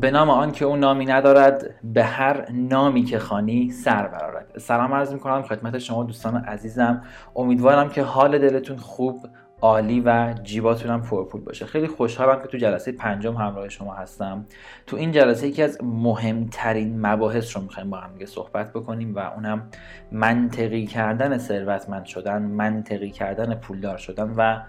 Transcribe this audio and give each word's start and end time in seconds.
به 0.00 0.10
نام 0.10 0.30
آن 0.30 0.52
که 0.52 0.64
او 0.64 0.76
نامی 0.76 1.06
ندارد 1.06 1.74
به 1.84 2.04
هر 2.04 2.50
نامی 2.52 3.02
که 3.02 3.18
خانی 3.18 3.70
سر 3.70 4.08
برارد 4.08 4.58
سلام 4.58 4.94
عرض 4.94 5.12
می‌کنم 5.12 5.42
خدمت 5.42 5.78
شما 5.78 6.04
دوستان 6.04 6.36
عزیزم. 6.36 7.02
امیدوارم 7.36 7.88
که 7.88 8.02
حال 8.02 8.38
دلتون 8.38 8.76
خوب 8.76 9.26
عالی 9.62 10.00
و 10.00 10.34
جیباتون 10.42 10.90
هم 10.90 11.02
پرپول 11.02 11.40
باشه. 11.40 11.66
خیلی 11.66 11.86
خوشحالم 11.86 12.42
که 12.42 12.48
تو 12.48 12.58
جلسه 12.58 12.92
پنجم 12.92 13.34
همراه 13.34 13.68
شما 13.68 13.94
هستم. 13.94 14.46
تو 14.86 14.96
این 14.96 15.12
جلسه 15.12 15.46
یکی 15.46 15.62
از 15.62 15.78
مهمترین 15.82 17.06
مباحث 17.06 17.56
رو 17.56 17.62
می‌خوایم 17.62 17.90
با 17.90 17.96
هم 17.96 18.12
دیگه 18.12 18.26
صحبت 18.26 18.72
بکنیم 18.72 19.14
و 19.14 19.18
اونم 19.18 19.68
منطقی 20.12 20.86
کردن 20.86 21.38
ثروتمند 21.38 22.04
شدن 22.04 22.42
منطقی 22.42 23.10
کردن 23.10 23.54
پولدار 23.54 23.96
شدن 23.96 24.34
و 24.36 24.60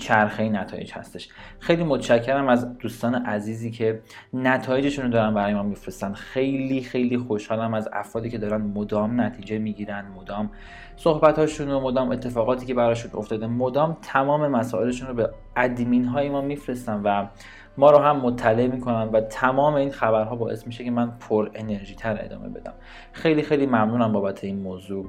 چرخه 0.00 0.48
نتایج 0.48 0.92
هستش. 0.92 1.28
خیلی 1.58 1.84
متشکرم 1.84 2.48
از 2.48 2.78
دوستان 2.78 3.14
عزیزی 3.14 3.70
که 3.70 4.00
نتایجشون 4.32 5.04
رو 5.04 5.10
دارن 5.10 5.34
برای 5.34 5.54
ما 5.54 5.62
میفرستن. 5.62 6.12
خیلی 6.12 6.82
خیلی 6.82 7.18
خوشحالم 7.18 7.74
از 7.74 7.88
افرادی 7.92 8.30
که 8.30 8.38
دارن 8.38 8.60
مدام 8.60 9.20
نتیجه 9.20 9.58
می‌گیرن 9.58 10.04
مدام 10.16 10.50
صحبتاشون 10.96 11.70
و 11.70 11.80
مدام 11.80 12.10
اتفاقاتی 12.10 12.66
که 12.66 12.74
براشون 12.74 13.10
افتاده 13.14 13.46
مدام 13.46 13.96
تمام 14.02 14.48
مسائلشون 14.48 15.08
رو 15.08 15.14
به 15.14 15.30
ادمین 15.56 16.04
های 16.04 16.28
ما 16.28 16.40
میفرستن 16.40 17.00
و 17.04 17.26
ما 17.78 17.90
رو 17.90 17.98
هم 17.98 18.16
مطلع 18.16 18.66
می‌کنن 18.66 19.08
و 19.08 19.20
تمام 19.20 19.74
این 19.74 19.90
خبرها 19.90 20.36
باعث 20.36 20.66
میشه 20.66 20.84
که 20.84 20.90
من 20.90 21.10
پر 21.10 21.50
انرژی 21.54 21.94
تر 21.94 22.18
ادامه 22.20 22.48
بدم. 22.48 22.74
خیلی 23.12 23.42
خیلی 23.42 23.66
ممنونم 23.66 24.12
بابت 24.12 24.44
این 24.44 24.58
موضوع. 24.62 25.06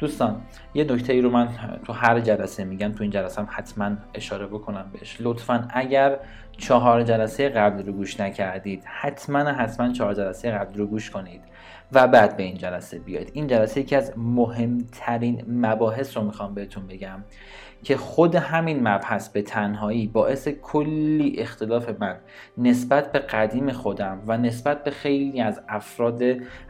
دوستان 0.00 0.40
یه 0.74 0.84
نکته 0.84 1.12
ای 1.12 1.20
رو 1.20 1.30
من 1.30 1.48
تو 1.84 1.92
هر 1.92 2.20
جلسه 2.20 2.64
میگم 2.64 2.92
تو 2.92 3.02
این 3.02 3.10
جلسه 3.10 3.40
هم 3.40 3.48
حتما 3.50 3.90
اشاره 4.14 4.46
بکنم 4.46 4.90
بهش. 4.92 5.16
لطفا 5.20 5.68
اگر 5.70 6.18
چهار 6.56 7.02
جلسه 7.02 7.48
قبل 7.48 7.86
رو 7.86 7.92
گوش 7.92 8.20
نکردید 8.20 8.82
حتما 8.86 9.38
حتما 9.38 9.92
چهار 9.92 10.14
جلسه 10.14 10.50
قبل 10.50 10.78
رو 10.78 10.86
گوش 10.86 11.10
کنید 11.10 11.40
و 11.92 12.08
بعد 12.08 12.36
به 12.36 12.42
این 12.42 12.56
جلسه 12.56 12.98
بیاید. 12.98 13.30
این 13.34 13.46
جلسه 13.46 13.80
یکی 13.80 13.96
از 13.96 14.12
مهمترین 14.16 15.44
مباحث 15.48 16.16
رو 16.16 16.22
می‌خوام 16.22 16.54
بهتون 16.54 16.86
بگم 16.86 17.24
که 17.82 17.96
خود 17.96 18.34
همین 18.34 18.88
مبحث 18.88 19.28
به 19.28 19.42
تنهایی 19.42 20.06
باعث 20.06 20.48
کلی 20.48 21.34
اختلاف 21.38 21.88
من 21.98 22.16
نسبت 22.58 23.12
به 23.12 23.18
قدیم 23.18 23.72
خودم 23.72 24.22
و 24.26 24.36
نسبت 24.36 24.84
به 24.84 24.90
خیلی 24.90 25.40
از 25.40 25.60
افراد 25.68 26.22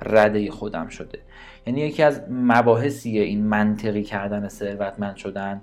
رده 0.03 0.51
خودم 0.51 0.89
شده. 0.89 1.19
یعنی 1.67 1.81
یکی 1.81 2.03
از 2.03 2.21
مباحثیه 2.31 3.23
این 3.23 3.47
منطقی 3.47 4.03
کردن 4.03 4.49
ثروتمند 4.49 5.17
شدن 5.17 5.63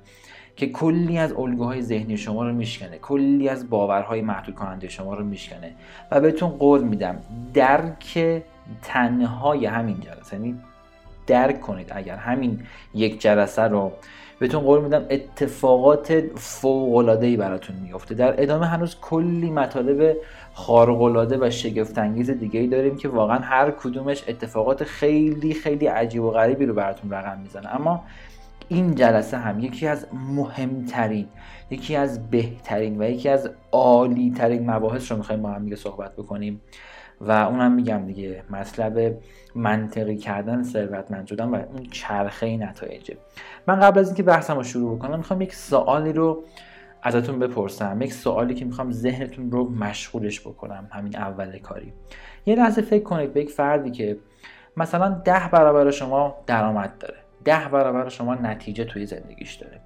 که 0.55 0.67
کلی 0.67 1.17
از 1.17 1.33
الگوهای 1.33 1.81
ذهنی 1.81 2.17
شما 2.17 2.47
رو 2.47 2.53
میشکنه 2.53 2.97
کلی 2.97 3.49
از 3.49 3.69
باورهای 3.69 4.21
محدود 4.21 4.55
کننده 4.55 4.87
شما 4.87 5.13
رو 5.13 5.25
میشکنه 5.25 5.73
و 6.11 6.21
بهتون 6.21 6.49
قول 6.49 6.83
میدم 6.83 7.19
درک 7.53 8.43
تنهای 8.81 9.65
همین 9.65 9.99
جلسه 9.99 10.35
یعنی 10.35 10.59
درک 11.27 11.61
کنید 11.61 11.91
اگر 11.95 12.15
همین 12.15 12.59
یک 12.93 13.21
جلسه 13.21 13.61
رو 13.61 13.91
بهتون 14.39 14.61
قول 14.61 14.81
میدم 14.81 15.05
اتفاقات 15.09 16.23
فوق 16.35 16.95
العاده 16.95 17.37
براتون 17.37 17.75
میفته 17.75 18.15
در 18.15 18.41
ادامه 18.41 18.65
هنوز 18.65 18.95
کلی 19.01 19.51
مطالب 19.51 20.17
خارق 20.53 21.01
العاده 21.01 21.37
و 21.41 21.49
شگفت 21.49 21.97
انگیز 21.97 22.29
دیگه 22.29 22.59
ای 22.59 22.67
داریم 22.67 22.97
که 22.97 23.09
واقعا 23.09 23.37
هر 23.37 23.71
کدومش 23.71 24.23
اتفاقات 24.27 24.83
خیلی 24.83 25.53
خیلی 25.53 25.87
عجیب 25.87 26.23
و 26.23 26.31
غریبی 26.31 26.65
رو 26.65 26.73
براتون 26.73 27.11
رقم 27.11 27.39
می‌زنه. 27.39 27.75
اما 27.75 28.03
این 28.69 28.95
جلسه 28.95 29.37
هم 29.37 29.59
یکی 29.59 29.87
از 29.87 30.07
مهمترین 30.13 31.27
یکی 31.69 31.95
از 31.95 32.29
بهترین 32.29 33.01
و 33.01 33.09
یکی 33.09 33.29
از 33.29 33.49
عالی 33.71 34.33
ترین 34.37 34.71
مباحث 34.71 35.11
رو 35.11 35.17
می‌خوایم 35.17 35.41
با 35.41 35.49
هم 35.49 35.63
دیگه 35.63 35.75
صحبت 35.75 36.13
بکنیم. 36.15 36.61
و 37.21 37.31
اونم 37.31 37.71
میگم 37.71 38.05
دیگه 38.05 38.43
مطلب 38.49 39.17
منطقی 39.55 40.17
کردن 40.17 40.63
ثروتمند 40.63 41.27
شدن 41.27 41.45
و 41.45 41.55
اون 41.55 41.83
چرخه 41.91 42.57
نتایجه. 42.57 43.17
من 43.67 43.79
قبل 43.79 43.99
از 43.99 44.07
اینکه 44.07 44.23
بحثم 44.23 44.55
رو 44.55 44.63
شروع 44.63 44.95
بکنم 44.95 45.17
می‌خوام 45.17 45.41
یک 45.41 45.55
سوالی 45.55 46.13
رو 46.13 46.43
ازتون 47.03 47.39
بپرسم 47.39 48.01
یک 48.01 48.13
سوالی 48.13 48.53
که 48.53 48.65
می‌خوام 48.65 48.91
ذهنتون 48.91 49.51
رو 49.51 49.69
مشغولش 49.69 50.41
بکنم 50.41 50.87
همین 50.91 51.17
اول 51.17 51.57
کاری. 51.57 51.93
یه 52.45 52.55
لحظه 52.55 52.81
فکر 52.81 53.03
کنید 53.03 53.33
به 53.33 53.41
یک 53.41 53.49
فردی 53.49 53.91
که 53.91 54.17
مثلا 54.77 55.09
ده 55.09 55.49
برابر 55.51 55.91
شما 55.91 56.35
درآمد 56.47 56.97
داره 56.99 57.17
ده 57.45 57.67
برابر 57.71 58.09
شما 58.09 58.35
نتیجه 58.35 58.83
توی 58.83 59.05
زندگیش 59.05 59.53
داره. 59.53 59.79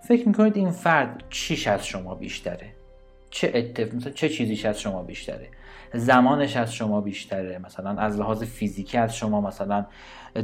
فکر 0.00 0.28
می‌کنید 0.28 0.56
این 0.56 0.70
فرد 0.70 1.22
چیش 1.30 1.66
از 1.68 1.86
شما 1.86 2.14
بیشتره؟ 2.14 2.66
چه 3.30 3.52
اتف... 3.54 3.94
مثلا 3.94 4.12
چه 4.12 4.28
چیزیش 4.28 4.64
از 4.64 4.80
شما 4.80 5.02
بیشتره؟ 5.02 5.48
زمانش 5.94 6.56
از 6.56 6.74
شما 6.74 7.00
بیشتره. 7.00 7.58
مثلا 7.58 7.90
از 7.90 8.20
لحاظ 8.20 8.42
فیزیکی 8.42 8.98
از 8.98 9.16
شما 9.16 9.40
مثلا 9.40 9.86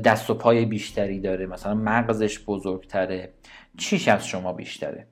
دست 0.05 0.31
و 0.31 0.35
پای 0.35 0.65
بیشتری 0.65 1.21
داره 1.21 1.47
مثلا 1.47 1.75
مغزش 1.75 2.45
بزرگتره. 2.45 3.33
چیش 3.79 4.09
از 4.09 4.27
شما 4.27 4.53
بیشتره؟ 4.53 5.07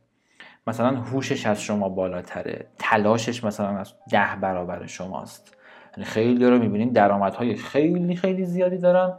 مثلا 0.66 0.90
هوشش 0.90 1.46
از 1.46 1.62
شما 1.62 1.88
بالاتره. 1.88 2.66
تلاشش 2.78 3.44
مثلا 3.44 3.78
از 3.78 3.92
ده 4.10 4.36
برابر 4.40 4.86
شماست. 4.86 5.56
یعنی 5.96 6.04
خیلی 6.04 6.46
رو 6.46 6.58
می‌بینیم 6.58 6.92
درآمدهای 6.92 7.54
خیلی 7.54 8.16
خیلی 8.16 8.44
زیادی 8.44 8.78
دارن 8.78 9.12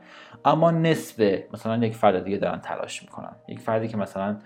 اما 0.45 0.71
نصف 0.71 1.39
مثلا 1.53 1.85
یک 1.85 1.95
فرد 1.95 2.23
دیگه 2.23 2.37
دارن 2.37 2.59
تلاش 2.59 3.03
می‌کنن. 3.03 3.35
یک 3.47 3.59
فردی 3.59 3.87
که 3.87 3.97
مثلا 3.97 4.37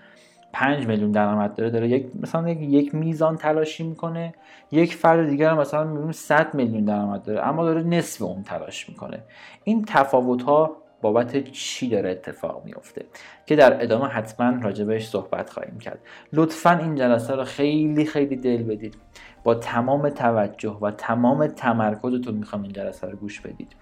5 0.52 0.86
میلیون 0.86 1.10
درآمد 1.10 1.54
داره 1.54 1.70
داره 1.70 1.88
یک 1.88 2.06
مثلا 2.22 2.48
یک, 2.48 2.94
میزان 2.94 3.36
تلاشی 3.36 3.84
می‌کنه 3.84 4.34
یک 4.70 4.94
فرد 4.94 5.28
دیگر 5.28 5.54
مثلا 5.54 5.84
می‌بینیم 5.84 6.12
100 6.12 6.54
میلیون 6.54 6.84
درآمد 6.84 7.22
داره 7.22 7.46
اما 7.46 7.64
داره 7.64 7.82
نصف 7.82 8.22
اون 8.22 8.42
تلاش 8.42 8.88
می‌کنه. 8.88 9.22
این 9.64 9.84
تفاوت 9.84 10.42
ها 10.42 10.76
بابت 11.02 11.50
چی 11.50 11.88
داره 11.88 12.10
اتفاق 12.10 12.64
میفته 12.64 13.04
که 13.46 13.56
در 13.56 13.82
ادامه 13.82 14.06
حتما 14.06 14.62
راجبش 14.62 15.08
صحبت 15.08 15.50
خواهیم 15.50 15.78
کرد. 15.78 15.98
لطفا 16.32 16.70
این 16.70 16.94
جلسه 16.94 17.34
رو 17.34 17.44
خیلی 17.44 18.04
خیلی 18.04 18.36
دل 18.36 18.62
بدید. 18.62 18.96
با 19.44 19.54
تمام 19.54 20.08
توجه 20.08 20.78
و 20.80 20.90
تمام 20.90 21.46
تمرکزتون 21.46 22.34
می‌خوام 22.34 22.62
این 22.62 22.72
جلسه 22.72 23.06
رو 23.06 23.16
گوش 23.16 23.40
بدید. 23.40 23.76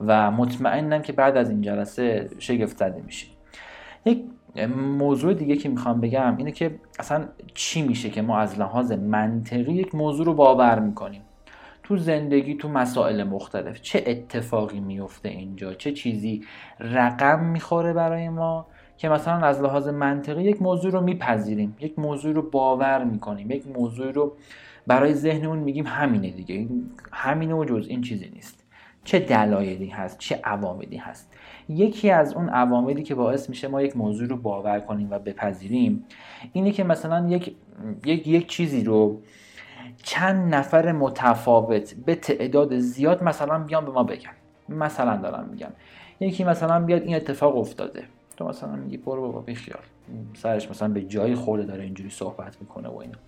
و 0.00 0.30
مطمئنم 0.30 1.02
که 1.02 1.12
بعد 1.12 1.36
از 1.36 1.50
این 1.50 1.60
جلسه 1.60 2.30
شگفت 2.38 2.76
زده 2.76 3.02
میشید. 3.06 3.30
یک 4.04 4.24
موضوع 4.98 5.34
دیگه 5.34 5.56
که 5.56 5.68
می‌خوام 5.68 6.00
بگم 6.00 6.36
اینه 6.36 6.52
که 6.52 6.78
اصلا 6.98 7.24
چی 7.54 7.82
میشه 7.82 8.10
که 8.10 8.22
ما 8.22 8.38
از 8.38 8.58
لحاظ 8.58 8.92
منطقی 8.92 9.72
یک 9.72 9.94
موضوع 9.94 10.26
رو 10.26 10.34
باور 10.34 10.78
می‌کنیم؟ 10.78 11.22
تو 11.82 11.96
زندگی 11.96 12.54
تو 12.54 12.68
مسائل 12.68 13.22
مختلف 13.22 13.80
چه 13.80 14.04
اتفاقی 14.06 14.80
میفته 14.80 15.28
اینجا؟ 15.28 15.74
چه 15.74 15.92
چیزی 15.92 16.44
رقم 16.80 17.44
می‌خوره 17.44 17.92
برای 17.92 18.28
ما 18.28 18.66
که 18.96 19.08
مثلا 19.08 19.46
از 19.46 19.62
لحاظ 19.62 19.88
منطقی 19.88 20.42
یک 20.42 20.62
موضوع 20.62 20.92
رو 20.92 21.00
میپذیریم 21.00 21.76
یک 21.80 21.98
موضوع 21.98 22.32
رو 22.32 22.50
باور 22.50 23.04
می‌کنیم 23.04 23.50
یک 23.50 23.66
موضوع 23.66 24.10
رو 24.10 24.36
برای 24.86 25.14
ذهنمون 25.14 25.58
میگیم 25.58 25.86
همینه 25.86 26.30
دیگه. 26.30 26.68
همینه 27.12 27.54
و 27.54 27.64
جز 27.64 27.86
این 27.88 28.00
چیزی 28.00 28.30
نیست. 28.34 28.64
چه 29.04 29.18
دلایلی 29.18 29.86
هست 29.86 30.18
چه 30.18 30.40
عواملی 30.44 30.96
هست؟ 30.96 31.34
یکی 31.68 32.10
از 32.10 32.34
اون 32.34 32.48
عواملی 32.48 33.02
که 33.02 33.14
باعث 33.14 33.48
میشه 33.48 33.68
ما 33.68 33.82
یک 33.82 33.96
موضوع 33.96 34.28
رو 34.28 34.36
باور 34.36 34.80
کنیم 34.80 35.08
و 35.10 35.18
بپذیریم 35.18 36.04
اینه 36.52 36.70
که 36.70 36.84
مثلا 36.84 37.28
یک 37.28 37.56
یک, 38.04 38.26
یک 38.26 38.48
چیزی 38.48 38.84
رو 38.84 39.20
چند 40.02 40.54
نفر 40.54 40.92
متفاوت 40.92 41.94
به 41.94 42.14
تعداد 42.14 42.78
زیاد 42.78 43.22
مثلا 43.22 43.58
بیان 43.58 43.84
به 43.84 43.90
ما 43.90 44.02
بگن. 44.02 44.30
مثلا 44.68 45.16
دارم 45.16 45.48
میگم 45.50 45.70
یکی 46.20 46.44
مثلا 46.44 46.80
بیاد 46.80 47.02
این 47.02 47.16
اتفاق 47.16 47.56
افتاده. 47.56 48.02
تو 48.36 48.48
مثلا 48.48 48.76
میگی 48.76 48.96
برو 48.96 49.22
بابا 49.22 49.40
بیخیال 49.40 49.82
سرش 50.34 50.70
مثلا 50.70 50.88
به 50.88 51.02
جایی 51.02 51.34
خورده 51.34 51.64
داره 51.64 51.84
اینجوری 51.84 52.10
صحبت 52.10 52.56
می‌کنه 52.60 52.88
و 52.88 52.96
اینا. 52.96 53.18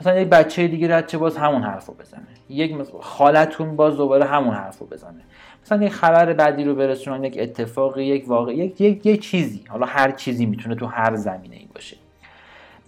مثلا 0.00 0.20
یک 0.20 0.28
بچه 0.28 0.68
دیگه 0.68 0.96
رد 0.96 1.06
چه 1.06 1.18
باز 1.18 1.36
همون 1.36 1.62
حرفو 1.62 1.92
بزنه. 1.92 2.26
یک 2.48 2.82
خالتون 3.00 3.76
باز 3.76 3.96
دوباره 3.96 4.24
همون 4.24 4.54
حرفو 4.54 4.86
بزنه. 4.86 5.20
مثلا 5.64 5.84
یک 5.84 5.92
خبر 5.92 6.32
بعدی 6.32 6.64
رو 6.64 6.74
برسونن 6.74 7.24
یک 7.24 7.36
اتفاق 7.40 7.98
یک 7.98 8.28
واقع 8.28 8.54
یک 8.54 8.80
یک, 8.80 9.06
یک 9.06 9.20
چیزی. 9.20 9.64
حالا 9.68 9.86
هر 9.86 10.10
چیزی 10.10 10.46
می‌تونه 10.46 10.74
تو 10.74 10.86
هر 10.86 11.16
زمینه 11.16 11.56
ای 11.56 11.68
باشه. 11.74 11.96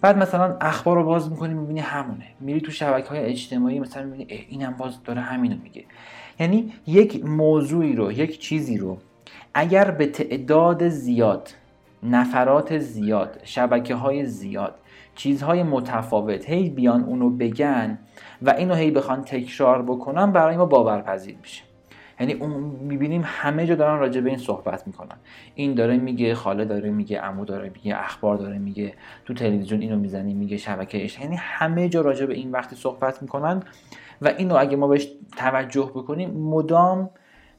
بعد 0.01 0.17
مثلا 0.17 0.57
اخبار 0.61 0.97
رو 0.97 1.03
باز 1.03 1.31
می‌کنی 1.31 1.53
می‌بینی 1.53 1.79
همونه. 1.79 2.25
میری 2.39 2.61
تو 2.61 2.71
شبکه 2.71 3.09
های 3.09 3.19
اجتماعی 3.19 3.79
مثلا 3.79 4.03
می‌بینی 4.03 4.45
اینم 4.49 4.75
باز 4.77 5.03
داره 5.03 5.21
همینو 5.21 5.55
میگه. 5.63 5.83
یعنی 6.39 6.73
یک 6.87 7.25
موضوعی 7.25 7.95
رو 7.95 8.11
یک 8.11 8.39
چیزی 8.39 8.77
رو 8.77 8.97
اگر 9.53 9.91
به 9.91 10.07
تعداد 10.07 10.87
زیاد 10.87 11.49
نفرات 12.03 12.77
زیاد 12.77 13.39
شبکه 13.43 13.95
های 13.95 14.25
زیاد 14.25 14.75
چیزهای 15.15 15.63
متفاوت 15.63 16.49
هی 16.49 16.69
بیان 16.69 17.03
اونو 17.03 17.29
بگن 17.29 17.99
و 18.41 18.49
اینو 18.49 18.73
هی 18.73 18.91
بخوان 18.91 19.23
تکرار 19.23 19.81
بکنن 19.81 20.31
برای 20.31 20.57
ما 20.57 20.65
باورپذیر 20.65 21.35
میشه. 21.41 21.66
یعنی 22.19 22.33
اون 22.33 22.51
می‌بینیم 22.81 23.21
همه 23.25 23.65
جا 23.65 23.75
دارن 23.75 23.99
راجع 23.99 24.21
به 24.21 24.29
این 24.29 24.37
صحبت 24.37 24.87
می‌کنن. 24.87 25.17
این 25.55 25.73
داره 25.73 25.97
میگه 25.97 26.35
خاله 26.35 26.65
داره 26.65 26.89
میگه 26.89 27.19
عمو 27.19 27.45
داره 27.45 27.71
میگه 27.75 27.99
اخبار 27.99 28.37
داره 28.37 28.57
میگه 28.57 28.93
تو 29.25 29.33
تلویزیون 29.33 29.81
اینو 29.81 29.99
می‌زنی 29.99 30.33
میگه 30.33 30.57
شبکه 30.57 31.03
اش 31.03 31.19
یعنی 31.19 31.35
همه 31.39 31.89
جا 31.89 32.01
راجع 32.01 32.25
به 32.25 32.33
این 32.33 32.51
وقتی 32.51 32.75
صحبت 32.75 33.21
می‌کنن 33.21 33.63
و 34.21 34.27
اینو 34.27 34.55
اگه 34.55 34.77
ما 34.77 34.87
بهش 34.87 35.07
توجه 35.37 35.91
بکنیم 35.95 36.29
مدام 36.29 37.09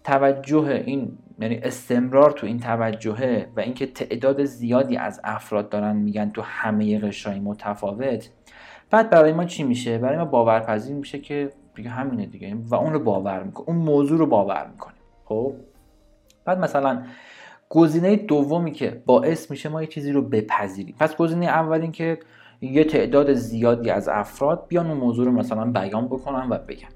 توجه 0.05 0.83
این 0.87 1.19
یعنی 1.41 1.57
استمرار 1.57 2.31
تو 2.31 2.47
این 2.47 2.61
توجهه 2.61 3.49
و 3.57 3.61
اینکه 3.61 3.87
تعداد 3.87 4.45
زیادی 4.45 4.97
از 4.97 5.21
افراد 5.25 5.69
دارن 5.69 5.97
میگن 5.97 6.31
تو 6.31 6.43
همه 6.43 6.99
قشرهای 6.99 7.41
متفاوت 7.41 8.31
بعد 8.91 9.11
برای 9.11 9.33
ما 9.33 9.45
چی 9.45 9.63
میشه؟ 9.63 9.99
برای 9.99 10.19
ما 10.19 10.25
باورپذیر 10.25 10.97
میشه 10.97 11.19
که 11.19 11.51
دیگه 11.79 11.91
همینه 11.91 12.27
دیگه. 12.27 12.55
و 12.55 12.75
اون 12.75 12.93
رو 12.93 13.01
باور 13.01 13.43
می‌کنه. 13.43 13.69
اون 13.69 13.77
موضوع 13.77 14.19
رو 14.19 14.27
باور 14.27 14.71
می‌کنه. 14.73 14.95
خب؟ 15.25 15.53
بعد 16.45 16.59
مثلا 16.59 17.03
گزینه 17.69 18.17
دومی 18.17 18.73
که 18.73 19.03
باعث 19.07 19.51
میشه 19.51 19.69
ما 19.69 19.83
یه 19.83 19.89
چیزی 19.89 20.13
رو 20.13 20.23
بپذیریم. 20.23 20.95
پس 21.01 21.17
گزینه 21.17 21.47
اول 21.47 21.81
این 21.81 21.93
که 21.93 22.19
یه 22.61 22.85
تعداد 22.85 23.33
زیادی 23.33 23.91
از 23.91 24.09
افراد 24.09 24.65
بیان 24.69 24.87
اون 24.87 24.97
موضوع 24.97 25.27
رو 25.27 25.33
مثلا 25.33 25.65
بیان 25.65 26.07
بکنن 26.07 26.49
و 26.51 26.59
بگن. 26.59 26.89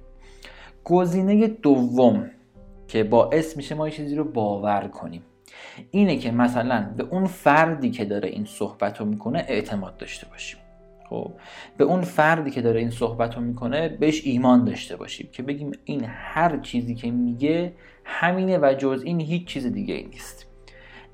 گزینه 0.84 1.46
دوم 1.46 2.30
که 2.88 3.04
باعث 3.04 3.56
میشه 3.56 3.74
ما 3.74 3.88
یه 3.88 3.94
چیزی 3.94 4.16
رو 4.16 4.24
باور 4.24 4.88
کنیم. 4.88 5.22
اینه 5.90 6.16
که 6.16 6.30
مثلا 6.30 6.94
به 6.96 7.04
اون 7.10 7.24
فردی 7.24 7.90
که 7.90 8.04
داره 8.04 8.28
این 8.28 8.44
صحبت 8.44 9.00
رو 9.00 9.06
می‌کنه 9.06 9.44
اعتماد 9.48 9.96
داشته 9.96 10.26
باشیم. 10.30 10.58
خب 11.12 11.32
به 11.76 11.84
اون 11.84 12.00
فردی 12.00 12.50
که 12.50 12.62
داره 12.62 12.80
این 12.80 12.90
صحبت 12.90 13.36
رو 13.36 13.42
می‌کنه 13.42 13.88
بهش 13.88 14.20
ایمان 14.24 14.64
داشته 14.64 14.96
باشیم 14.96 15.28
که 15.32 15.42
بگیم 15.42 15.72
این 15.84 16.04
هر 16.06 16.58
چیزی 16.58 16.94
که 16.94 17.10
میگه 17.10 17.72
همینه 18.04 18.58
و 18.58 18.74
جز 18.78 19.02
این 19.04 19.20
هیچ 19.20 19.46
چیز 19.46 19.66
دیگه 19.66 19.94
ای 19.94 20.04
نیست. 20.04 20.46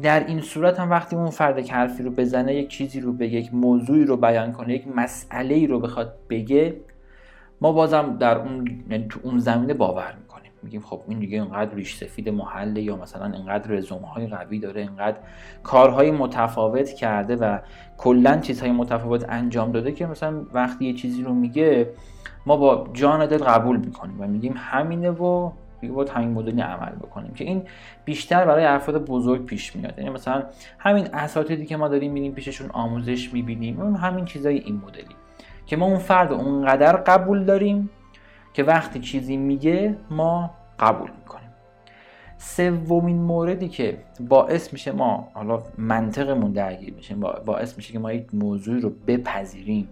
در 0.03 0.27
این 0.27 0.41
صورت 0.41 0.81
هم 0.81 0.91
وقتی 0.91 1.17
اون 1.17 1.31
فرد 1.31 1.65
که 1.65 1.73
حرفی 1.73 2.03
رو 2.03 2.11
بزنه 2.11 2.55
یک 2.55 2.69
چیزی 2.69 3.01
رو 3.01 3.13
به 3.13 3.29
یک 3.29 3.55
موضوعی 3.55 4.05
رو 4.05 4.17
بیان 4.17 4.53
کنه 4.53 4.75
یک 4.75 4.89
مسئله 4.97 5.55
ای 5.55 5.67
رو 5.67 5.81
بخواد 5.81 6.15
بگه 6.31 6.77
ما 7.61 7.73
بازم 7.73 8.17
در 8.21 8.39
اون 8.39 8.85
یعنی 8.91 9.09
اون 9.23 9.39
زمینه 9.39 9.75
باور 9.75 10.15
می‌کنیم. 10.21 10.28
میگیم 10.63 10.81
خب 10.81 11.03
این 11.09 11.19
دیگه 11.19 11.43
اینقدر 11.43 11.75
ریش 11.75 11.97
سفید 11.97 12.29
محله 12.29 12.83
یا 12.83 12.97
مثلا 12.97 13.27
اینقدر 13.27 13.71
رزومه 13.71 14.09
های 14.09 14.27
قوی 14.27 14.59
داره 14.59 14.81
اینقدر 14.81 15.17
کارهای 15.63 16.11
متفاوت 16.11 16.93
کرده 16.93 17.37
و 17.37 17.59
کلا 17.97 18.37
چیزهای 18.37 18.73
متفاوت 18.73 19.25
انجام 19.29 19.73
داده 19.73 19.93
که 19.93 20.07
مثلا 20.07 20.43
وقتی 20.53 20.85
یه 20.85 20.93
چیزی 20.95 21.23
رو 21.23 21.35
میگه 21.35 21.91
ما 22.47 22.57
با 22.57 22.89
جان 22.93 23.27
دل 23.27 23.39
قبول 23.39 23.77
می‌کنیم 23.77 24.21
و 24.21 24.27
میگیم 24.27 24.55
همینه 24.57 25.11
و 25.11 25.51
دیگه 25.81 25.93
باید 25.93 26.09
همین 26.09 26.31
مدلی 26.31 26.61
عمل 26.61 26.93
بکنیم 26.93 27.35
که 27.35 27.45
این 27.45 27.63
بیشتر 28.05 28.45
برای 28.45 28.65
افراد 28.65 29.05
بزرگ 29.05 29.45
پیش 29.45 29.77
میاد. 29.77 29.99
یعنی 29.99 30.11
مثلا 30.11 30.43
همین 30.79 31.09
اساتیدی 31.15 31.67
که 31.67 31.77
ما 31.77 31.89
داریم 31.89 32.13
می‌بینیم 32.13 32.33
پیششون 32.33 32.71
آموزش 32.71 33.33
می‌بینیم 33.33 33.97
همین 33.97 34.25
چیزای 34.25 34.59
این 34.59 34.83
مدلی 34.87 35.17
که 35.67 35.77
ما 35.77 35.87
اون 35.87 35.99
فرد 35.99 36.33
اونقدر 36.33 36.93
قبول 36.97 37.45
داریم 37.45 37.91
که 38.59 38.65
وقتی 38.65 39.01
چیزی 39.01 39.37
میگه 39.37 39.97
ما 40.11 40.51
قبول 40.79 41.11
می‌کنیم. 41.11 41.51
سومین 42.39 43.17
موردی 43.17 43.69
که 43.69 43.99
باعث 44.21 44.73
میشه 44.73 44.93
ما 44.93 45.29
حالا 45.35 45.63
منطقمون 45.79 46.53
درگیر 46.53 46.95
میشه 46.95 47.15
باعث 47.47 47.77
میشه 47.77 47.93
که 47.93 47.99
ما 47.99 48.13
یک 48.13 48.27
موضوعی 48.33 48.81
رو 48.81 48.93
بپذیریم 49.07 49.89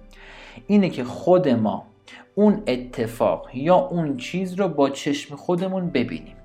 اینه 0.66 0.88
که 0.88 1.04
خود 1.04 1.48
ما 1.48 1.86
اون 2.34 2.62
اتفاق 2.66 3.48
یا 3.54 3.76
اون 3.76 4.16
چیز 4.16 4.54
رو 4.54 4.68
با 4.68 4.90
چشم 4.90 5.36
خودمون 5.36 5.90
ببینیم. 5.90 6.36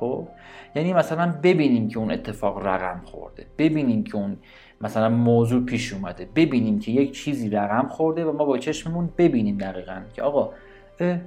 خب؟ 0.00 0.28
یعنی 0.74 0.92
مثلا 0.92 1.34
ببینیم 1.42 1.88
که 1.88 1.98
اون 1.98 2.10
اتفاق 2.10 2.66
رقم 2.66 3.00
خورده 3.04 3.46
ببینیم 3.58 4.04
که 4.04 4.16
اون 4.16 4.36
مثلا 4.80 5.08
موضوع 5.08 5.64
پیش 5.64 5.92
اومده 5.92 6.28
ببینیم 6.34 6.78
که 6.78 6.92
یک 6.92 7.12
چیزی 7.12 7.50
رقم 7.50 7.88
خورده 7.88 8.24
و 8.24 8.32
ما 8.32 8.44
با 8.44 8.58
چشممون 8.58 9.10
ببینیم 9.18 9.58
دقیقا 9.58 10.00
که 10.14 10.22
آقا 10.22 10.50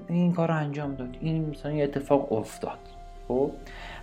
این 0.07 0.33
کار 0.33 0.47
رو 0.47 0.57
انجام 0.57 0.95
داد. 0.95 1.18
این 1.21 1.50
مثلا 1.50 1.71
یه 1.71 1.83
اتفاق 1.83 2.33
افتاد. 2.33 2.79
خب؟ 3.27 3.51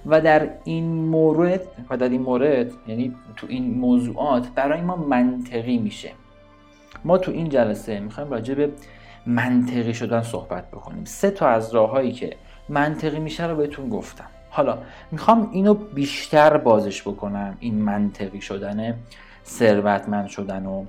و 0.07 0.21
در 0.21 0.49
این 0.65 0.85
مورد 0.85 1.61
و 1.91 1.97
در 1.97 2.09
این 2.09 2.23
مورد 2.23 2.71
یعنی 2.87 3.15
تو 3.37 3.47
این 3.51 3.75
موضوعات 3.75 4.49
برای 4.55 4.81
ما 4.81 4.97
منطقی 4.97 5.79
میشه. 5.79 6.11
ما 7.05 7.19
تو 7.19 7.33
این 7.33 7.49
جلسه 7.49 8.01
می‌خوایم 8.01 8.31
راجع 8.31 8.55
به 8.55 8.73
منطقی 9.27 9.95
شدن 9.95 10.23
صحبت 10.23 10.71
بکنیم. 10.71 11.05
سه 11.05 11.31
تا 11.31 11.49
از 11.49 11.75
راههایی 11.75 12.13
که 12.13 12.37
منطقی 12.69 13.19
میشه 13.19 13.47
رو 13.47 13.57
بهتون 13.57 13.89
گفتم. 13.89 14.27
حالا 14.51 14.79
می‌خوام 15.11 15.49
اینو 15.53 15.75
بیشتر 15.75 16.57
بازش 16.57 17.03
بکنم 17.03 17.57
این 17.61 17.75
منطقی 17.75 18.41
شدن 18.41 18.95
ثروتمند 19.45 20.27
شدن 20.29 20.67
و 20.67 20.85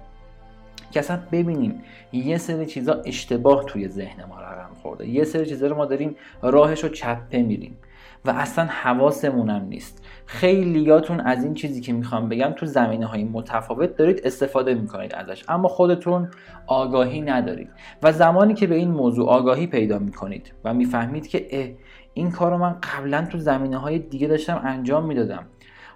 که 0.92 1.00
اصلا 1.00 1.20
ببینیم 1.32 1.84
یه 2.12 2.38
سری 2.38 2.66
چیزا 2.66 3.02
اشتباه 3.06 3.66
توی 3.66 3.88
ذهن 3.88 4.26
ما 4.26 4.42
رقم 4.42 4.76
خورده. 4.82 5.08
یه 5.08 5.24
سری 5.24 5.46
چیزا 5.46 5.68
رو 5.68 5.76
ما 5.76 5.86
داریم 5.86 6.16
راهش 6.42 6.84
رو 6.84 6.90
چپه 6.90 7.42
میریم 7.42 7.78
و 8.26 8.30
اصلا 8.30 8.66
حواسمونم 8.66 9.66
نیست. 9.70 10.06
خیلیاتون 10.26 11.20
از 11.20 11.44
این 11.44 11.54
چیزی 11.54 11.82
که 11.82 11.94
می‌خوام 11.94 12.30
بگم 12.30 12.54
تو 12.58 12.66
زمینه 12.66 13.06
های 13.06 13.24
متفاوت 13.24 13.96
دارید 13.96 14.22
استفاده 14.24 14.74
می‌کنید 14.74 15.16
ازش 15.16 15.44
اما 15.48 15.68
خودتون 15.68 16.30
آگاهی 16.68 17.22
ندارید 17.22 17.70
و 18.04 18.12
زمانی 18.12 18.54
که 18.54 18.68
به 18.68 18.76
این 18.76 18.92
موضوع 18.92 19.30
آگاهی 19.30 19.68
پیدا 19.68 20.00
می‌کنید 20.00 20.54
و 20.64 20.74
می‌فهمید 20.74 21.28
که 21.28 21.76
این 22.14 22.32
کار 22.32 22.52
رو 22.52 22.58
من 22.58 22.76
قبلا 22.84 23.26
تو 23.26 23.38
زمینه 23.38 23.78
های 23.78 24.00
دیگه 24.00 24.28
داشتم 24.28 24.62
انجام 24.64 25.06
می‌دادم. 25.06 25.46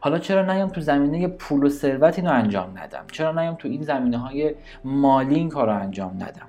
حالا 0.04 0.20
چرا 0.20 0.54
نیام 0.54 0.70
تو 0.70 0.82
زمینه 0.82 1.28
پول 1.28 1.64
و 1.64 1.70
ثروت 1.70 2.20
اینو 2.20 2.32
انجام 2.32 2.78
ندم؟ 2.78 3.06
چرا 3.12 3.32
نیام 3.32 3.56
تو 3.56 3.68
این 3.68 3.82
زمینه 3.82 4.18
های 4.18 4.56
مالی 4.84 5.36
این 5.36 5.50
کار 5.50 5.70
انجام 5.70 6.14
ندم؟ 6.14 6.48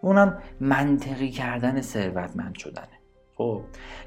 اونم 0.00 0.38
منطقی 0.60 1.30
کردن 1.30 1.80
ثروتمند 1.80 2.54
شدنه. 2.54 2.98
خب 3.34 3.62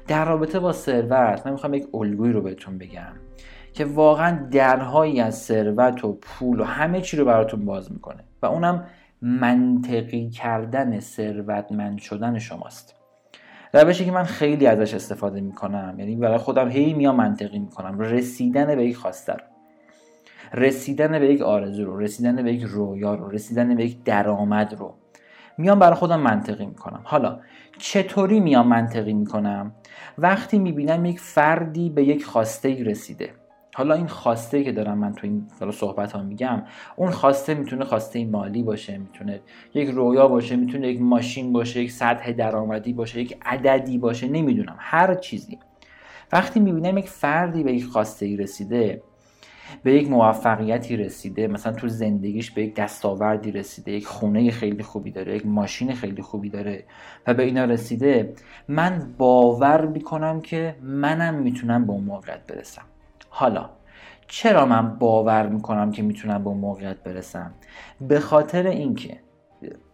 در 0.06 0.24
رابطه 0.24 0.58
با 0.58 0.72
ثروت 0.72 1.46
من 1.46 1.52
می‌خوام 1.52 1.74
یک 1.74 1.86
الگویی 1.94 2.32
رو 2.32 2.40
بهتون 2.40 2.78
بگم 2.78 3.12
که 3.72 3.84
واقعا 3.84 4.48
درهایی 4.50 5.20
از 5.20 5.38
ثروت 5.38 6.04
و 6.04 6.12
پول 6.12 6.60
و 6.60 6.64
همه 6.64 7.00
چی 7.00 7.16
رو 7.16 7.24
براتون 7.24 7.64
باز 7.64 7.92
می‌کنه 7.92 8.24
و 8.42 8.46
اونم 8.46 8.86
منطقی 9.22 10.30
کردن 10.30 11.00
ثروتمند 11.00 11.98
شدن 11.98 12.38
شماست. 12.38 12.93
روشی 13.74 14.04
که 14.04 14.10
من 14.10 14.24
خیلی 14.24 14.66
ازش 14.66 14.94
استفاده 14.94 15.40
می‌کنم 15.40 15.94
یعنی 15.98 16.16
برای 16.16 16.38
خودم 16.38 16.68
هی 16.68 16.92
میام 16.92 17.16
منطقی 17.16 17.58
می‌کنم. 17.58 17.98
رسیدن 17.98 18.76
به 18.76 18.84
یک 18.86 18.96
خواسته 18.96 19.36
رسیدن 20.52 21.18
به 21.18 21.26
یک 21.26 21.42
آرزو 21.42 21.84
رو 21.84 21.98
رسیدن 21.98 22.42
به 22.42 22.52
یک 22.52 22.62
رویا 22.62 23.14
رو 23.14 23.28
رسیدن 23.28 23.74
به 23.74 23.84
یک 23.84 24.04
درآمد 24.04 24.74
رو 24.78 24.94
میام 25.58 25.78
برای 25.78 25.94
خودم 25.94 26.20
منطقی 26.20 26.66
می‌کنم. 26.66 27.00
حالا 27.04 27.40
چطوری 27.78 28.40
میام 28.40 28.68
منطقی 28.68 29.12
می‌کنم؟ 29.12 29.72
وقتی 30.18 30.58
می‌بینم 30.58 31.04
یک 31.04 31.20
فردی 31.20 31.90
به 31.90 32.04
یک 32.04 32.24
خواسته 32.24 32.84
رسیده. 32.84 33.30
حالا 33.76 33.94
این 33.94 34.06
خواسته 34.06 34.64
که 34.64 34.72
دارم 34.72 34.98
من 34.98 35.12
تو 35.12 35.26
این 35.26 35.46
صحبت 35.72 36.12
ها 36.12 36.22
میگم 36.22 36.62
اون 36.96 37.10
خواسته 37.10 37.54
می‌تونه 37.54 37.84
خواسته 37.84 38.24
مالی 38.24 38.62
باشه 38.62 38.98
می‌تونه 38.98 39.40
یک 39.74 39.88
رویا 39.88 40.28
باشه 40.28 40.56
می‌تونه 40.56 40.88
یک 40.88 41.00
ماشین 41.00 41.52
باشه 41.52 41.82
یک 41.82 41.92
سطح 41.92 42.32
درآمدی 42.32 42.92
باشه 42.92 43.20
یک 43.20 43.38
عددی 43.42 43.98
باشه 43.98 44.28
نمی‌دونم 44.28 44.76
هر 44.78 45.14
چیزی. 45.14 45.58
وقتی 46.32 46.60
می‌بینم 46.60 46.98
یک 46.98 47.08
فردی 47.08 47.62
به 47.62 47.72
یک 47.72 47.84
خواسته 47.84 48.26
ای 48.26 48.36
رسیده 48.36 49.02
به 49.82 49.94
یک 49.94 50.10
موفقیتی 50.10 50.96
رسیده 50.96 51.48
مثلا 51.48 51.72
تو 51.72 51.88
زندگیش 51.88 52.50
به 52.50 52.62
یک 52.62 52.74
دستاوردی 52.74 53.52
رسیده 53.52 53.92
یک 53.92 54.06
خونه 54.06 54.50
خیلی 54.50 54.82
خوبی 54.82 55.10
داره 55.10 55.36
یک 55.36 55.46
ماشین 55.46 55.94
خیلی 55.94 56.22
خوبی 56.22 56.48
داره 56.50 56.84
و 57.26 57.34
به 57.34 57.42
اینا 57.42 57.64
رسیده 57.64 58.34
من 58.68 59.14
باور 59.18 59.86
می‌کنم 59.86 60.40
که 60.40 60.76
منم 60.82 61.34
می‌تونم 61.34 61.86
به 61.86 61.92
اون 61.92 62.04
موقعیت 62.04 62.46
برسم. 62.46 62.82
حالا 63.36 63.70
چرا 64.28 64.66
من 64.66 64.98
باور 64.98 65.46
می‌کنم 65.46 65.90
که 65.90 66.02
می‌تونم 66.02 66.44
به 66.44 66.48
اون 66.50 66.58
موقعیت 66.58 67.02
برسم؟ 67.02 67.54
به 68.00 68.20
خاطر 68.20 68.66
اینکه 68.66 69.20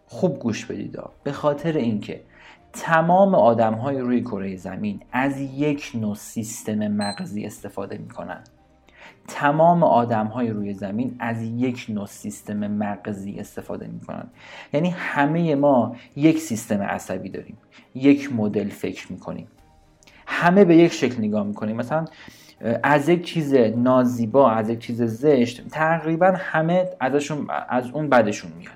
خوب 0.05 0.39
گوش 0.39 0.65
بدید 0.65 0.99
به 1.23 1.31
خاطر 1.31 1.77
اینکه 1.77 2.23
تمام 2.73 3.35
آدم 3.35 3.73
های 3.73 3.99
روی 3.99 4.21
کره 4.21 4.55
زمین 4.55 5.01
از 5.11 5.41
یک 5.41 5.91
نوع 5.95 6.15
سیستم 6.15 6.87
مغزی 6.87 7.45
استفاده 7.45 7.97
می‌کنن. 7.97 8.43
تمام 9.27 9.83
آدم 9.83 10.25
های 10.27 10.49
روی 10.49 10.73
زمین 10.73 11.15
از 11.19 11.41
یک 11.41 11.85
نوع 11.89 12.07
سیستم 12.07 12.67
مغزی 12.67 13.39
استفاده 13.39 13.87
می‌کنن. 13.87 14.27
یعنی 14.73 14.89
همه 14.89 15.55
ما 15.55 15.95
یک 16.15 16.37
سیستم 16.37 16.81
عصبی 16.81 17.29
داریم 17.29 17.57
یک 17.95 18.33
مدل 18.33 18.69
فکر 18.69 19.11
می‌کنیم. 19.11 19.47
همه 20.27 20.65
به 20.65 20.75
یک 20.77 20.93
شکل 20.93 21.17
نگاه 21.17 21.43
می‌کنیم. 21.43 21.75
مثلا 21.75 22.05
از 22.83 23.09
یک 23.09 23.25
چیز 23.25 23.53
نازیبا 23.53 24.51
از 24.51 24.69
یک 24.69 24.79
چیز 24.79 25.01
زشت 25.01 25.67
تقریبا 25.69 26.33
همه 26.37 26.89
ازشون 26.99 27.47
از 27.69 27.89
اون 27.89 28.09
بدشون 28.09 28.51
میاد. 28.59 28.71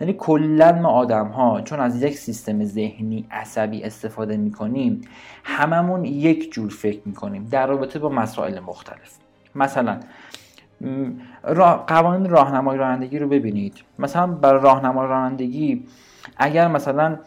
یعنی 0.00 0.12
کلا 0.18 0.72
ما 0.72 0.88
آدم 0.88 1.26
ها 1.26 1.60
چون 1.60 1.80
از 1.80 2.02
یک 2.02 2.18
سیستم 2.18 2.64
ذهنی 2.64 3.26
عصبی 3.30 3.82
استفاده 3.82 4.36
می‌کنیم 4.36 5.00
هممون 5.44 6.04
یک 6.04 6.52
جور 6.52 6.70
فکر 6.70 7.00
می‌کنیم 7.04 7.48
در 7.50 7.66
رابطه 7.66 7.98
با 7.98 8.08
مسائل 8.08 8.60
مختلف. 8.60 9.16
مثلا 9.54 10.00
قوانین 11.86 12.30
راهنمای 12.30 12.78
رانندگی 12.78 13.18
رو 13.18 13.28
ببینید. 13.28 13.74
مثلا 13.98 14.26
برای 14.26 14.62
راهنمای 14.62 15.08
رانندگی 15.08 15.84
اگر 16.36 16.68
مثلا 16.68 17.18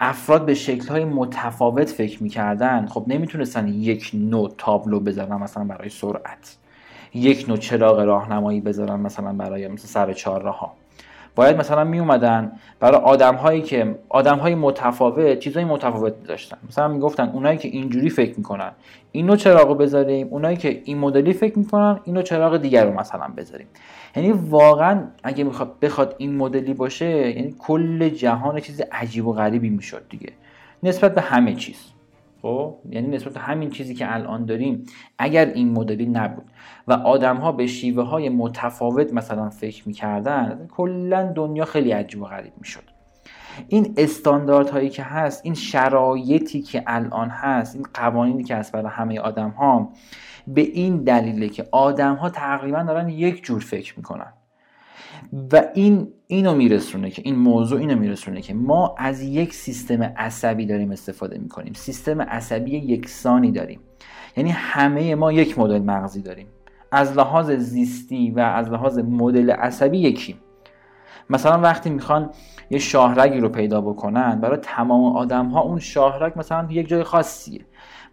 افراد 0.00 0.46
به 0.46 0.54
شکلهای 0.54 1.04
متفاوت 1.04 1.88
فکر 1.88 2.22
می‌کردن. 2.22 2.86
خب 2.86 3.04
نمی‌تونستن 3.06 3.68
یک 3.68 4.10
نوع 4.14 4.54
تابلو 4.58 5.00
بذارن 5.00 5.36
مثلا 5.36 5.64
برای 5.64 5.88
سرعت. 5.88 6.56
یک 7.14 7.48
نوع 7.48 7.56
چراغ 7.56 8.00
راهنمایی 8.00 8.60
بذارن 8.60 9.00
مثلا 9.00 9.32
برای 9.32 9.68
مثل 9.68 9.86
سر 9.86 10.12
چهار 10.12 10.46
ها. 10.46 10.72
باید 11.34 11.56
مثلا 11.56 11.84
می 11.84 11.98
اومدن 11.98 12.52
برای 12.80 13.00
آدم 13.00 13.34
هایی 13.34 13.62
که 13.62 13.98
آدم 14.08 14.38
های 14.38 14.54
متفاوت 14.54 15.38
چیزهای 15.38 15.64
متفاوت 15.64 16.22
داشتن. 16.24 16.56
مثلا 16.68 16.88
می‌گفتن 16.88 17.28
اونایی 17.28 17.58
که 17.58 17.68
اینجوری 17.68 18.10
فکر 18.10 18.36
می‌کنن 18.36 18.70
اینو 19.12 19.36
چراغو 19.36 19.74
بذاریم. 19.74 20.28
اونایی 20.30 20.56
که 20.56 20.82
این 20.84 20.98
مدلی 20.98 21.32
فکر 21.32 21.58
می‌کنن 21.58 22.00
اینو 22.04 22.22
چراغ 22.22 22.56
دیگر 22.56 22.84
رو 22.84 23.00
مثلا 23.00 23.28
بذاریم. 23.36 23.66
یعنی 24.16 24.32
واقعا 24.32 25.02
اگه 25.22 25.44
می‌خواد 25.44 25.80
بخواد 25.80 26.14
این 26.18 26.36
مدلی 26.36 26.74
باشه 26.74 27.06
یعنی 27.06 27.54
کل 27.58 28.08
جهان 28.08 28.60
چیز 28.60 28.80
عجیب 28.92 29.26
و 29.26 29.32
غریبی 29.32 29.70
می‌شد 29.70 30.02
دیگه. 30.08 30.32
نسبت 30.82 31.14
به 31.14 31.20
همه 31.20 31.54
چیز. 31.54 31.76
خب؟ 32.42 32.74
یعنی 32.90 33.08
نسبت 33.08 33.34
به 33.34 33.40
همین 33.40 33.70
چیزی 33.70 33.94
که 33.94 34.14
الان 34.14 34.44
داریم 34.44 34.86
اگر 35.18 35.46
این 35.46 35.72
مدلی 35.72 36.06
نبود 36.06 36.44
و 36.88 36.92
آدم 36.92 37.36
ها 37.36 37.52
به 37.52 37.66
شیوه 37.66 38.02
های 38.02 38.28
متفاوت 38.28 39.12
مثلا 39.12 39.50
فکر 39.50 39.88
می‌کردن 39.88 40.68
کلا 40.72 41.32
دنیا 41.32 41.64
خیلی 41.64 41.90
عجیب 41.90 42.22
و 42.22 42.24
غریب 42.24 42.52
می‌شد. 42.58 42.82
این 43.68 43.94
استانداردهایی 43.96 44.88
که 44.88 45.02
هست 45.02 45.40
این 45.44 45.54
شرایطی 45.54 46.62
که 46.62 46.82
الان 46.86 47.28
هست 47.28 47.76
این 47.76 47.86
قوانینی 47.94 48.44
که 48.44 48.56
هست 48.56 48.72
برای 48.72 48.90
همه 48.90 49.20
آدم 49.20 49.50
ها 49.50 49.92
به 50.46 50.60
این 50.60 50.96
دلیله 50.96 51.48
که 51.48 51.68
آدم 51.72 52.14
ها 52.14 52.30
تقریبا 52.30 52.82
دارن 52.82 53.08
یک 53.08 53.44
جور 53.44 53.60
فکر 53.60 53.94
می‌کنن. 53.96 54.32
و 55.52 55.62
این 55.74 56.08
اینو 56.26 56.54
میرسونه 56.54 57.10
که 57.10 57.22
این 57.24 57.36
موضوع 57.36 57.80
اینو 57.80 57.98
میرسونه 57.98 58.40
که 58.40 58.54
ما 58.54 58.94
از 58.98 59.22
یک 59.22 59.54
سیستم 59.54 60.02
عصبی 60.02 60.66
داریم 60.66 60.90
استفاده 60.90 61.38
می‌کنیم. 61.38 61.72
سیستم 61.72 62.22
عصبی 62.22 62.70
یکسانی 62.70 63.52
داریم. 63.52 63.80
یعنی 64.36 64.50
همه 64.50 65.14
ما 65.14 65.32
یک 65.32 65.58
مدل 65.58 65.78
مغزی 65.78 66.22
داریم. 66.22 66.46
از 66.92 67.16
لحاظ 67.16 67.50
زیستی 67.50 68.30
و 68.30 68.40
از 68.40 68.70
لحاظ 68.70 68.98
مدل 68.98 69.50
عصبی 69.50 69.98
یکی 69.98 70.36
مثلا 71.30 71.60
وقتی 71.60 71.90
می‌خوان 71.90 72.30
یه 72.70 72.78
شاهرگی 72.78 73.40
رو 73.40 73.48
پیدا 73.48 73.80
بکنن 73.80 74.40
برای 74.40 74.58
تمام 74.62 75.16
آدم 75.16 75.46
ها 75.46 75.60
اون 75.60 75.78
شاهرگ 75.78 76.32
مثلا 76.36 76.66
یک 76.70 76.88
جای 76.88 77.02
خاصیه. 77.04 77.60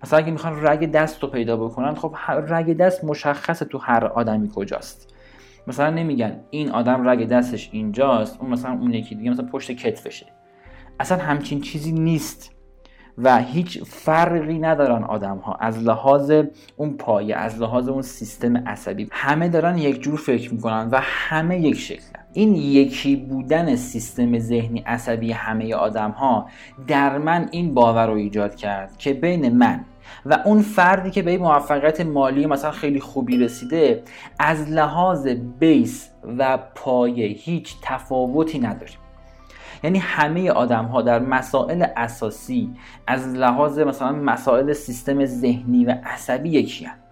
مثلا 0.04 0.20
اگه 0.20 0.32
می‌خوان 0.32 0.68
رگ 0.68 0.92
دست 0.92 1.24
رو 1.24 1.30
پیدا 1.30 1.58
بکنن 1.58 1.96
خب 1.96 2.16
رگ 2.28 2.78
دست 2.78 3.04
مشخصه 3.04 3.66
تو 3.66 3.78
هر 3.78 4.06
آدمی 4.06 4.52
کجاست. 4.56 5.14
مثلا 5.68 5.90
نمیگن 5.90 6.40
این 6.50 6.72
آدم 6.72 7.10
رگ 7.10 7.28
دستش 7.28 7.70
اینجاست 7.72 8.42
اون 8.42 8.50
مثلا 8.50 8.72
اون 8.72 8.94
یکی 8.94 9.16
دیگه 9.16 9.30
مثلا 9.30 9.46
پشت 9.46 9.72
کتفشه. 9.72 10.26
اصلا 11.00 11.18
همچین 11.18 11.62
چیزی 11.62 11.92
نیست 11.92 12.52
و 13.18 13.38
هیچ 13.38 13.84
فرقی 13.84 14.60
ندارن 14.60 15.04
آدم 15.04 15.38
ها 15.38 15.54
از 15.54 15.84
لحاظ 15.84 16.32
اون 16.76 16.98
پایه 16.98 17.36
از 17.36 17.62
لحاظ 17.62 17.88
اون 17.88 18.02
سیستم 18.02 18.58
عصبی 18.58 19.08
همه 19.12 19.50
دارن 19.50 19.78
یک 19.78 20.02
جور 20.02 20.18
فکر 20.18 20.54
می‌کنن 20.54 20.90
و 20.92 21.00
همه 21.02 21.60
یک 21.60 21.76
شکلن. 21.76 22.27
این 22.38 22.56
یکی 22.56 23.16
بودن 23.16 23.76
سیستم 23.76 24.40
ذهنی 24.40 24.80
عصبی 24.80 25.32
همه 25.32 25.76
آدم 25.76 26.12
ها 26.12 26.50
در 26.88 27.18
من 27.18 27.50
این 27.52 27.74
باور 27.74 28.08
رو 28.08 28.14
ایجاد 28.14 28.56
کرد 28.56 28.98
که 28.98 29.14
بین 29.14 29.58
من 29.58 29.86
و 30.26 30.38
اون 30.46 30.62
فردی 30.62 31.12
که 31.12 31.22
به 31.22 31.32
این 31.32 31.40
موفقیت 31.40 32.02
مالی 32.02 32.46
مثلا 32.46 32.72
خیلی 32.72 33.00
خوبی 33.00 33.38
رسیده 33.38 34.04
از 34.40 34.70
لحاظ 34.70 35.28
بیس 35.60 36.10
و 36.38 36.58
پایه 36.76 37.28
هیچ 37.28 37.76
تفاوتی 37.82 38.60
نداریم 38.60 38.98
یعنی 39.84 40.00
همه 40.00 40.52
آدم 40.52 40.86
ها 40.86 41.02
در 41.02 41.20
مسائل 41.20 41.86
اساسی 41.96 42.70
از 43.08 43.28
لحاظ 43.28 43.80
مثلا 43.80 44.12
مسائل 44.12 44.74
سیستم 44.74 45.26
ذهنی 45.26 45.86
و 45.86 45.96
عصبی 46.04 46.50
یکی 46.50 46.86
هن. 46.86 47.07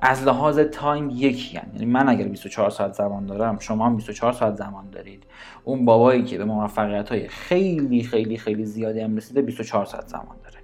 از 0.00 0.22
لحاظ 0.22 0.58
تایم 0.58 1.10
یکی 1.10 1.56
هن. 1.56 1.70
یعنی 1.72 1.86
من 1.86 2.08
اگر 2.08 2.28
24 2.28 2.70
ساعت 2.70 2.92
زمان 2.92 3.26
دارم 3.26 3.58
شما 3.58 3.86
هم 3.86 3.96
24 3.96 4.32
ساعت 4.32 4.54
زمان 4.54 4.90
دارید. 4.90 5.24
اون 5.64 5.84
بابایی 5.84 6.24
که 6.24 6.38
به 6.38 6.44
موفقیت 6.44 7.08
های 7.08 7.28
خیلی 7.28 8.02
خیلی 8.02 8.36
خیلی 8.36 8.64
زیادی 8.64 9.00
هم 9.00 9.16
رسیده 9.16 9.42
24 9.42 9.84
ساعت 9.84 10.08
زمان 10.08 10.36
داره. 10.44 10.58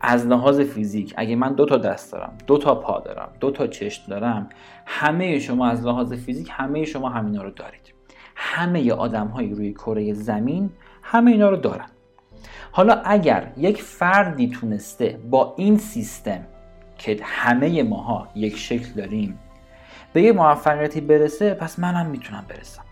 از 0.00 0.26
لحاظ 0.26 0.60
فیزیک 0.60 1.14
اگه 1.16 1.36
من 1.36 1.54
دو 1.54 1.66
تا 1.66 1.76
دست 1.76 2.12
دارم 2.12 2.38
دو 2.46 2.58
تا 2.58 2.74
پا 2.74 3.00
دارم 3.00 3.28
دو 3.40 3.50
تا 3.50 3.66
چشم 3.66 4.02
دارم 4.08 4.48
همه 4.86 5.38
شما 5.38 5.68
از 5.68 5.86
لحاظ 5.86 6.12
فیزیک 6.12 6.48
همه 6.52 6.84
شما 6.84 7.08
همینا 7.08 7.42
رو 7.42 7.50
دارید. 7.50 7.94
همه 8.36 8.92
آدم 8.92 9.26
های 9.26 9.54
روی 9.54 9.72
کره 9.72 10.12
زمین 10.12 10.70
همه 11.02 11.30
اینا 11.30 11.50
رو 11.50 11.56
دارن. 11.56 11.88
حالا 12.72 12.94
اگر 13.04 13.52
یک 13.56 13.82
فردی 13.82 14.48
تونسته 14.48 15.18
با 15.30 15.54
این 15.56 15.78
سیستم 15.78 16.40
که 16.98 17.18
همه 17.22 17.82
ماها 17.82 18.28
یک 18.34 18.56
شکل 18.56 18.92
داریم. 18.96 19.38
به 20.12 20.22
یه 20.22 20.32
موفقیتی 20.32 21.00
برسه 21.00 21.54
پس 21.54 21.78
منم 21.78 22.06
می‌تونم 22.06 22.44
برسم. 22.48 22.82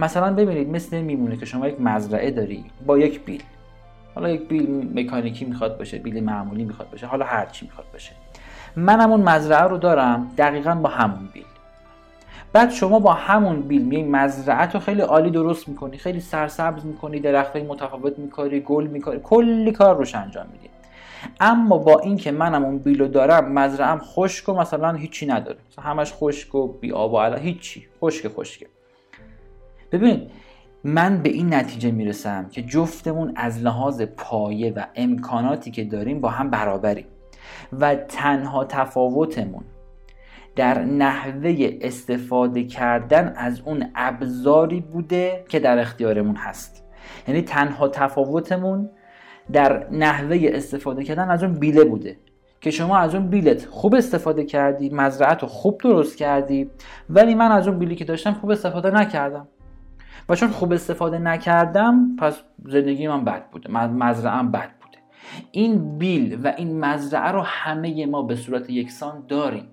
مثلا 0.00 0.34
ببینید 0.34 0.68
مثل 0.68 1.00
میمونه 1.00 1.36
که 1.36 1.46
شما 1.46 1.68
یک 1.68 1.80
مزرعه 1.80 2.30
داری 2.30 2.64
با 2.86 2.98
یک 2.98 3.24
بیل. 3.24 3.42
حالا 4.14 4.28
یک 4.28 4.48
بیل 4.48 4.90
مکانیکی 4.94 5.44
می‌خواد 5.44 5.78
باشه 5.78 5.98
بیل 5.98 6.24
معمولی 6.24 6.64
می‌خواد 6.64 6.90
باشه 6.90 7.06
حالا 7.06 7.24
هر 7.24 7.46
چی 7.46 7.66
می‌خواد 7.66 7.86
باشه. 7.92 8.12
منم 8.76 9.12
اون 9.12 9.20
مزرعه 9.20 9.62
رو 9.62 9.78
دارم 9.78 10.32
دقیقا 10.38 10.74
با 10.74 10.88
همون 10.88 11.28
بیل. 11.32 11.44
بعد 12.52 12.70
شما 12.70 12.98
با 12.98 13.12
همون 13.12 13.60
بیل 13.60 13.82
می 13.82 14.02
مزرعه 14.02 14.70
رو 14.70 14.80
خیلی 14.80 15.00
عالی 15.00 15.30
درست 15.30 15.68
می‌کنی 15.68 15.98
خیلی 15.98 16.20
سرسبز 16.20 16.84
می‌کنی 16.86 17.20
درختای 17.20 17.62
متفاوت 17.62 18.18
میکاری 18.18 18.60
گل 18.60 18.86
میکاری 18.86 19.20
کلی 19.22 19.72
کار 19.72 19.96
روش 19.96 20.14
انجام 20.14 20.46
میدی. 20.52 20.68
اما 21.40 21.78
با 21.78 21.98
اینکه 21.98 22.32
منم 22.32 22.64
اون 22.64 22.78
بیلو 22.78 23.08
دارم 23.08 23.52
مزرعم 23.52 23.98
خشک 23.98 24.48
و 24.48 24.52
مثلا 24.52 24.92
هیچی 24.92 25.26
نداره. 25.26 25.58
همش 25.82 26.12
خشک 26.12 26.54
و 26.54 26.68
بی 26.68 26.92
آب 26.92 27.12
و 27.12 27.36
هیچی. 27.36 27.86
خشک 28.00 28.28
خشکه. 28.28 28.66
ببینید 29.92 30.30
من 30.84 31.22
به 31.22 31.28
این 31.28 31.54
نتیجه 31.54 31.90
می‌رسم 31.90 32.48
که 32.48 32.62
جفتمون 32.62 33.32
از 33.36 33.62
لحاظ 33.62 34.02
پایه 34.02 34.72
و 34.72 34.84
امکاناتی 34.94 35.70
که 35.70 35.84
داریم 35.84 36.20
با 36.20 36.28
هم 36.28 36.50
برابریم. 36.50 37.06
و 37.72 37.94
تنها 37.94 38.64
تفاوتمون 38.64 39.64
در 40.56 40.84
نحوه 40.84 41.78
استفاده 41.80 42.64
کردن 42.64 43.34
از 43.36 43.60
اون 43.60 43.90
ابزاری 43.94 44.80
بوده 44.80 45.44
که 45.48 45.60
در 45.60 45.78
اختیارمون 45.78 46.36
هست. 46.36 46.84
یعنی 47.28 47.42
تنها 47.42 47.88
تفاوتمون 47.88 48.90
در 49.52 49.86
نحوه 49.90 50.38
استفاده 50.42 51.04
کردن 51.04 51.30
از 51.30 51.42
اون 51.42 51.52
بیله 51.52 51.84
بوده. 51.84 52.16
که 52.60 52.70
شما 52.70 52.98
از 52.98 53.14
اون 53.14 53.28
بیلت 53.28 53.66
خوب 53.66 53.94
استفاده 53.94 54.44
کردی 54.44 54.90
مزرعت 54.90 55.42
رو 55.42 55.48
خوب 55.48 55.80
درست 55.80 56.18
کردی 56.18 56.70
ولی 57.10 57.34
من 57.34 57.52
از 57.52 57.68
اون 57.68 57.78
بیلی 57.78 57.96
که 57.96 58.04
داشتم 58.04 58.32
خوب 58.32 58.50
استفاده 58.50 58.90
نکردم. 58.90 59.48
و 60.28 60.34
چون 60.34 60.48
خوب 60.48 60.72
استفاده 60.72 61.18
نکردم 61.18 62.16
پس 62.16 62.42
زندگی 62.66 63.08
من 63.08 63.24
بد 63.24 63.50
بوده 63.50 63.70
مزرعم 63.70 64.50
بد 64.50 64.70
بوده. 64.80 64.98
این 65.50 65.98
بیل 65.98 66.40
و 66.44 66.52
این 66.56 66.84
مزرعه 66.84 67.30
رو 67.30 67.42
همه 67.42 68.06
ما 68.06 68.22
به 68.22 68.36
صورت 68.36 68.70
یکسان 68.70 69.24
داریم. 69.28 69.68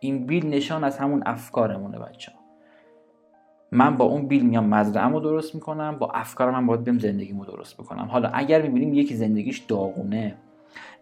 این 0.00 0.26
بیل 0.26 0.46
نشان 0.46 0.84
از 0.84 0.98
همون 0.98 1.22
افکارمونه 1.26 1.98
بچه 1.98 2.37
من 3.72 3.96
با 3.96 4.04
اون 4.04 4.26
بیل 4.26 4.46
میام 4.46 4.66
مزرعه 4.66 5.08
رو 5.08 5.20
درست 5.20 5.54
می‌کنم 5.54 5.96
با 5.98 6.10
افکارم 6.14 6.52
من 6.52 6.66
باید 6.66 6.84
بیم 6.84 6.98
زندگیمو 6.98 7.44
درست 7.44 7.76
بکنم. 7.76 8.04
حالا 8.04 8.28
اگر 8.28 8.62
می‌بینیم 8.62 8.94
یکی 8.94 9.14
زندگیش 9.14 9.58
داغونه 9.58 10.34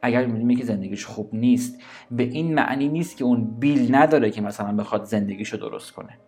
اگر 0.02 0.26
می‌بینیم 0.26 0.50
یکی 0.50 0.62
زندگیش 0.62 1.06
خوب 1.06 1.30
نیست 1.32 1.82
به 2.10 2.22
این 2.22 2.54
معنی 2.54 2.88
نیست 2.88 3.16
که 3.16 3.24
اون 3.24 3.44
بیل 3.58 3.94
نداره 3.94 4.30
که 4.30 4.40
مثلا 4.40 4.72
بخواد 4.72 5.04
زندگیشو 5.04 5.56
درست 5.56 5.92
کنه. 5.92 6.18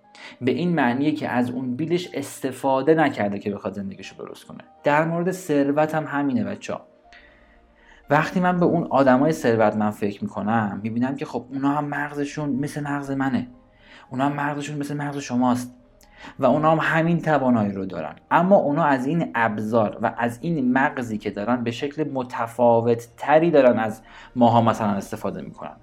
به 0.40 0.50
این 0.50 0.74
معنیه 0.74 1.12
که 1.12 1.28
از 1.28 1.50
اون 1.50 1.76
بیلش 1.76 2.08
استفاده 2.14 2.94
نکرده 2.94 3.38
که 3.38 3.50
بخواد 3.50 3.72
زندگیشو 3.72 4.16
درست 4.16 4.44
کنه. 4.44 4.64
در 4.84 5.04
مورد 5.04 5.30
ثروت 5.30 5.94
هم 5.94 6.04
همینه 6.06 6.44
بچه 6.44 6.72
ها. 6.72 6.80
وقتی 8.10 8.40
من 8.40 8.60
به 8.60 8.66
اون 8.66 8.86
آدمای 8.90 9.32
ثروتمند 9.32 9.92
فکر 9.92 10.24
می‌کنم 10.24 10.80
می‌بینم 10.82 11.16
که 11.16 11.24
خب 11.24 11.44
اونا 11.52 11.68
هم 11.68 11.84
مغزشون 11.84 12.50
مثل 12.50 12.80
مغز 12.80 13.10
منه. 13.10 13.48
اونا 14.10 14.24
هم 14.24 14.32
مغزشون 14.32 14.78
مثل 14.78 14.96
مغز 14.96 15.18
شماست. 15.18 15.74
و 16.38 16.46
اونا 16.46 16.70
هم 16.70 16.78
همین 16.80 17.20
توانایی 17.20 17.72
رو 17.72 17.84
دارن. 17.84 18.14
اما 18.30 18.56
اونا 18.56 18.84
از 18.84 19.06
این 19.06 19.30
ابزار 19.34 19.98
و 20.02 20.14
از 20.18 20.38
این 20.42 20.72
مغزی 20.72 21.18
که 21.18 21.30
دارن 21.30 21.64
به 21.64 21.70
شکل 21.70 22.10
متفاوت 22.12 23.08
تری 23.16 23.50
دارن 23.50 23.78
از 23.78 24.02
ماها 24.36 24.62
مثلا 24.62 24.88
استفاده 24.88 25.42
می‌کنن. 25.42 25.76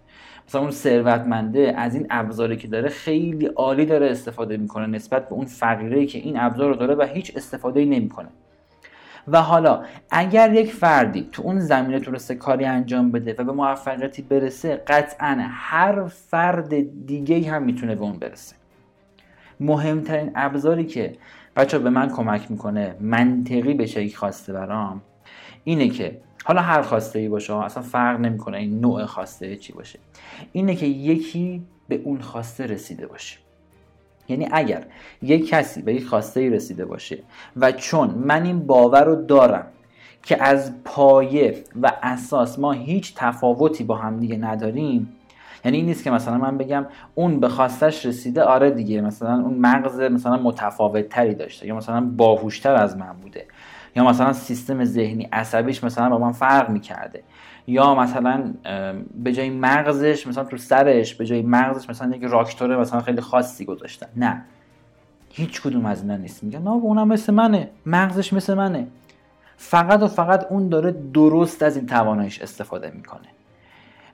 مثلا 0.47 0.61
اون 0.61 0.71
ثروتمنده 0.71 1.73
از 1.77 1.95
این 1.95 2.07
ابزاری 2.09 2.57
که 2.57 2.67
داره 2.67 2.89
خیلی 2.89 3.45
عالی 3.45 3.85
داره 3.85 4.11
استفاده 4.11 4.57
می‌کنه 4.57 4.87
نسبت 4.87 5.29
به 5.29 5.35
اون 5.35 5.45
فقیره 5.45 6.05
که 6.05 6.19
این 6.19 6.39
ابزار 6.39 6.69
رو 6.69 6.75
داره 6.75 6.95
و 6.95 7.03
هیچ 7.13 7.33
استفاده 7.35 7.79
ای 7.79 7.85
نمی‌کنه. 7.85 8.29
و 9.27 9.41
حالا 9.41 9.83
اگر 10.11 10.53
یک 10.53 10.73
فردی 10.73 11.29
تو 11.31 11.41
اون 11.41 11.59
زمینه 11.59 11.99
تونسته 11.99 12.35
کاری 12.35 12.65
انجام 12.65 13.11
بده 13.11 13.35
و 13.37 13.43
به 13.43 13.51
موفقیتی 13.51 14.21
برسه 14.21 14.75
قطعا 14.75 15.37
هر 15.49 16.07
فرد 16.07 17.05
دیگه 17.05 17.51
هم 17.51 17.63
می‌تونه 17.63 17.95
به 17.95 18.01
اون 18.01 18.19
برسه. 18.19 18.55
مهمترین 19.59 20.31
ابزاری 20.35 20.85
که 20.85 21.15
بچه 21.55 21.79
به 21.79 21.89
من 21.89 22.09
کمک 22.09 22.51
می‌کنه 22.51 22.95
منطقی 22.99 23.73
بشه 23.73 24.03
یک 24.03 24.17
خواسته 24.17 24.53
برام 24.53 25.01
اینه 25.63 25.89
که 25.89 26.21
حالا 26.45 26.61
هر 26.61 26.81
خواسته 26.81 27.19
ای 27.19 27.29
باشه 27.29 27.55
اصلا 27.55 27.83
فرق 27.83 28.19
نمی‌کنه 28.19 28.57
این 28.57 28.79
نوع 28.79 29.05
خواسته 29.05 29.55
چی 29.55 29.73
باشه. 29.73 29.99
اینه 30.51 30.75
که 30.75 30.85
یکی 30.85 31.61
به 31.87 32.01
اون 32.03 32.21
خواسته 32.21 32.65
رسیده 32.65 33.07
باشه. 33.07 33.37
یعنی 34.29 34.47
اگر 34.51 34.85
یک 35.21 35.47
کسی 35.47 35.81
به 35.81 35.93
یک 35.93 36.05
خواسته 36.05 36.39
ای 36.39 36.49
رسیده 36.49 36.85
باشه 36.85 37.19
و 37.55 37.71
چون 37.71 38.09
من 38.09 38.45
این 38.45 38.59
باور 38.59 39.03
رو 39.03 39.15
دارم 39.15 39.67
که 40.23 40.43
از 40.43 40.83
پایه 40.83 41.63
و 41.81 41.91
اساس 42.03 42.59
ما 42.59 42.71
هیچ 42.71 43.13
تفاوتی 43.15 43.83
با 43.83 43.95
هم 43.95 44.19
دیگه 44.19 44.37
نداریم 44.37 45.14
یعنی 45.65 45.77
این 45.77 45.85
نیست 45.85 46.03
که 46.03 46.11
مثلا 46.11 46.37
من 46.37 46.57
بگم 46.57 46.85
اون 47.15 47.39
به 47.39 47.49
خواستش 47.49 48.05
رسیده 48.05 48.43
آره 48.43 48.71
دیگه 48.71 49.01
مثلا 49.01 49.33
اون 49.33 49.53
مغز 49.53 49.99
مثلا 49.99 50.37
متفاوت 50.37 51.09
تری 51.09 51.35
داشته 51.35 51.67
یا 51.67 51.75
مثلا 51.75 52.01
باهوشتر 52.01 52.75
از 52.75 52.97
من 52.97 53.13
بوده 53.21 53.45
یا 53.95 54.03
مثلا 54.03 54.33
سیستم 54.33 54.83
ذهنی 54.85 55.29
عصبیش 55.31 55.83
مثلا 55.83 56.09
با 56.09 56.17
من 56.17 56.31
فرق 56.31 56.69
می‌کرده 56.69 57.23
یا 57.67 57.95
مثلا 57.95 58.53
به 59.23 59.33
جای 59.33 59.49
مغزش 59.49 60.27
مثلا 60.27 60.43
تو 60.43 60.57
سرش 60.57 61.15
به 61.15 61.25
جای 61.25 61.41
مغزش 61.41 61.89
مثلا 61.89 62.15
یک 62.15 62.23
راکتور 62.23 62.77
مثلا 62.77 63.01
خیلی 63.01 63.21
خاصی 63.21 63.65
گذاشتن 63.65 64.07
نه. 64.15 64.41
هیچ 65.29 65.61
کدوم 65.61 65.85
از 65.85 66.01
اینا 66.01 66.17
نیست. 66.17 66.43
میگن 66.43 66.61
نه 66.61 66.69
اونم 66.69 67.07
مثل 67.07 67.33
منه. 67.33 67.69
مغزش 67.85 68.33
مثل 68.33 68.53
منه. 68.53 68.87
فقط 69.57 70.03
و 70.03 70.07
فقط 70.07 70.47
اون 70.49 70.69
داره 70.69 70.91
درست 71.13 71.63
از 71.63 71.77
این 71.77 71.85
تواناییش 71.85 72.41
استفاده 72.41 72.91
می‌کنه. 72.95 73.27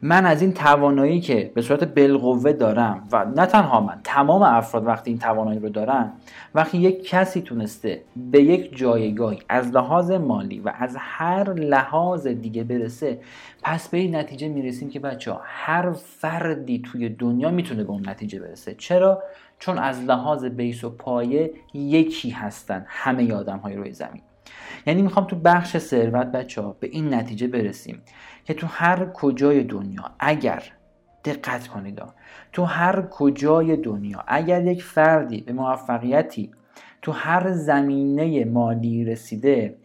من 0.04 0.26
از 0.26 0.42
این 0.42 0.54
توانایی 0.54 1.22
که 1.22 1.52
به 1.56 1.62
صورت 1.62 1.84
بالقوه 1.84 2.54
دارم 2.54 3.08
و 3.12 3.26
نه 3.26 3.46
تنها 3.46 3.82
من 3.82 4.02
تمام 4.04 4.42
افراد 4.42 4.86
وقتی 4.86 5.12
این 5.12 5.20
توانایی 5.20 5.60
رو 5.60 5.70
دارن 5.70 6.12
وقتی 6.56 6.78
یک 6.78 7.10
کسی 7.10 7.42
تونسته 7.42 8.04
به 8.32 8.44
یک 8.44 8.78
جایگاهی 8.78 9.40
از 9.50 9.72
لحاظ 9.72 10.12
مالی 10.12 10.60
و 10.60 10.74
از 10.80 10.96
هر 11.00 11.54
لحاظ 11.54 12.28
دیگه 12.28 12.64
برسه 12.64 13.20
پس 13.64 13.90
به 13.90 13.98
این 13.98 14.16
نتیجه 14.16 14.48
می‌رسیم 14.48 14.90
که 14.90 15.00
بچه 15.00 15.32
ها 15.32 15.42
هر 15.44 15.92
فردی 15.92 16.82
توی 16.86 17.10
دنیا 17.10 17.50
می‌تونه 17.50 17.84
به 17.84 17.90
اون 17.90 18.10
نتیجه 18.10 18.40
برسه. 18.40 18.74
چرا؟ 18.74 19.24
چون 19.60 19.78
از 19.78 20.04
لحاظ 20.04 20.46
بیس 20.46 20.84
و 20.84 20.90
پایه 20.90 21.52
یکی 21.74 22.30
هستن 22.30 22.86
همه 22.88 23.34
آدم 23.34 23.58
های 23.58 23.76
روی 23.76 23.92
زمین. 23.92 24.22
یعنی 24.86 25.02
می‌خوام 25.02 25.28
تو 25.28 25.36
بخش 25.36 25.78
ثروت 25.78 26.28
بچه 26.28 26.62
ها 26.62 26.76
به 26.80 26.88
این 26.88 27.14
نتیجه 27.14 27.48
برسیم. 27.48 28.02
که 28.46 28.54
تو 28.54 28.68
هر 28.68 29.06
کجای 29.14 29.64
دنیا 29.64 30.04
اگر 30.20 30.64
دقت 31.26 31.68
کنید 31.68 32.02
تو 32.54 32.64
هر 32.64 33.02
کجای 33.02 33.78
دنیا 33.78 34.24
اگر 34.28 34.66
یک 34.66 34.84
فردی 34.84 35.42
به 35.42 35.54
موفقیتی 35.54 36.52
تو 37.02 37.12
هر 37.12 37.52
زمینه 37.52 38.46
مالی 38.46 39.06
رسیده 39.06 39.78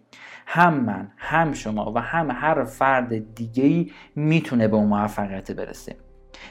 هم 0.46 0.74
من 0.74 1.10
هم 1.16 1.52
شما 1.52 1.92
و 1.94 1.98
هم 1.98 2.30
هر 2.30 2.64
فرد 2.64 3.34
دیگهی 3.34 3.92
می‌تونه 4.16 4.68
به 4.68 4.76
اون 4.76 4.86
موفقیت 4.86 5.52
برسه. 5.52 5.96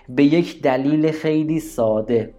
به 0.10 0.24
یک 0.24 0.62
دلیل 0.62 1.12
خیلی 1.12 1.60
ساده. 1.60 2.34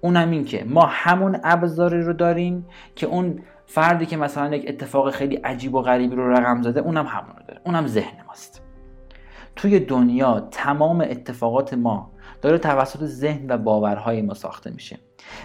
اونم 0.00 0.30
این 0.30 0.44
که 0.44 0.64
ما 0.64 0.86
همون 0.86 1.40
ابزاری 1.44 2.02
رو 2.02 2.12
داریم 2.12 2.66
که 2.94 3.06
اون 3.06 3.40
فردی 3.66 4.06
که 4.06 4.16
مثلا 4.16 4.56
یک 4.56 4.64
اتفاق 4.68 5.10
خیلی 5.10 5.36
عجیب 5.36 5.74
و 5.74 5.82
غریبی 5.82 6.16
رو 6.16 6.30
رقم 6.30 6.62
زده 6.62 6.80
اونم 6.80 7.06
همون 7.06 7.36
رو 7.36 7.42
داره. 7.48 7.60
اونم 7.64 7.86
ذهن 7.86 8.24
ماست. 8.26 8.67
توی 9.58 9.80
دنیا 9.80 10.48
تمام 10.50 11.00
اتفاقات 11.00 11.74
ما 11.74 12.10
داره 12.42 12.58
توسط 12.58 13.04
ذهن 13.04 13.46
و 13.48 13.58
باورهای 13.58 14.22
ما 14.22 14.34
ساخته 14.34 14.70
میشه. 14.70 14.98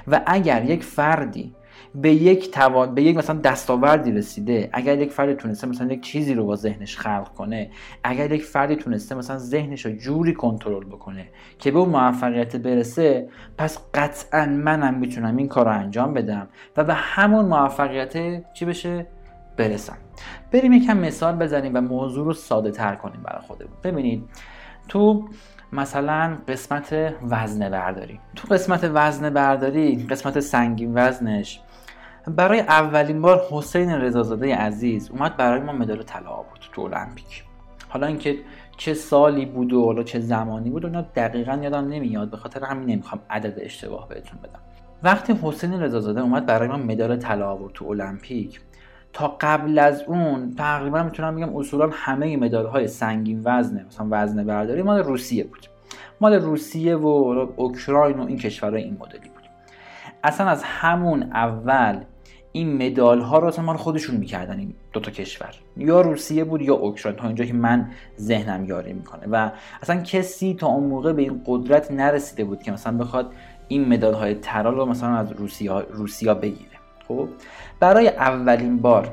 و 0.08 0.22
اگر 0.26 0.66
یک 0.66 0.84
فردی 0.84 1.56
به 1.96 2.14
یک 2.14 2.52
توان 2.52 2.96
به 2.96 3.04
یک 3.04 3.18
مثلا 3.18 3.40
دستاوردی 3.40 4.12
رسیده 4.12 4.70
اگر 4.74 4.98
یک 4.98 5.12
فردی 5.12 5.34
تونسته 5.34 5.68
مثلا 5.68 5.94
یک 5.94 6.02
چیزی 6.02 6.34
رو 6.34 6.46
با 6.46 6.56
ذهنش 6.56 6.98
خلق 6.98 7.34
کنه 7.34 7.70
اگر 8.04 8.32
یک 8.32 8.44
فردی 8.44 8.76
تونسته 8.76 9.16
مثلا 9.16 9.38
ذهنش 9.38 9.86
رو 9.86 9.92
جوری 9.92 10.34
کنترل 10.34 10.86
بکنه 10.86 11.28
که 11.60 11.72
به 11.72 11.80
اون 11.80 11.90
موفقیت 11.90 12.56
برسه 12.56 13.30
پس 13.58 13.80
قطعا 13.94 14.46
منم 14.46 14.94
می‌تونم 14.94 15.38
این 15.38 15.48
کار 15.48 15.66
رو 15.66 15.72
انجام 15.72 16.14
بدم 16.14 16.48
و 16.78 16.84
به 16.84 16.94
همون 16.94 17.46
موفقیت 17.46 18.14
چی 18.54 18.66
بشه؟ 18.66 19.08
برسم. 19.58 19.98
بریم 20.52 20.74
یکم 20.74 20.98
مثال 20.98 21.36
بزنیم 21.36 21.76
و 21.76 21.82
موضوع 21.82 22.26
رو 22.26 22.34
ساده 22.34 22.72
تر 22.72 22.96
کنیم 22.96 23.22
برای 23.24 23.42
خودمون. 23.42 23.74
ببینید 23.84 24.30
تو 24.88 25.28
مثلا 25.72 26.38
قسمت 26.48 27.14
وزنه 27.30 27.70
برداری. 27.70 28.20
تو 28.36 28.48
قسمت 28.54 28.92
وزنه 28.94 29.30
برداری 29.30 30.08
قسمت 30.10 30.40
سنگین 30.40 30.92
وزنش 30.96 31.62
برای 32.28 32.60
اولین 32.60 33.22
بار 33.22 33.42
حسین 33.52 33.92
رضازاده 33.92 34.56
عزیز 34.56 35.12
اومد 35.12 35.38
برای 35.38 35.60
ما 35.60 35.72
مدال 35.72 36.04
طلا 36.04 36.30
آورد 36.30 36.60
تو 36.72 36.82
المپیک. 36.82 37.44
حالا 37.90 38.08
اینکه 38.08 38.38
چه 38.78 38.94
سالی 38.94 39.46
بود 39.46 39.74
و 39.74 39.86
حالا 39.86 40.04
چه 40.04 40.20
زمانی 40.20 40.70
بود 40.70 40.86
اونا 40.86 41.02
دقیقا 41.02 41.60
یادم 41.64 41.88
نمیاد. 41.88 42.30
به 42.30 42.38
خاطر 42.38 42.66
همین 42.66 42.90
نمی‌خوام 42.90 43.22
عدد 43.30 43.54
اشتباه 43.58 44.08
بهتون 44.08 44.40
بدم. 44.44 44.60
وقتی 45.04 45.40
حسین 45.42 45.82
رضازاده 45.82 46.22
اومد 46.22 46.46
برای 46.46 46.68
ما 46.68 46.78
مدال 46.78 47.16
طلا 47.16 47.50
آورد 47.50 47.74
تو 47.74 47.86
المپیک 47.86 48.62
تا 49.14 49.38
قبل 49.42 49.80
از 49.80 50.04
اون 50.08 50.56
تقریبا 50.58 51.04
می‌تونم 51.04 51.36
بگم 51.36 51.56
اصولا 51.56 51.90
همه 51.94 52.38
مدال 52.38 52.66
های 52.66 52.88
سنگین 52.88 53.42
وزنه. 53.46 53.86
مثلا 53.88 54.08
وزنه 54.12 54.44
برداری 54.44 54.82
مال 54.82 55.04
روسیه 55.04 55.44
بود. 55.44 55.68
مال 56.22 56.34
روسیه 56.34 56.96
و 56.96 57.08
اوکراین 57.56 58.20
و 58.20 58.26
این 58.26 58.38
کشورهای 58.38 58.84
این 58.84 58.98
مدلی 59.00 59.30
بود. 59.30 59.44
اصلا 60.24 60.48
از 60.48 60.64
همون 60.64 61.24
اول 61.24 62.04
این 62.52 62.86
مدال 62.86 63.22
ها 63.22 63.40
رو 63.40 63.48
اصلا 63.48 63.66
مال 63.66 63.78
خودشون 63.78 64.18
می‌کردن 64.18 64.60
این 64.60 64.74
دو 64.94 65.00
تا 65.00 65.12
کشور. 65.12 65.56
یا 65.78 66.02
روسیه 66.02 66.44
بود 66.44 66.62
یا 66.62 66.74
اوکراین 66.74 67.18
تا 67.18 67.28
اینجا 67.28 67.46
که 67.46 67.54
من 67.54 67.90
ذهنم 68.20 68.66
یاری 68.66 68.94
می‌کنه. 68.94 69.28
و 69.32 69.52
اصلا 69.82 70.02
کسی 70.02 70.54
تا 70.54 70.68
اون 70.68 70.84
موقع 70.84 71.14
به 71.14 71.22
این 71.22 71.42
قدرت 71.46 71.92
نرسیده 71.92 72.44
بود 72.44 72.64
که 72.64 72.72
مثلا 72.72 72.98
بخواد 72.98 73.34
این 73.68 73.94
مدال 73.94 74.14
های 74.14 74.36
طلا 74.36 74.70
رو 74.70 74.86
مثلا 74.86 75.16
از 75.16 75.32
روسیا 75.32 75.80
روسیا 75.80 76.34
بگیره. 76.34 76.83
خب 77.08 77.28
برای 77.80 78.08
اولین 78.08 78.78
بار 78.78 79.12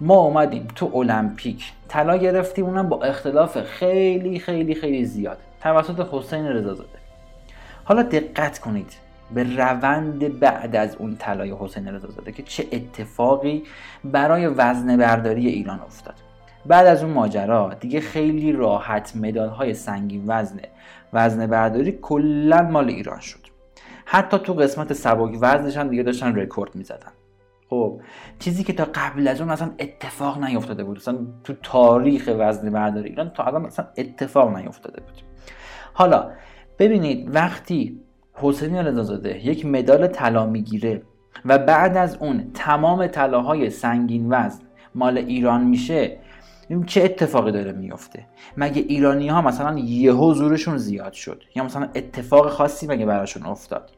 ما 0.00 0.14
اومدیم 0.14 0.68
تو 0.74 0.90
المپیک. 0.94 1.72
طلا 1.88 2.16
گرفتیم 2.16 2.64
اونم 2.64 2.88
با 2.88 3.02
اختلاف 3.02 3.60
خیلی 3.60 4.38
خیلی 4.38 4.74
خیلی 4.74 5.04
زیاد. 5.04 5.38
توسط 5.60 6.08
حسین 6.12 6.46
رضازاده. 6.46 6.98
حالا 7.84 8.02
دقت 8.02 8.58
کنید 8.58 8.92
به 9.34 9.56
روند 9.56 10.40
بعد 10.40 10.76
از 10.76 10.96
اون 10.96 11.16
طلای 11.16 11.54
حسین 11.60 11.88
رضازاده 11.88 12.32
که 12.32 12.42
چه 12.42 12.66
اتفاقی 12.72 13.62
برای 14.04 14.46
وزن 14.46 14.96
برداری 14.96 15.46
ایران 15.48 15.80
افتاد. 15.80 16.14
بعد 16.66 16.86
از 16.86 17.02
اون 17.02 17.12
ماجرا 17.12 17.74
دیگه 17.80 18.00
خیلی 18.00 18.52
راحت 18.52 19.16
مدال 19.16 19.48
های 19.48 19.74
سنگین 19.74 20.24
وزن 20.26 20.60
وزن 21.12 21.46
برداری 21.46 21.98
کلا 22.02 22.62
مال 22.62 22.88
ایران 22.88 23.20
شد. 23.20 23.43
حتی 24.04 24.38
تو 24.38 24.52
قسمت 24.52 24.92
سبک 24.92 25.38
وزنش 25.40 25.76
هم 25.76 25.88
دیگه 25.88 26.02
داشتن 26.02 26.36
رکورد 26.36 26.74
می‌زدن. 26.76 27.12
خب 27.70 28.00
چیزی 28.38 28.64
که 28.64 28.72
تا 28.72 28.88
قبل 28.94 29.28
از 29.28 29.40
اون 29.40 29.50
اصلا 29.50 29.70
اتفاق 29.78 30.44
نیفتاده 30.44 30.84
بود 30.84 30.96
اصلا 30.96 31.18
تو 31.44 31.54
تاریخ 31.62 32.30
وزن 32.38 32.70
برداری 32.70 33.08
ایران 33.08 33.30
تا 33.30 33.44
الان 33.44 33.66
اصلا 33.66 33.86
اتفاق 33.96 34.56
نیفتاده 34.56 35.00
بود. 35.00 35.22
حالا 35.92 36.30
ببینید 36.78 37.34
وقتی 37.34 38.00
حسین 38.34 38.76
رضازاده 38.76 39.46
یک 39.46 39.66
مدال 39.66 40.06
طلا 40.06 40.46
می‌گیره 40.46 41.02
و 41.44 41.58
بعد 41.58 41.96
از 41.96 42.16
اون 42.16 42.50
تمام 42.54 43.06
طلاهای 43.06 43.70
سنگین 43.70 44.26
وزن 44.32 44.62
مال 44.94 45.18
ایران 45.18 45.64
میشه 45.64 46.18
چه 46.86 47.04
اتفاقی 47.04 47.52
داره 47.52 47.72
میفته 47.72 48.26
مگه 48.56 48.82
ایرانی 48.82 49.28
ها 49.28 49.42
مثلا 49.42 49.78
یه 49.78 50.12
حضورشون 50.12 50.76
زیاد 50.76 51.12
شد؟ 51.12 51.42
یا 51.54 51.64
مثلا 51.64 51.88
اتفاق 51.94 52.48
خاصی 52.48 52.86
مگه 52.86 53.06
براشون 53.06 53.46
افتاد؟ 53.46 53.90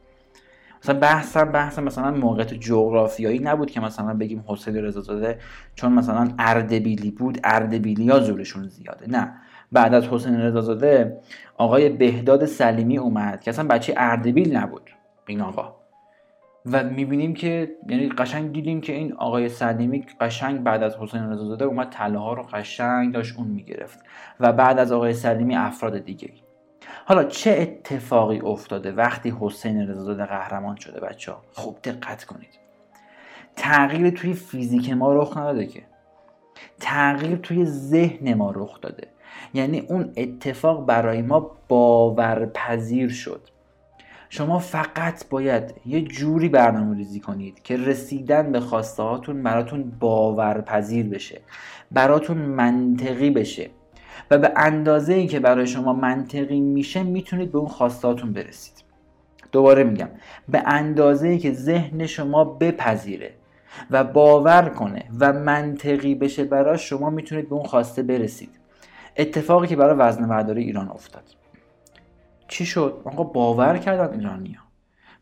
مثلا 0.83 0.99
بحث 0.99 1.37
بحث 1.37 1.79
مثلا 1.79 2.11
موقعیت 2.11 2.53
جغرافیایی 2.53 3.39
نبود 3.39 3.71
که 3.71 3.79
مثلا 3.79 4.13
بگیم 4.13 4.43
حسین 4.47 4.75
رضازاده 4.75 5.39
چون 5.75 5.91
مثلا 5.91 6.29
اردبیلی 6.39 7.11
بود 7.11 7.39
اردبیلی 7.43 8.09
ها 8.09 8.19
زورشون 8.19 8.67
زیاده. 8.67 9.09
نه. 9.09 9.33
بعد 9.71 9.93
از 9.93 10.07
حسین 10.07 10.39
رضازاده 10.39 11.17
آقای 11.57 11.89
بهداد 11.89 12.45
سلیمی 12.45 12.97
اومد 12.97 13.41
که 13.41 13.51
اصلا 13.51 13.67
بچه 13.67 13.93
اردبیل 13.97 14.57
نبود. 14.57 14.89
این 15.27 15.41
آقا. 15.41 15.76
و 16.71 16.83
می‌بینیم 16.83 17.33
که 17.33 17.75
یعنی 17.89 18.09
قشنگ 18.09 18.53
دیدیم 18.53 18.81
که 18.81 18.93
این 18.93 19.13
آقای 19.13 19.49
سلیمی 19.49 20.05
قشنگ 20.19 20.63
بعد 20.63 20.83
از 20.83 20.95
حسین 20.95 21.29
رضازاده 21.29 21.65
اومد 21.65 21.93
ها 21.93 22.33
رو 22.33 22.43
قشنگ 22.43 23.13
داشت 23.13 23.37
اون 23.37 23.47
می‌گرفت 23.47 23.99
و 24.39 24.53
بعد 24.53 24.79
از 24.79 24.91
آقای 24.91 25.13
سلیمی 25.13 25.55
افراد 25.55 25.97
دیگه 25.97 26.29
حالا 27.05 27.23
چه 27.23 27.51
اتفاقی 27.59 28.39
افتاده 28.39 28.91
وقتی 28.91 29.33
حسین 29.39 29.87
رضازاده 29.87 30.25
قهرمان 30.25 30.75
شده 30.75 30.99
بچه 30.99 31.31
ها 31.31 31.41
خوب 31.51 31.77
دقت 31.83 32.23
کنید. 32.23 32.59
تغییر 33.55 34.09
توی 34.09 34.33
فیزیک 34.33 34.89
ما 34.89 35.13
رخ 35.13 35.37
نداده 35.37 35.65
که. 35.65 35.83
تغییر 36.79 37.37
توی 37.37 37.65
ذهن 37.65 38.33
ما 38.33 38.51
رخ 38.51 38.81
داده. 38.81 39.07
یعنی 39.53 39.79
اون 39.79 40.13
اتفاق 40.17 40.85
برای 40.85 41.21
ما 41.21 41.51
باورپذیر 41.67 43.09
شد. 43.09 43.41
شما 44.29 44.59
فقط 44.59 45.29
باید 45.29 45.73
یه 45.85 46.01
جوری 46.01 46.49
برنامه 46.49 46.97
ریزی 46.97 47.19
کنید 47.19 47.61
که 47.63 47.77
رسیدن 47.77 48.51
به 48.51 48.59
خواسته 48.59 49.03
هاتون 49.03 49.43
براتون 49.43 49.91
باورپذیر 49.99 51.09
بشه 51.09 51.41
براتون 51.91 52.37
منطقی 52.37 53.29
بشه 53.29 53.69
و 54.31 54.37
به 54.37 54.53
اندازه 54.55 55.13
ای 55.13 55.27
که 55.27 55.39
برای 55.39 55.67
شما 55.67 55.93
منطقی 55.93 56.59
میشه 56.59 57.03
می‌تونید 57.03 57.51
به 57.51 57.57
اون 57.57 57.67
خواستاتون 57.67 58.33
برسید. 58.33 58.73
دوباره 59.51 59.83
میگم 59.83 60.09
به 60.49 60.63
اندازه 60.65 61.27
ای 61.27 61.37
که 61.37 61.53
ذهن 61.53 62.05
شما 62.05 62.43
بپذیره 62.43 63.33
و 63.91 64.03
باور 64.03 64.69
کنه 64.69 65.03
و 65.19 65.33
منطقی 65.33 66.15
بشه 66.15 66.43
برای 66.43 66.77
شما 66.77 67.09
می‌تونید 67.09 67.49
به 67.49 67.55
اون 67.55 67.65
خواسته 67.65 68.03
برسید. 68.03 68.49
اتفاقی 69.17 69.67
که 69.67 69.75
برای 69.75 69.95
وزن 69.95 70.49
ایران 70.57 70.89
افتاد. 70.89 71.23
چی 72.47 72.65
شد؟ 72.65 73.01
آقا 73.05 73.23
باور 73.23 73.77
کردن 73.77 74.19
ایرانیا 74.19 74.59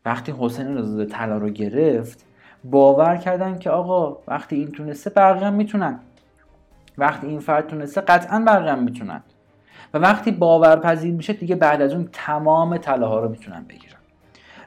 وقتی 0.04 0.34
حسین 0.38 0.78
رضا 0.78 1.04
طلا 1.04 1.38
رو 1.38 1.48
گرفت 1.48 2.24
باور 2.64 3.16
کردن 3.16 3.58
که 3.58 3.70
آقا 3.70 4.18
وقتی 4.28 4.56
این 4.56 4.70
تونسته 4.70 5.10
بقیه 5.10 5.50
می‌تونن. 5.50 5.98
وقتی 6.98 7.26
این 7.26 7.40
فرد 7.40 7.66
تونسته 7.66 8.00
قطعا 8.00 8.44
بقیه 8.46 8.74
می‌تونن. 8.74 9.22
و 9.94 9.98
وقتی 9.98 10.30
باورپذیر 10.30 11.14
میشه 11.14 11.32
دیگه 11.32 11.56
بعد 11.56 11.82
از 11.82 11.92
اون 11.92 12.08
تمام 12.12 12.76
طلاها 12.76 13.20
رو 13.20 13.28
می‌تونن 13.28 13.64
بگیرن. 13.68 13.96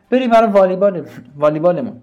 بریم 0.10 0.30
برای 0.30 0.50
والیبال 0.50 1.06
والیبالمون. 1.38 2.02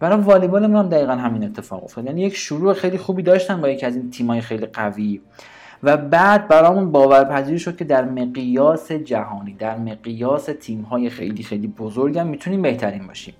برای 0.00 0.18
والیبالمون 0.18 0.76
هم 0.76 0.88
دقیقا 0.88 1.12
همین 1.12 1.44
اتفاق 1.44 1.84
افتاد. 1.84 2.04
یعنی 2.04 2.22
یک 2.22 2.36
شروع 2.36 2.72
خیلی 2.72 2.98
خوبی 2.98 3.22
داشتن 3.22 3.60
با 3.60 3.68
یکی 3.68 3.86
از 3.86 3.96
این 3.96 4.10
تیمای 4.10 4.40
خیلی 4.40 4.66
قوی. 4.66 5.20
و 5.82 5.96
بعد 5.96 6.48
برامون 6.48 6.92
باورپذیر 6.92 7.58
شد 7.58 7.76
که 7.76 7.84
در 7.84 8.04
مقیاس 8.04 8.92
جهانی 8.92 9.52
در 9.52 9.78
مقیاس 9.78 10.48
تیم‌های 10.60 11.10
خیلی 11.10 11.42
خیلی 11.42 11.66
بزرگم 11.66 12.26
می‌تونیم 12.26 12.62
بهترین 12.62 13.06
باشیم. 13.06 13.34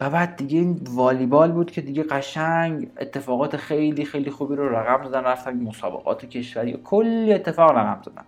و 0.00 0.10
بعد 0.10 0.36
دیگه 0.36 0.58
این 0.58 0.80
والیبال 0.90 1.52
بود 1.52 1.70
که 1.70 1.80
دیگه 1.80 2.02
قشنگ 2.02 2.88
اتفاقات 3.00 3.56
خیلی 3.56 4.04
خیلی 4.04 4.30
خوبی 4.30 4.56
رو 4.56 4.68
رقم 4.68 5.08
زدن 5.08 5.24
رفتن 5.24 5.62
مسابقات 5.62 6.24
کشوری. 6.24 6.72
و 6.72 6.76
کلی 6.76 7.32
اتفاق 7.32 7.70
رقم 7.70 7.98
زدن. 8.02 8.24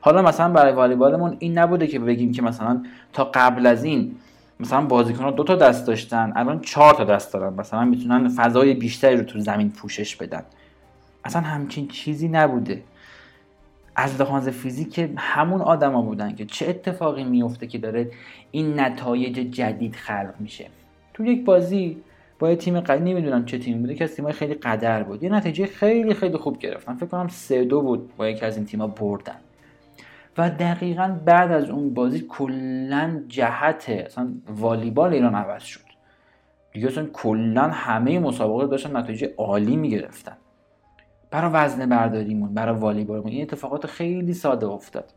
حالا 0.00 0.22
مثلا 0.22 0.52
برای 0.52 0.72
والیبالمون 0.72 1.36
این 1.38 1.58
نبوده 1.58 1.86
که 1.86 1.98
بگیم 1.98 2.32
که 2.32 2.42
مثلا 2.42 2.82
تا 3.12 3.24
قبل 3.34 3.66
از 3.66 3.84
این 3.84 4.14
مثلا 4.60 4.80
بازیکنان 4.80 5.34
دو 5.34 5.44
تا 5.44 5.56
دست 5.56 5.86
داشتن 5.86 6.32
الان 6.36 6.60
چهار 6.60 6.94
تا 6.94 7.04
دست 7.04 7.32
دارن. 7.32 7.52
مثلا 7.54 7.84
می‌تونن 7.84 8.28
فضای 8.28 8.74
بیشتری 8.74 9.16
رو 9.16 9.24
تو 9.24 9.38
زمین 9.38 9.70
پوشش 9.70 10.16
بدن. 10.16 10.42
اصلا 11.28 11.42
همچین 11.42 11.88
چیزی 11.88 12.28
نبوده. 12.28 12.82
از 13.96 14.20
لحاظ 14.20 14.48
فیزیک 14.48 15.10
همون 15.16 15.60
آدما 15.60 16.02
بودن 16.02 16.34
که 16.34 16.44
چه 16.44 16.68
اتفاقی 16.68 17.24
میفته 17.24 17.66
که 17.66 17.78
داره 17.78 18.10
این 18.50 18.80
نتایج 18.80 19.34
جدید 19.34 19.94
خلق 19.94 20.34
میشه. 20.40 20.66
تو 21.14 21.24
یک 21.24 21.44
بازی 21.44 21.96
با 22.38 22.50
یه 22.50 22.56
تیم 22.56 22.80
قدر 22.80 22.98
نمی‌دونم 22.98 23.44
چه 23.44 23.58
تیم 23.58 23.80
بوده 23.80 23.94
که 23.94 24.04
از 24.04 24.16
تیمای 24.16 24.32
خیلی 24.32 24.54
قدر 24.54 25.02
بود. 25.02 25.22
یه 25.22 25.30
نتیجه 25.30 25.66
خیلی 25.66 26.14
خیلی 26.14 26.36
خوب 26.36 26.58
گرفتن. 26.58 26.94
فکر 26.94 27.06
کنم 27.06 27.28
سه 27.28 27.64
دو 27.64 27.82
بود 27.82 28.16
با 28.16 28.28
یکی 28.28 28.44
از 28.44 28.56
این 28.56 28.66
تیم‌ها 28.66 28.86
بردن. 28.86 29.36
و 30.38 30.50
دقیقا 30.50 31.18
بعد 31.24 31.52
از 31.52 31.70
اون 31.70 31.94
بازی 31.94 32.24
کلا 32.28 33.22
جهت 33.28 33.88
اصلا 33.88 34.28
والیبال 34.48 35.12
ایران 35.12 35.34
عوض 35.34 35.62
شد. 35.62 35.80
دیگه 36.72 36.86
اصلا 36.86 37.06
کلا 37.12 37.62
همه 37.62 38.18
مسابقه 38.18 38.66
داشتن 38.66 38.96
نتیجه 38.96 39.34
عالی 39.36 39.76
می‌گرفتن. 39.76 40.36
برای 41.30 41.50
وزن 41.54 41.86
برداریمون 41.86 42.54
برای 42.54 42.74
والیبالمون. 42.74 43.32
این 43.32 43.42
اتفاقات 43.42 43.86
خیلی 43.86 44.34
ساده 44.34 44.66
افتاد. 44.66 45.14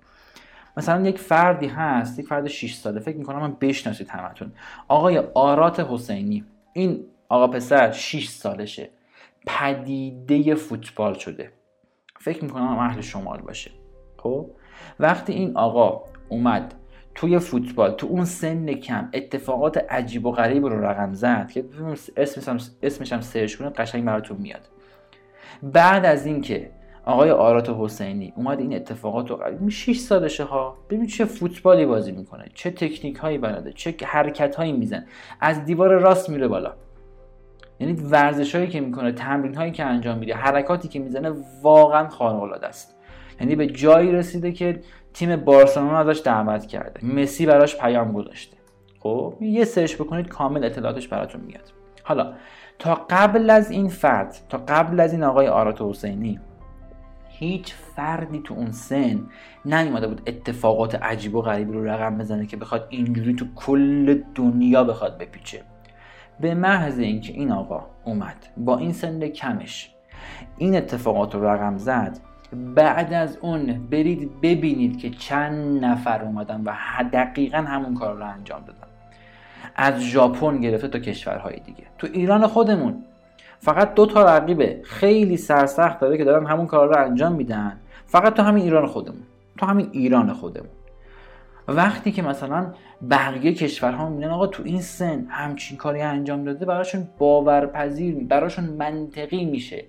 مثلا 0.77 1.07
یک 1.07 1.19
فردی 1.19 1.67
هست 1.67 2.19
یک 2.19 2.27
فرد 2.27 2.47
6 2.47 2.73
ساله. 2.73 2.99
فکر 2.99 3.17
می‌کنم 3.17 3.39
من 3.39 3.55
بشناسید 3.61 4.09
همتون. 4.09 4.51
آقای 4.87 5.17
آرات 5.33 5.79
حسینی. 5.79 6.45
این 6.73 7.05
آقا 7.29 7.47
پسر 7.47 7.91
6 7.91 8.29
سالشه. 8.29 8.89
پدیده 9.47 10.55
فوتبال 10.55 11.13
شده. 11.13 11.51
فکر 12.19 12.43
می‌کنم 12.43 12.79
اهل 12.79 13.01
شمال 13.01 13.41
باشه. 13.41 13.71
خب؟ 14.17 14.49
وقتی 14.99 15.33
این 15.33 15.57
آقا 15.57 16.03
اومد 16.29 16.73
توی 17.15 17.39
فوتبال 17.39 17.91
تو 17.91 18.07
اون 18.07 18.25
سن 18.25 18.73
کم 18.73 19.09
اتفاقات 19.13 19.77
عجیب 19.77 20.25
و 20.25 20.31
غریب 20.31 20.65
رو 20.65 20.85
رقم 20.85 21.13
زد 21.13 21.51
که 21.51 21.65
اسمش 22.81 23.13
هم 23.13 23.21
سرچ 23.21 23.55
کنید 23.55 23.73
قشنگ 23.73 24.05
براتون 24.05 24.37
میاد. 24.37 24.69
بعد 25.63 26.05
از 26.05 26.25
اینکه 26.25 26.71
آقای 27.05 27.31
آرات 27.31 27.69
حسینی 27.79 28.33
اومد 28.35 28.59
این 28.59 28.75
اتفاقات 28.75 29.29
رو 29.29 29.35
قبل 29.35 29.69
6 29.69 29.97
سالشه 29.97 30.43
ها. 30.43 30.77
ببین 30.89 31.07
چه 31.07 31.25
فوتبالی 31.25 31.85
بازی 31.85 32.11
می‌کنه 32.11 32.45
چه 32.53 32.71
تکنیک 32.71 33.15
هایی 33.15 33.37
بلده 33.37 33.73
چه 33.73 33.95
حرکت 34.03 34.55
هایی 34.55 34.71
میزن 34.71 35.05
از 35.39 35.65
دیوار 35.65 35.97
راست 35.97 36.29
میره 36.29 36.47
بالا. 36.47 36.73
یعنی 37.79 37.93
ورزش 37.93 38.55
هایی 38.55 38.67
که 38.67 38.81
می‌کنه 38.81 39.11
تمرین 39.11 39.55
هایی 39.55 39.71
که 39.71 39.85
انجام 39.85 40.17
میده 40.17 40.33
حرکاتی 40.33 40.87
که 40.87 40.99
می‌زنه 40.99 41.33
واقعا 41.61 42.09
خارق 42.09 42.41
العاده 42.41 42.67
است. 42.67 42.95
یعنی 43.39 43.55
به 43.55 43.67
جایی 43.67 44.11
رسیده 44.11 44.51
که 44.51 44.81
تیم 45.13 45.35
بارسلونا 45.35 45.99
ازش 45.99 46.21
دعوت 46.25 46.65
کرده. 46.65 47.05
مسی 47.05 47.45
براش 47.45 47.77
پیام 47.77 48.11
گذاشته. 48.11 48.57
خب 48.99 49.33
یه 49.41 49.65
سرچ 49.65 49.95
بکنید 49.95 50.27
کامل 50.27 50.63
اطلاعاتش 50.63 51.07
براتون 51.07 51.41
میاد. 51.41 51.71
حالا 52.03 52.33
تا 52.81 52.95
قبل 53.09 53.49
از 53.49 53.71
این 53.71 53.87
فرد 53.87 54.37
تا 54.49 54.57
قبل 54.57 54.99
از 54.99 55.13
این 55.13 55.23
آقای 55.23 55.47
آرات 55.47 55.81
حسینی 55.81 56.39
هیچ 57.29 57.73
فردی 57.73 58.39
تو 58.39 58.53
اون 58.53 58.71
سن 58.71 59.19
نیومده 59.65 60.07
بود 60.07 60.21
اتفاقات 60.27 60.95
عجیب 60.95 61.35
و 61.35 61.41
غریبی 61.41 61.73
رو 61.73 61.87
رقم 61.87 62.17
بزنه 62.17 62.45
که 62.45 62.57
بخواد 62.57 62.87
اینجوری 62.89 63.33
تو 63.33 63.45
کل 63.55 64.21
دنیا 64.35 64.83
بخواد 64.83 65.17
بپیچه. 65.17 65.61
به 66.39 66.53
محض 66.53 66.99
اینکه 66.99 67.33
این 67.33 67.51
آقا 67.51 67.85
اومد 68.05 68.47
با 68.57 68.77
این 68.77 68.93
سن 68.93 69.27
کمش 69.27 69.91
این 70.57 70.75
اتفاقات 70.75 71.35
رو 71.35 71.47
رقم 71.47 71.77
زد 71.77 72.19
بعد 72.75 73.13
از 73.13 73.37
اون 73.41 73.87
برید 73.91 74.41
ببینید 74.41 74.97
که 74.97 75.09
چند 75.09 75.85
نفر 75.85 76.23
اومدن 76.23 76.61
و 76.65 76.73
دقیقا 77.13 77.57
همون 77.57 77.95
کار 77.95 78.15
رو 78.15 78.25
انجام 78.25 78.61
دادن. 78.65 78.80
از 79.75 80.01
ژاپن 80.01 80.61
گرفته 80.61 80.87
تا 80.87 80.99
کشورهای 80.99 81.55
دیگه. 81.59 81.83
تو 81.97 82.07
ایران 82.13 82.47
خودمون. 82.47 83.03
فقط 83.59 83.93
دو 83.93 84.05
تا 84.05 84.23
رقیبه. 84.23 84.81
خیلی 84.83 85.37
سرسخت 85.37 85.99
داره 85.99 86.17
که 86.17 86.23
دارن 86.23 86.45
همون 86.45 86.67
کار 86.67 86.87
رو 86.87 86.97
انجام 86.97 87.33
میدن. 87.33 87.79
فقط 88.05 88.33
تو 88.33 88.43
همین 88.43 88.63
ایران 88.63 88.87
خودمون. 88.87 89.23
تو 89.57 89.65
همین 89.65 89.89
ایران 89.91 90.33
خودمون. 90.33 90.69
وقتی 91.67 92.11
که 92.11 92.21
مثلا 92.21 92.73
بقیه 93.09 93.53
کشورها 93.53 94.09
می‌بینن 94.09 94.31
آقا 94.31 94.47
تو 94.47 94.63
این 94.65 94.81
سن 94.81 95.25
همچین 95.29 95.77
کاری 95.77 96.01
انجام 96.01 96.43
داده 96.43 96.65
براشون 96.65 97.07
باورپذیر 97.17 98.15
براشون 98.15 98.65
منطقی 98.65 99.45
میشه 99.45 99.85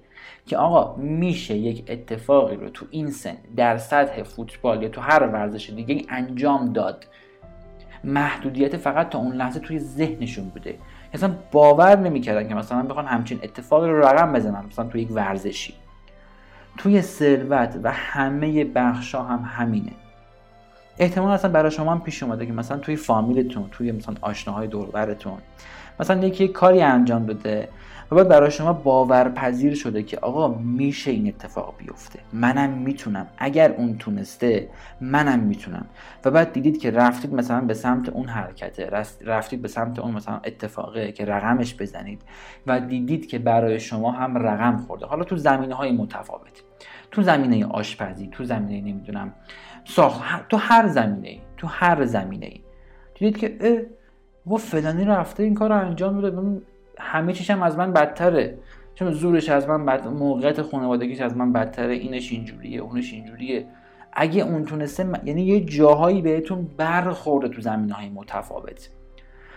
که 0.46 0.56
آقا 0.56 0.96
میشه 0.96 1.56
یک 1.56 1.84
اتفاقی 1.88 2.56
رو 2.56 2.68
تو 2.68 2.86
این 2.90 3.10
سن 3.10 3.36
در 3.56 3.78
سطح 3.78 4.22
فوتبال 4.22 4.82
یا 4.82 4.88
تو 4.88 5.00
هر 5.00 5.26
ورزش 5.26 5.70
دیگه 5.70 6.02
انجام 6.08 6.72
داد. 6.72 7.06
محدودیت 8.04 8.76
فقط 8.76 9.08
تا 9.08 9.18
اون 9.18 9.32
لحظه 9.32 9.60
توی 9.60 9.78
ذهنشون 9.78 10.48
بوده. 10.48 10.78
اصلا 11.14 11.34
باور 11.52 11.98
نمی‌کردن 11.98 12.48
که 12.48 12.54
مثلا 12.54 12.82
بخوان 12.82 13.06
همچین 13.06 13.38
اتفاقی 13.42 13.88
رو 13.88 14.04
رقم 14.04 14.32
بزنن 14.32 14.64
مثلا 14.66 14.84
توی 14.84 15.02
یک 15.02 15.10
ورزشی. 15.10 15.74
توی 16.78 17.02
ثروت 17.02 17.78
و 17.82 17.92
همه 17.92 18.64
بخشا 18.64 19.22
هم 19.22 19.44
همینه. 19.46 19.92
احتمال 20.98 21.32
اصلا 21.32 21.50
برای 21.50 21.70
شما 21.70 21.92
هم 21.92 22.00
پیش 22.00 22.22
اومده 22.22 22.46
که 22.46 22.52
مثلا 22.52 22.78
توی 22.78 22.96
فامیلتون 22.96 23.68
توی 23.70 23.92
مثلا 23.92 24.14
آشناهای 24.20 24.66
دوربرتون 24.68 25.38
مثلا 26.00 26.26
یکی 26.26 26.48
کاری 26.48 26.82
انجام 26.82 27.26
داده 27.26 27.68
و 28.12 28.14
بعد 28.14 28.28
برای 28.28 28.50
شما 28.50 28.72
باورپذیر 28.72 29.74
شده 29.74 30.02
که 30.02 30.18
آقا 30.18 30.48
میشه 30.48 31.10
این 31.10 31.28
اتفاق 31.28 31.74
بیفته. 31.78 32.18
منم 32.32 32.70
می‌تونم. 32.70 33.26
اگر 33.38 33.72
اون 33.72 33.98
تونسته 33.98 34.68
منم 35.00 35.38
می‌تونم. 35.38 35.86
و 36.24 36.30
بعد 36.30 36.52
دیدید 36.52 36.78
که 36.78 36.90
رفتید 36.90 37.34
مثلا 37.34 37.60
به 37.60 37.74
سمت 37.74 38.08
اون 38.08 38.28
حرکته. 38.28 38.90
رفتید 39.24 39.62
به 39.62 39.68
سمت 39.68 39.98
اون 39.98 40.14
مثلا 40.14 40.40
اتفاقه 40.44 41.12
که 41.12 41.24
رقمش 41.24 41.74
بزنید. 41.74 42.22
و 42.66 42.80
دیدید 42.80 43.26
که 43.26 43.38
برای 43.38 43.80
شما 43.80 44.10
هم 44.12 44.38
رقم 44.38 44.76
خورده. 44.76 45.06
حالا 45.06 45.24
تو 45.24 45.36
زمینه 45.36 45.74
های 45.74 45.92
متفاوت. 45.92 46.62
تو 47.10 47.22
زمینه 47.22 47.66
آشپزی 47.66 48.28
تو 48.32 48.44
زمینه 48.44 48.92
نمی‌دونم 48.92 49.32
ساخت. 49.84 50.48
تو 50.48 50.56
هر 50.56 50.86
زمینه 50.86 51.28
ای 51.28 51.40
تو 51.56 51.66
هر 51.66 52.04
زمینه 52.04 52.46
ای 52.46 52.60
دیدید 53.14 53.38
که 53.38 53.56
اه 53.60 53.78
و 54.54 54.56
فلانی 54.56 55.04
رفته 55.04 55.42
این 55.42 55.54
کار 55.54 55.68
رو 55.68 55.86
انجام 55.86 56.20
بده 56.20 56.62
همه 56.98 57.32
چیش 57.32 57.50
از 57.50 57.78
من 57.78 57.92
بدتره. 57.92 58.58
چون 58.94 59.10
زورش 59.10 59.48
از 59.48 59.68
من 59.68 59.86
بد 59.86 60.06
موقعیت 60.06 60.62
خانوادگیش 60.62 61.20
از 61.20 61.36
من 61.36 61.52
بدتره. 61.52 61.94
اینش 61.94 62.32
اینجوریه 62.32 62.80
اونش 62.80 63.12
اینجوریه. 63.12 63.66
اگه 64.12 64.42
اون 64.42 64.64
تونسته 64.64 65.08
یعنی 65.24 65.42
یه 65.42 65.60
جاهایی 65.60 66.22
بهتون 66.22 66.68
برخورده 66.76 67.48
تو 67.48 67.60
زمین 67.60 67.90
های 67.90 68.08
متفاوت. 68.08 68.90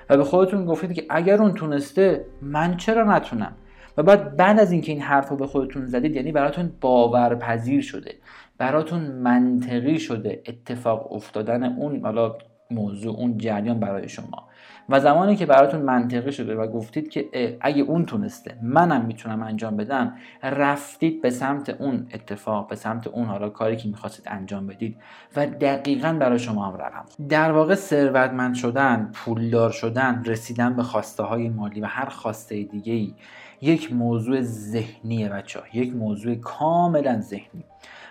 و 0.09 0.17
به 0.17 0.23
خودتون 0.23 0.65
گفتید 0.65 0.93
که 0.93 1.05
اگر 1.09 1.41
اون 1.41 1.53
تونسته 1.53 2.25
من 2.41 2.77
چرا 2.77 3.15
نتونم؟ 3.15 3.55
و 3.97 4.03
بعد 4.03 4.35
بعد 4.35 4.59
از 4.59 4.71
اینکه 4.71 4.91
این 4.91 5.01
حرف 5.01 5.29
رو 5.29 5.35
به 5.35 5.47
خودتون 5.47 5.85
زدید 5.85 6.15
یعنی 6.15 6.31
براتون 6.31 6.71
باورپذیر 6.81 7.81
شده. 7.81 8.15
براتون 8.57 9.01
منطقی 9.01 9.99
شده 9.99 10.43
اتفاق 10.47 11.13
افتادن 11.13 11.63
اون 11.63 12.01
حالا 12.01 12.35
موضوع 12.71 13.15
اون 13.15 13.37
جریان 13.37 13.79
برای 13.79 14.09
شما. 14.09 14.47
و 14.89 14.99
زمانی 14.99 15.35
که 15.35 15.45
براتون 15.45 15.81
منطقی 15.81 16.31
شده 16.31 16.55
و 16.55 16.67
گفتید 16.67 17.09
که 17.09 17.29
اگه 17.61 17.83
اون 17.83 18.05
تونسته 18.05 18.57
منم 18.61 19.05
می‌تونم 19.05 19.43
انجام 19.43 19.77
بدم 19.77 20.13
رفتید 20.43 21.21
به 21.21 21.29
سمت 21.29 21.69
اون 21.69 22.07
اتفاق 22.13 22.67
به 22.67 22.75
سمت 22.75 23.07
اون 23.07 23.25
حالا 23.25 23.49
کاری 23.49 23.75
که 23.75 23.87
می‌خواستید 23.87 24.25
انجام 24.27 24.67
بدید 24.67 24.97
و 25.35 25.45
دقیقا 25.45 26.17
برای 26.19 26.39
شما 26.39 26.65
هم 26.65 26.77
رقم 26.77 27.05
در 27.29 27.51
واقع 27.51 27.75
ثروتمند 27.75 28.55
شدن 28.55 29.11
پولدار 29.13 29.71
شدن 29.71 30.23
رسیدن 30.25 30.75
به 30.75 30.83
خواسته 30.83 31.23
های 31.23 31.49
مالی 31.49 31.81
و 31.81 31.85
هر 31.85 32.09
خواسته 32.09 32.63
دیگه 32.63 32.93
ای 32.93 33.13
یک 33.61 33.93
موضوع 33.93 34.41
ذهنیه 34.41 35.29
بچه. 35.29 35.59
یک 35.73 35.95
موضوع 35.95 36.35
کاملا 36.35 37.21
ذهنی 37.21 37.63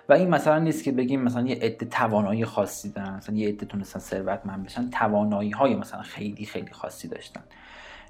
و 0.09 0.13
این 0.13 0.29
مثلا 0.29 0.59
نیست 0.59 0.85
که 0.85 0.93
بگیم 0.93 1.23
مثلا 1.23 1.47
یه 1.47 1.57
عده 1.57 1.87
توانایی 1.87 2.45
خاصی 2.45 2.93
دارن. 2.93 3.17
مثلا 3.17 3.37
یه 3.37 3.49
عده 3.49 3.67
تونستن 3.67 4.01
ثروتمند 4.01 4.65
بشن 4.65 4.91
توانایی 4.91 5.51
های 5.51 5.75
مثلا 5.75 6.03
خیلی 6.03 6.45
خیلی 6.45 6.73
خاصی 6.73 7.09
داشتن. 7.09 7.41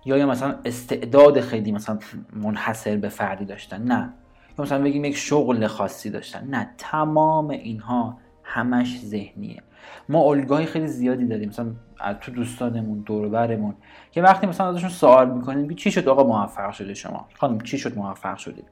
یا 0.04 0.16
یا 0.16 0.26
مثلا 0.26 0.54
استعداد 0.64 1.40
خیلی 1.40 1.72
مثلا 1.72 1.98
منحصر 2.32 2.96
به 2.96 3.08
فردی 3.08 3.44
داشتن. 3.44 3.82
نه. 3.82 4.12
یا 4.58 4.64
مثلا 4.64 4.82
بگیم 4.82 5.04
یک 5.04 5.16
شغل 5.16 5.66
خاصی 5.66 6.10
داشتن. 6.10 6.46
نه. 6.50 6.70
تمام 6.78 7.50
اینها 7.50 8.18
همش 8.42 9.00
ذهنیه. 9.00 9.62
ما 10.08 10.20
الگوهای 10.20 10.66
خیلی 10.66 10.86
زیادی 10.86 11.26
داریم. 11.26 11.48
مثلا 11.48 11.74
تو 12.20 12.32
دوستانمون 12.32 12.98
دور 12.98 13.28
برمون 13.28 13.74
که 14.10 14.22
وقتی 14.22 14.46
مثلا 14.46 14.68
ازشون 14.68 14.90
سوال 14.90 15.30
می‌کنیم 15.30 15.74
چی 15.74 15.90
شد 15.90 16.08
آقا 16.08 16.24
موفق 16.24 16.72
شده 16.72 16.94
شما؟ 16.94 17.28
خانم 17.34 17.60
چی 17.60 17.78
شد 17.78 17.98
موفق 17.98 18.36
شدید؟ 18.36 18.64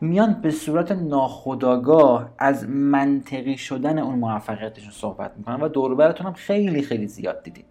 میان 0.00 0.32
به 0.32 0.50
صورت 0.50 0.92
ناخودآگاه 0.92 2.30
از 2.38 2.68
منطقی 2.68 3.56
شدن 3.56 3.98
اون 3.98 4.18
موفقیتشون 4.18 4.90
صحبت 4.90 5.32
می‌کنن 5.36 5.60
و 5.60 5.68
دوربرتون 5.68 6.26
هم 6.26 6.32
خیلی 6.32 6.82
خیلی 6.82 7.06
زیاد 7.06 7.42
دیدید. 7.42 7.64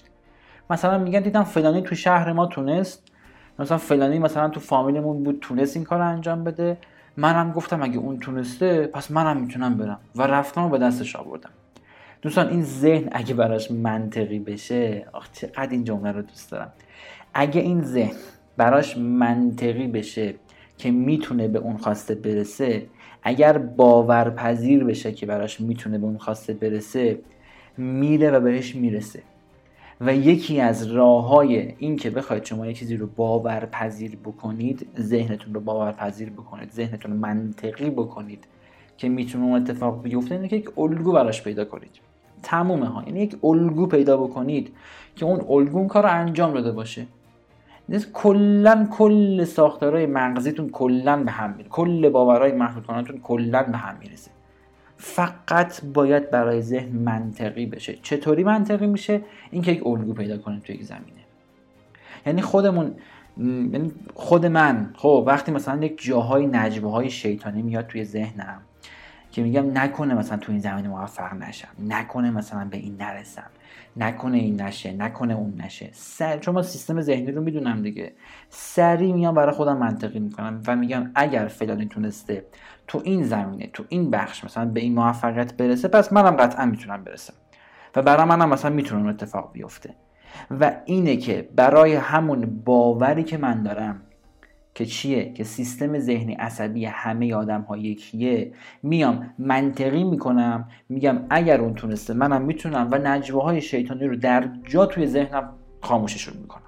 مثلا 0.69 0.97
میگن 0.97 1.19
دیدم 1.19 1.43
فلانی 1.43 1.81
تو 1.81 1.95
شهر 1.95 2.33
ما 2.33 2.45
تونست. 2.45 3.11
مثلا 3.59 3.77
فلانی 3.77 4.19
مثلا 4.19 4.49
تو 4.49 4.59
فامیلمون 4.59 5.23
بود 5.23 5.37
تونست 5.41 5.75
این 5.75 5.85
کار 5.85 6.01
انجام 6.01 6.43
بده. 6.43 6.77
منم 7.17 7.51
گفتم 7.51 7.83
اگه 7.83 7.97
اون 7.97 8.19
تونسته 8.19 8.87
پس 8.87 9.11
منم 9.11 9.41
می‌تونم 9.41 9.77
برم. 9.77 9.99
و 10.15 10.23
رفتم 10.23 10.63
و 10.63 10.69
به 10.69 10.77
دستش 10.77 11.15
آوردم. 11.15 11.49
دوستان 12.21 12.49
این 12.49 12.63
ذهن 12.63 13.09
اگه 13.11 13.33
براش 13.33 13.71
منطقی 13.71 14.39
بشه 14.39 15.05
آخ 15.13 15.31
چقدر 15.31 15.69
این 15.71 15.83
جمله 15.83 16.11
رو 16.11 16.21
دوست 16.21 16.51
دارم. 16.51 16.71
اگه 17.33 17.61
این 17.61 17.83
ذهن 17.83 18.15
براش 18.57 18.97
منطقی 18.97 19.87
بشه 19.87 20.35
که 20.79 20.91
می‌تونه 20.91 21.47
به 21.47 21.59
اون 21.59 21.77
خواسته 21.77 22.15
برسه 22.15 22.85
اگر 23.23 23.57
باورپذیر 23.57 24.83
بشه 24.83 25.11
که 25.11 25.25
براش 25.25 25.61
می‌تونه 25.61 25.97
به 25.97 26.05
اون 26.05 26.17
خواسته 26.17 26.53
برسه 26.53 27.19
میره 27.77 28.31
و 28.31 28.39
بهش 28.39 28.75
می‌رسه. 28.75 29.21
و 30.01 30.15
یکی 30.15 30.61
از 30.61 30.87
راه 30.87 31.27
های 31.27 31.73
این 31.77 31.95
که 31.95 32.09
بخواید 32.09 32.45
شما 32.45 32.67
یه 32.67 32.73
چیزی 32.73 32.97
رو 32.97 33.07
باورپذیر 33.07 34.15
بکنید 34.25 34.87
ذهنتون 34.99 35.53
رو 35.53 35.59
باورپذیر 35.59 36.29
بکنید 36.29 36.71
ذهنتون 36.71 37.11
رو 37.11 37.17
منطقی 37.17 37.89
بکنید 37.89 38.47
که 38.97 39.09
می‌تونه 39.09 39.45
اون 39.45 39.61
اتفاق 39.61 40.03
بیفته 40.03 40.35
اینه 40.35 40.47
که 40.47 40.55
یک 40.55 40.79
الگو 40.79 41.11
براش 41.11 41.43
پیدا 41.43 41.65
کنید. 41.65 41.91
تمومه 42.43 42.85
ها. 42.85 43.03
یعنی 43.07 43.21
یک 43.21 43.35
الگو 43.43 43.87
پیدا 43.87 44.17
بکنید 44.17 44.71
که 45.15 45.25
اون 45.25 45.45
الگو 45.49 45.77
اون 45.77 45.87
کار 45.87 46.03
رو 46.03 46.09
انجام 46.09 46.53
داده 46.53 46.71
باشه. 46.71 47.05
کلا 48.13 48.87
کل 48.91 49.43
ساختارهای 49.43 50.05
مغزیتون 50.05 50.69
کلا 50.69 51.23
به 51.23 51.31
هم 51.31 51.53
میره 51.57 51.69
کل 51.69 52.09
باورهای 52.09 52.51
محدود 52.51 52.85
کننتون 52.85 53.19
کلا 53.19 53.63
به 53.63 53.77
هم 53.77 53.95
می‌رسه 53.99 54.31
فقط 54.97 55.83
باید 55.83 56.31
برای 56.31 56.61
ذهن 56.61 56.97
منطقی 56.97 57.65
بشه. 57.65 57.97
چطوری 58.01 58.43
منطقی 58.43 58.87
میشه؟ 58.87 59.21
اینکه 59.51 59.71
یک 59.71 59.87
الگو 59.87 60.13
پیدا 60.13 60.37
کنیم 60.37 60.59
توی 60.59 60.75
یک 60.75 60.83
زمینه. 60.83 61.21
یعنی 62.25 62.41
خودمون 62.41 62.95
یعنی 63.37 63.91
خود 64.15 64.45
من 64.45 64.93
خب 64.95 65.23
وقتی 65.27 65.51
مثلا 65.51 65.83
یک 65.83 66.03
جاهای 66.03 66.47
نجبه 66.47 66.89
های 66.89 67.09
شیطانی 67.09 67.61
میاد 67.61 67.87
توی 67.87 68.05
ذهنم 68.05 68.61
که 69.31 69.43
میگم 69.43 69.77
نکنه 69.77 70.13
مثلا 70.13 70.37
تو 70.37 70.51
این 70.51 70.61
زمینه 70.61 70.87
موفق 70.87 71.33
نشم 71.33 71.67
نکنه 71.87 72.31
مثلا 72.31 72.65
به 72.65 72.77
این 72.77 72.95
نرسم. 72.99 73.49
نکنه 73.97 74.37
این 74.37 74.61
نشه 74.61 74.91
نکنه 74.91 75.33
اون 75.33 75.61
نشه. 75.61 75.89
سر... 75.93 76.37
چون 76.37 76.53
ما 76.53 76.61
سیستم 76.61 77.01
ذهنی 77.01 77.31
رو 77.31 77.41
می‌دونم 77.41 77.81
دیگه. 77.81 78.13
سریع 78.49 79.13
میام 79.13 79.35
برای 79.35 79.55
خودم 79.55 79.77
منطقی 79.77 80.19
می‌کنم 80.19 80.61
و 80.67 80.75
میگم 80.75 81.11
اگر 81.15 81.47
فلانی 81.47 81.85
تونسته 81.85 82.45
تو 82.87 83.01
این 83.03 83.23
زمینه 83.23 83.69
تو 83.73 83.83
این 83.89 84.09
بخش 84.09 84.43
مثلا 84.43 84.65
به 84.65 84.79
این 84.79 84.93
موفقیت 84.93 85.57
برسه 85.57 85.87
پس 85.87 86.13
منم 86.13 86.35
قطعا 86.35 86.65
می‌تونم 86.65 87.03
برسم. 87.03 87.33
و 87.95 88.01
برای 88.01 88.25
منم 88.25 88.49
مثلا 88.49 88.71
می‌تونم 88.71 89.07
اتفاق 89.07 89.51
بیفته. 89.53 89.95
و 90.59 90.71
اینه 90.85 91.17
که 91.17 91.49
برای 91.55 91.95
همون 91.95 92.61
باوری 92.65 93.23
که 93.23 93.37
من 93.37 93.63
دارم 93.63 94.01
که 94.79 94.85
چیه؟ 94.85 95.33
که 95.33 95.43
سیستم 95.43 95.99
ذهنی 95.99 96.33
عصبی 96.33 96.85
همه 96.85 97.33
آدم 97.33 97.61
ها 97.61 97.77
یکیه. 97.77 98.53
میام 98.83 99.33
منطقی 99.39 100.03
می‌کنم 100.03 100.67
میگم 100.89 101.19
اگر 101.29 101.61
اون 101.61 101.73
تونسته 101.73 102.13
منم 102.13 102.41
می‌تونم 102.41 102.87
و 102.91 102.97
نجوه 102.97 103.43
های 103.43 103.61
شیطانی 103.61 104.07
رو 104.07 104.15
در 104.15 104.49
جا 104.63 104.85
توی 104.85 105.07
ذهنم 105.07 105.49
خاموششون 105.81 106.33
می‌کنم. 106.41 106.63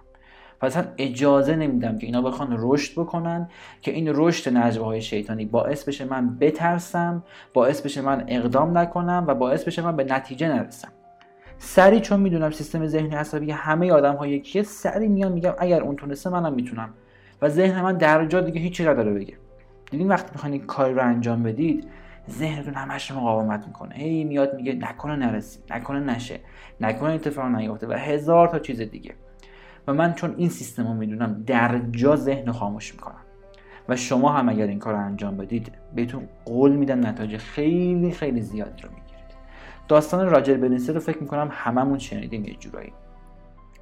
پس 0.59 0.77
اجازه 0.97 1.55
نمیدم 1.55 1.97
که 1.97 2.05
اینا 2.05 2.21
بخوان 2.21 2.55
رشد 2.59 2.91
بکنن 2.99 3.49
که 3.81 3.91
این 3.91 4.11
رشد 4.15 4.57
نجوه 4.57 4.85
های 4.85 5.01
شیطانی 5.01 5.45
باعث 5.45 5.83
بشه 5.83 6.05
من 6.05 6.37
بترسم 6.39 7.23
باعث 7.53 7.81
بشه 7.81 8.01
من 8.01 8.23
اقدام 8.27 8.77
نکنم 8.77 9.25
و 9.27 9.35
باعث 9.35 9.63
بشه 9.63 9.81
من 9.81 9.95
به 9.95 10.03
نتیجه 10.03 10.47
نرسم. 10.47 10.91
سری 11.57 11.99
چون 11.99 12.19
می‌دونم 12.19 12.51
سیستم 12.51 12.87
ذهنی 12.87 13.15
عصبی 13.15 13.51
همه 13.51 13.91
آدم 13.91 14.15
ها 14.15 14.27
یکیه 14.27 14.63
سری 14.63 15.07
میام 15.07 15.31
میگم 15.31 15.53
اگر 15.59 15.81
اون 15.81 15.95
تونسته 15.95 16.29
منم 16.29 16.53
می‌تونم 16.53 16.89
و 17.41 17.49
ذهن 17.49 17.81
من 17.81 17.97
در 17.97 18.25
جا 18.25 18.41
دیگه 18.41 18.59
هیچی 18.59 18.85
نداره 18.85 19.13
بگه. 19.13 19.37
دیدین 19.91 20.07
وقتی 20.07 20.29
می‌خواین 20.33 20.53
این 20.53 20.65
کاری 20.65 20.93
رو 20.93 21.01
انجام 21.01 21.43
بدید 21.43 21.87
ذهنتون 22.29 22.73
همش 22.73 23.11
مقاومت 23.11 23.67
می‌کنه. 23.67 23.95
هی 23.95 24.23
میاد 24.23 24.55
میگه 24.55 24.73
نکنه 24.73 25.15
نرسی 25.15 25.59
نکنه 25.69 25.99
نشه 25.99 26.39
نکنه 26.81 27.11
اتفاق 27.11 27.45
نیفته 27.45 27.87
و 27.87 27.93
هزار 27.93 28.47
تا 28.47 28.59
چیز 28.59 28.81
دیگه. 28.81 29.13
و 29.87 29.93
من 29.93 30.13
چون 30.13 30.33
این 30.37 30.49
سیستم 30.49 30.87
رو 30.87 30.93
می‌دونم 30.93 31.43
در 31.47 31.81
جا 31.91 32.15
ذهن 32.15 32.51
خاموش 32.51 32.93
می‌کنم. 32.93 33.21
و 33.89 33.95
شما 33.95 34.31
هم 34.31 34.49
اگر 34.49 34.67
این 34.67 34.79
کار 34.79 34.93
رو 34.93 34.99
انجام 34.99 35.37
بدید 35.37 35.71
بهتون 35.95 36.29
قول 36.45 36.71
میدم 36.71 37.07
نتایج 37.07 37.37
خیلی 37.37 38.11
خیلی 38.11 38.41
زیادی 38.41 38.81
رو 38.81 38.89
می‌گیرید. 38.89 39.21
داستان 39.87 40.29
راجر 40.29 40.57
بنیستر 40.57 40.93
رو 40.93 40.99
فکر 40.99 41.17
می‌کنم 41.21 41.49
هممون 41.51 41.97
شنیدیم 41.97 42.45
یه 42.45 42.53
جورایی. 42.53 42.93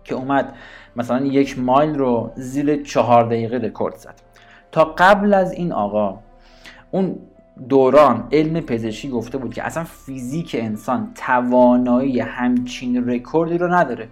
که 0.10 0.16
اومد 0.16 0.54
مثلا 0.96 1.26
یک 1.26 1.60
مایل 1.60 1.96
رو 1.96 2.32
زیر 2.36 2.84
چهار 2.84 3.24
دقیقه 3.24 3.58
رکورد 3.58 3.96
زد. 3.96 4.22
تا 4.72 4.84
قبل 4.84 5.34
از 5.34 5.52
این 5.52 5.72
آقا 5.72 6.20
اون 6.92 7.16
دوران 7.70 8.28
علم 8.32 8.60
پزشکی 8.60 9.10
گفته 9.10 9.38
بود 9.38 9.54
که 9.54 9.64
اصلا 9.64 9.84
فیزیک 9.84 10.56
انسان 10.60 11.12
توانایی 11.16 12.20
همچین 12.20 13.10
رکوردی 13.10 13.58
رو 13.58 13.74
نداره. 13.74 14.10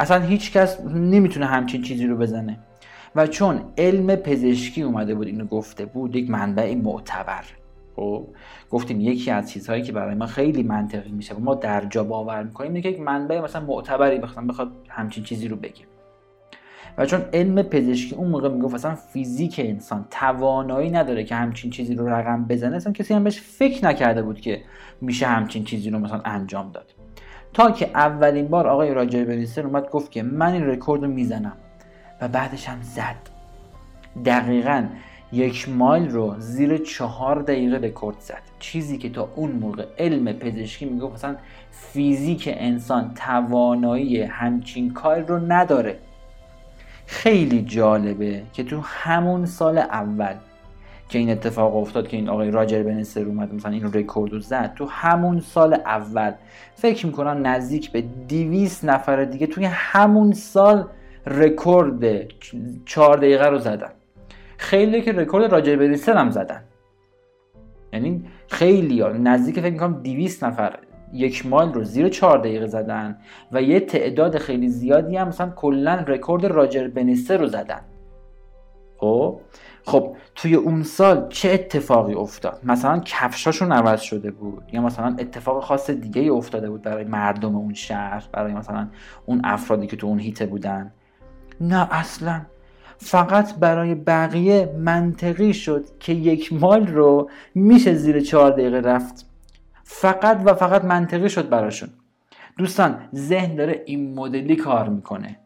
اصلا 0.00 0.22
هیچ 0.22 0.52
کس 0.52 0.80
نمی‌تونه 0.80 1.46
همچین 1.46 1.82
چیزی 1.82 2.06
رو 2.06 2.16
بزنه. 2.16 2.58
و 3.16 3.26
چون 3.26 3.60
علم 3.78 4.16
پزشکی 4.16 4.82
اومده 4.82 5.14
بود 5.14 5.26
اینو 5.26 5.44
گفته 5.44 5.86
بود 5.86 6.16
یک 6.16 6.30
منبع 6.30 6.74
معتبر. 6.74 7.44
خب 7.96 8.26
گفتیم 8.70 9.00
یکی 9.00 9.30
از 9.30 9.50
چیزهایی 9.50 9.82
که 9.82 9.92
برای 9.92 10.14
ما 10.14 10.26
خیلی 10.26 10.62
منطقی 10.62 11.10
میشه 11.10 11.34
و 11.34 11.40
ما 11.40 11.54
در 11.54 11.84
جا 11.84 12.04
باور 12.04 12.42
می‌کنیم 12.42 12.70
اینه 12.70 12.82
که 12.82 12.88
یک 12.88 13.00
منبع 13.00 13.40
مثلا 13.40 13.66
معتبری 13.66 14.18
بخواد 14.18 14.46
بخواد 14.46 14.72
همچین 14.88 15.24
چیزی 15.24 15.48
رو 15.48 15.56
بگه. 15.56 15.84
و 16.98 17.06
چون 17.06 17.20
علم 17.32 17.62
پزشکی 17.62 18.14
اون 18.14 18.28
موقع 18.28 18.48
می‌گفت 18.48 18.74
اصلا 18.74 18.94
فیزیک 18.94 19.60
انسان 19.64 20.06
توانایی 20.10 20.90
نداره 20.90 21.24
که 21.24 21.34
همچین 21.34 21.70
چیزی 21.70 21.94
رو 21.94 22.08
رقم 22.08 22.44
بزنه 22.44 22.76
اصلا 22.76 22.92
کسی 22.92 23.14
هم 23.14 23.24
بهش 23.24 23.40
فکر 23.40 23.84
نکرده 23.84 24.22
بود 24.22 24.40
که 24.40 24.62
میشه 25.00 25.26
همچین 25.26 25.64
چیزی 25.64 25.90
رو 25.90 25.98
مثلا 25.98 26.20
انجام 26.24 26.72
داد. 26.72 26.94
تا 27.52 27.70
که 27.70 27.90
اولین 27.94 28.48
بار 28.48 28.66
آقای 28.66 28.94
راجر 28.94 29.24
بنیستر 29.24 29.66
اومد 29.66 29.90
گفت 29.90 30.10
که 30.10 30.22
من 30.22 30.52
این 30.52 30.66
رکورد 30.66 31.02
رو 31.02 31.08
می‌زنم. 31.08 31.56
و 32.20 32.28
بعدش 32.28 32.68
هم 32.68 32.78
زد. 32.82 33.16
دقیقا 34.24 34.86
یک 35.32 35.68
مایل 35.68 36.10
رو 36.10 36.34
زیر 36.38 36.78
چهار 36.78 37.42
دقیقه 37.42 37.86
رکورد 37.86 38.16
زد. 38.20 38.42
چیزی 38.58 38.98
که 38.98 39.10
تا 39.10 39.28
اون 39.36 39.52
موقع 39.52 39.86
علم 39.98 40.32
پزشکی 40.32 40.84
می‌گفت 40.84 41.14
مثلا 41.14 41.36
فیزیک 41.70 42.48
انسان 42.52 43.14
توانایی 43.14 44.22
همچین 44.22 44.92
کار 44.92 45.20
رو 45.20 45.38
نداره. 45.38 45.98
خیلی 47.06 47.62
جالبه 47.62 48.42
که 48.52 48.64
تو 48.64 48.80
همون 48.80 49.46
سال 49.46 49.78
اول 49.78 50.34
که 51.08 51.18
این 51.18 51.30
اتفاق 51.30 51.76
افتاد 51.76 52.08
که 52.08 52.16
این 52.16 52.28
آقای 52.28 52.50
راجر 52.50 52.82
بنیستر 52.82 53.24
اومد 53.24 53.54
مثلا 53.54 53.72
این 53.72 53.92
رکورد 53.92 54.32
رو 54.32 54.40
زد 54.40 54.74
تو 54.74 54.86
همون 54.86 55.40
سال 55.40 55.74
اول 55.74 56.32
فکر 56.74 57.06
می‌کنم 57.06 57.46
نزدیک 57.46 57.92
به 57.92 58.04
200 58.28 58.84
نفر 58.84 59.24
دیگه 59.24 59.46
توی 59.46 59.64
همون 59.64 60.32
سال 60.32 60.88
رکورد 61.26 62.26
چهار 62.84 63.16
دقیقه 63.16 63.46
رو 63.46 63.58
زدن. 63.58 63.90
خیلیا 64.58 65.02
که 65.02 65.12
رکورد 65.12 65.52
راجر 65.52 65.76
بنیستر 65.76 66.16
هم 66.16 66.30
زدن. 66.30 66.62
یعنی 67.92 68.24
خیلی 68.48 69.00
ها 69.00 69.08
نزدیک 69.08 69.60
فکر 69.60 69.72
می‌کنم 69.72 70.02
200 70.02 70.44
نفر 70.44 70.78
یک 71.12 71.46
مایل 71.46 71.72
رو 71.72 71.84
زیر 71.84 72.08
چهار 72.08 72.38
دقیقه 72.38 72.66
زدن 72.66 73.18
و 73.52 73.62
یه 73.62 73.80
تعداد 73.80 74.38
خیلی 74.38 74.68
زیادی 74.68 75.16
هم 75.16 75.28
مثلا 75.28 75.50
کلا 75.50 75.94
رکورد 75.94 76.44
راجر 76.44 76.88
بنیستر 76.88 77.36
رو 77.36 77.46
زدن. 77.46 77.80
خب؟ 78.98 79.40
خب 79.84 80.16
توی 80.34 80.54
اون 80.54 80.82
سال 80.82 81.28
چه 81.28 81.50
اتفاقی 81.50 82.14
افتاد؟ 82.14 82.60
مثلا 82.64 82.98
کفشاشون 82.98 83.72
عوض 83.72 84.00
شده 84.00 84.30
بود 84.30 84.62
یا 84.72 84.80
مثلا 84.80 85.16
اتفاق 85.18 85.64
خاص 85.64 85.90
دیگه 85.90 86.22
ای 86.22 86.28
افتاده 86.28 86.70
بود 86.70 86.82
برای 86.82 87.04
مردم 87.04 87.56
اون 87.56 87.74
شهر 87.74 88.24
برای 88.32 88.52
مثلا 88.52 88.88
اون 89.26 89.40
افرادی 89.44 89.86
که 89.86 89.96
تو 89.96 90.06
اون 90.06 90.18
هیته 90.18 90.46
بودن؟ 90.46 90.92
نه 91.60 91.94
اصلا. 91.94 92.40
فقط 92.98 93.54
برای 93.54 93.94
بقیه 93.94 94.74
منطقی 94.78 95.54
شد 95.54 95.84
که 96.00 96.12
یک 96.12 96.52
مال 96.52 96.86
رو 96.86 97.30
میشه 97.54 97.94
زیر 97.94 98.20
چهار 98.20 98.50
دقیقه 98.50 98.80
رفت. 98.80 99.26
فقط 99.84 100.40
و 100.44 100.54
فقط 100.54 100.84
منطقی 100.84 101.28
شد 101.28 101.48
براشون. 101.48 101.88
دوستان 102.58 103.08
ذهن 103.14 103.54
داره 103.54 103.82
این 103.86 104.14
مدلی 104.14 104.56
کار 104.56 104.88
می‌کنه 104.88 105.38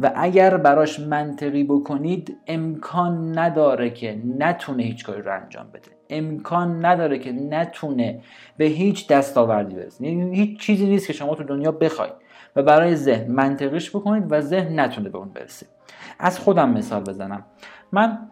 و 0.00 0.12
اگر 0.16 0.56
براش 0.56 1.00
منطقی 1.00 1.64
بکنید 1.64 2.36
امکان 2.46 3.38
نداره 3.38 3.90
که 3.90 4.22
نتونه 4.38 4.82
هیچ 4.82 5.04
کاری 5.04 5.22
رو 5.22 5.42
انجام 5.42 5.66
بده. 5.68 5.90
امکان 6.10 6.84
نداره 6.84 7.18
که 7.18 7.32
نتونه 7.32 8.20
به 8.56 8.64
هیچ 8.64 9.08
دستاوردی 9.08 9.74
برسه. 9.74 10.04
یعنی 10.04 10.36
هیچ 10.36 10.60
چیزی 10.60 10.86
نیست 10.86 11.06
که 11.06 11.12
شما 11.12 11.34
تو 11.34 11.44
دنیا 11.44 11.72
بخواید 11.72 12.12
و 12.56 12.62
برای 12.62 12.96
ذهن 12.96 13.32
منطقیش 13.32 13.90
بکنید 13.90 14.24
و 14.32 14.40
ذهن 14.40 14.80
نتونه 14.80 15.08
به 15.08 15.18
اون 15.18 15.28
برسه. 15.28 15.66
از 16.18 16.38
خودم 16.38 16.70
مثال 16.70 17.02
بزنم. 17.02 17.44
من 17.92 18.30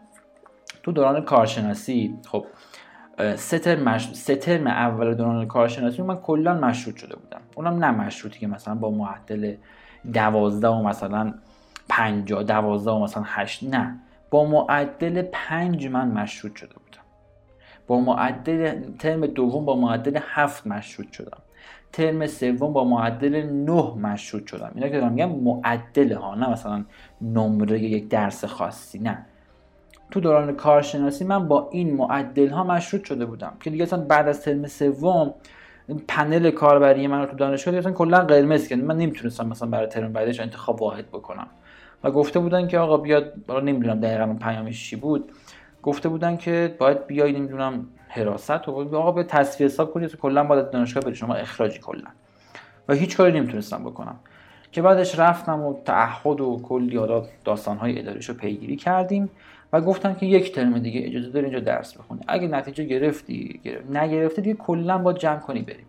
تو 0.83 0.93
دوران 0.93 1.25
کارشناسی 1.25 2.19
خب 2.27 2.47
سه 3.37 3.59
ترم. 4.37 4.67
اول 4.67 5.15
دوران 5.15 5.47
کارشناسی 5.47 6.03
من 6.03 6.17
کلا 6.17 6.55
مشروط 6.55 6.97
شده 6.97 7.17
بودم. 7.17 7.41
اونم 7.57 7.85
نه 7.85 7.91
مشروطی 7.91 8.39
که 8.39 8.47
مثلا 8.47 8.75
با 8.75 8.91
معدل 8.91 9.55
دوازده 10.13 10.69
و 10.69 10.83
مثلا 10.83 11.35
پنجا 11.89 12.43
دوازده 12.43 12.91
و 12.91 12.99
مثلا 12.99 13.23
هشت 13.27 13.63
نه. 13.63 14.01
با 14.31 14.45
معدل 14.45 15.23
پنج 15.33 15.87
من 15.87 16.09
مشروط 16.09 16.57
شده 16.57 16.75
بودم. 16.75 17.05
با 17.87 18.01
معدل 18.01 18.81
ترم 18.99 19.27
دوم 19.27 19.65
با 19.65 19.77
معدل 19.77 20.19
هفت 20.23 20.67
مشروط 20.67 21.13
شدم. 21.13 21.39
ترم 21.95 22.27
سوم 22.27 22.73
با 22.73 22.85
معدل 22.85 23.43
نه 23.43 23.95
مشروط 23.95 24.47
شدم. 24.47 24.73
اینا 24.75 24.89
که 24.89 25.01
دارم 25.01 25.13
میگم 25.13 25.29
معدل 25.29 26.13
ها 26.13 26.35
نه 26.35 26.51
مثلا 26.51 26.85
نمره 27.23 27.79
یک 27.79 28.09
درس 28.09 28.45
خاصی 28.45 28.99
نه. 28.99 29.27
تو 30.11 30.21
دوران 30.21 30.57
کارشناسی 30.57 31.25
من 31.25 31.49
با 31.49 31.69
این 31.73 31.97
معدل 31.97 32.49
ها 32.49 32.65
مشروط 32.65 33.05
شده 33.05 33.27
بودم 33.27 33.53
که 33.61 33.71
دیگه 33.71 33.83
اصلا 33.83 34.05
بعد 34.05 34.29
از 34.29 34.43
ترم 34.43 34.67
سوم 34.67 35.35
پنل 36.09 36.51
کاربری 36.51 37.07
من 37.07 37.21
رو 37.21 37.27
تو 37.27 37.37
دانشگاه 37.37 37.75
اصلا 37.75 37.93
کلا 37.93 38.21
قرمز 38.21 38.69
کرد 38.69 38.79
من 38.79 38.97
نمی‌تونستم 38.97 39.49
مثلا 39.49 39.69
برای 39.69 39.87
ترم 39.87 40.13
بعدش 40.13 40.41
انتخاب 40.41 40.83
واحد 40.83 41.09
بکنم. 41.09 41.47
و 42.05 42.11
گفته 42.11 42.39
بودن 42.39 42.69
که 42.69 42.79
آقا 42.79 42.97
بیاد 42.97 43.33
نمی‌دونم 43.51 44.01
دقیقا 44.01 44.37
پیامش 44.41 44.91
چی 44.91 44.97
بود 44.97 45.33
گفته 45.83 46.09
بودن 46.09 46.37
که 46.37 46.75
باید 46.79 47.07
بیای 47.07 47.33
نمی‌دونم 47.33 47.87
حراست 48.15 48.69
و 48.69 48.97
آقا 48.97 49.13
به 49.13 49.25
تصفیه 49.25 49.67
حساب 49.67 49.93
کنید 49.93 50.17
کلا 50.17 50.45
باید 50.45 50.71
دانشگاه 50.71 51.03
بری. 51.03 51.15
شما 51.15 51.35
اخراجی 51.35 51.79
کلا. 51.79 52.09
و 52.89 52.95
هیچ 52.95 53.17
کاری 53.17 53.41
نمی‌تونستم 53.41 53.85
بکنم. 53.85 54.17
که 54.73 54.83
بعدش 54.83 55.19
رفتم 55.19 55.63
و 55.63 55.75
تعهد 55.85 56.41
و 56.41 56.61
کلی 56.63 56.97
حالا 56.97 57.23
داستانهای 57.45 57.99
اداریشو 57.99 58.35
پیگیری 58.35 58.77
کردیم 58.77 59.31
و 59.73 59.81
گفتن 59.81 60.15
که 60.15 60.27
یک 60.27 60.53
ترم 60.53 60.79
دیگه 60.79 61.01
اجازه 61.05 61.31
داری 61.31 61.47
اینجا 61.47 61.61
درس 61.61 61.99
بخونی. 61.99 62.21
اگه 62.29 62.49
نتیجه 62.49 62.85
گرفتی 62.85 63.61
گرفت 63.65 63.91
نگرفتی 63.91 64.43
دیگه 64.43 64.55
کلا 64.55 64.99
با 64.99 65.13
جمع 65.13 65.39
کنی 65.39 65.63
بریم. 65.63 65.87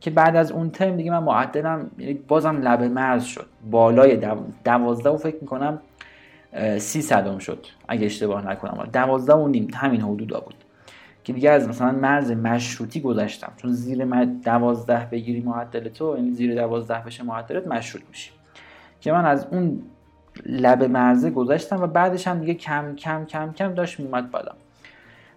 که 0.00 0.10
بعد 0.10 0.36
از 0.36 0.52
اون 0.52 0.70
ترم 0.70 0.96
دیگه 0.96 1.10
من 1.10 1.22
معدلم 1.22 1.90
یعنی 1.98 2.14
بازم 2.14 2.60
لب 2.62 2.82
مرز 2.82 3.24
شد. 3.24 3.46
بالای 3.70 4.20
دوازده 4.64 5.10
و 5.10 5.16
فکر 5.16 5.36
می‌کنم 5.40 5.80
سی 6.78 7.02
صدم 7.02 7.38
شد. 7.38 7.66
اگه 7.88 8.06
اشتباه 8.06 8.50
نکنم. 8.50 8.88
دوازده 8.92 9.34
و 9.34 9.48
نیم. 9.48 9.68
همین 9.74 10.00
حدودا 10.00 10.40
بود. 10.40 10.54
که 11.28 11.34
دیگه 11.34 11.50
از 11.50 11.68
مثلا 11.68 11.92
مرز 11.92 12.30
مشروطی 12.30 13.00
گذشتم. 13.00 13.52
چون 13.56 13.72
زیر 13.72 14.24
دوازده 14.24 15.08
بگیری 15.12 15.40
معدل 15.40 15.88
تو 15.88 16.14
یعنی 16.16 16.30
زیر 16.30 16.54
دوازده 16.54 16.98
بشه 16.98 17.24
معدلت 17.24 17.66
مشروط 17.66 18.02
میشی. 18.08 18.30
که 19.00 19.12
من 19.12 19.24
از 19.24 19.46
اون 19.50 19.82
لب 20.46 20.84
مرزه 20.84 21.30
گذشتم 21.30 21.82
و 21.82 21.86
بعدش 21.86 22.28
هم 22.28 22.40
دیگه 22.40 22.54
کم 22.54 22.94
کم 22.96 23.24
کم 23.24 23.52
کم 23.52 23.74
داشت 23.74 24.00
میومد 24.00 24.30
بالا. 24.30 24.52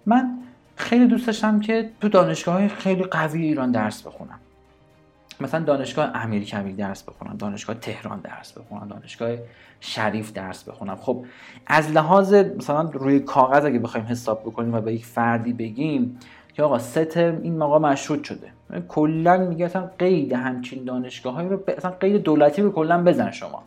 من 0.06 0.38
خیلی 0.76 1.08
دوست 1.08 1.28
داشتم 1.28 1.60
که 1.60 1.90
تو 2.02 2.10
دانشگاه 2.10 2.56
های 2.56 2.68
خیلی 2.68 3.04
قوی 3.04 3.44
ایران 3.46 3.72
درس 3.72 4.02
بخونم. 4.02 4.40
مثلا 5.42 5.64
دانشگاه 5.64 6.12
امیر 6.14 6.44
کبیر 6.44 6.76
درس 6.76 7.04
بخونم 7.04 7.38
دانشگاه 7.38 7.76
تهران 7.76 8.20
درس 8.20 8.54
بخونم 8.54 8.88
دانشگاه 8.88 9.30
شریف 9.84 10.34
درس 10.34 10.64
بخونم. 10.64 10.96
خب 10.96 11.26
از 11.68 11.92
لحاظ 11.92 12.34
مثلا 12.34 12.82
روی 12.82 13.20
کاغذ 13.20 13.66
اگه 13.66 13.80
بخوایم 13.80 14.06
حساب 14.06 14.42
بکنیم 14.42 14.74
و 14.74 14.82
به 14.82 14.94
یک 14.94 15.06
فردی 15.06 15.54
بگیم 15.54 16.20
که 16.54 16.64
آقا 16.64 16.80
سه 16.80 17.40
این 17.44 17.58
موقع 17.58 17.78
مشروط 17.78 18.24
شده. 18.24 18.52
کلا 18.88 19.38
میگه 19.38 19.66
اصلا 19.66 19.90
قید 20.00 20.34
همچین 20.34 20.84
دانشگاه 20.84 21.34
های 21.34 21.50
رو 21.50 21.64
اصلا 21.78 21.92
قید 21.92 22.22
دولتی 22.22 22.62
رو 22.62 22.72
کلا 22.72 23.04
بزن 23.04 23.32
شما. 23.32 23.64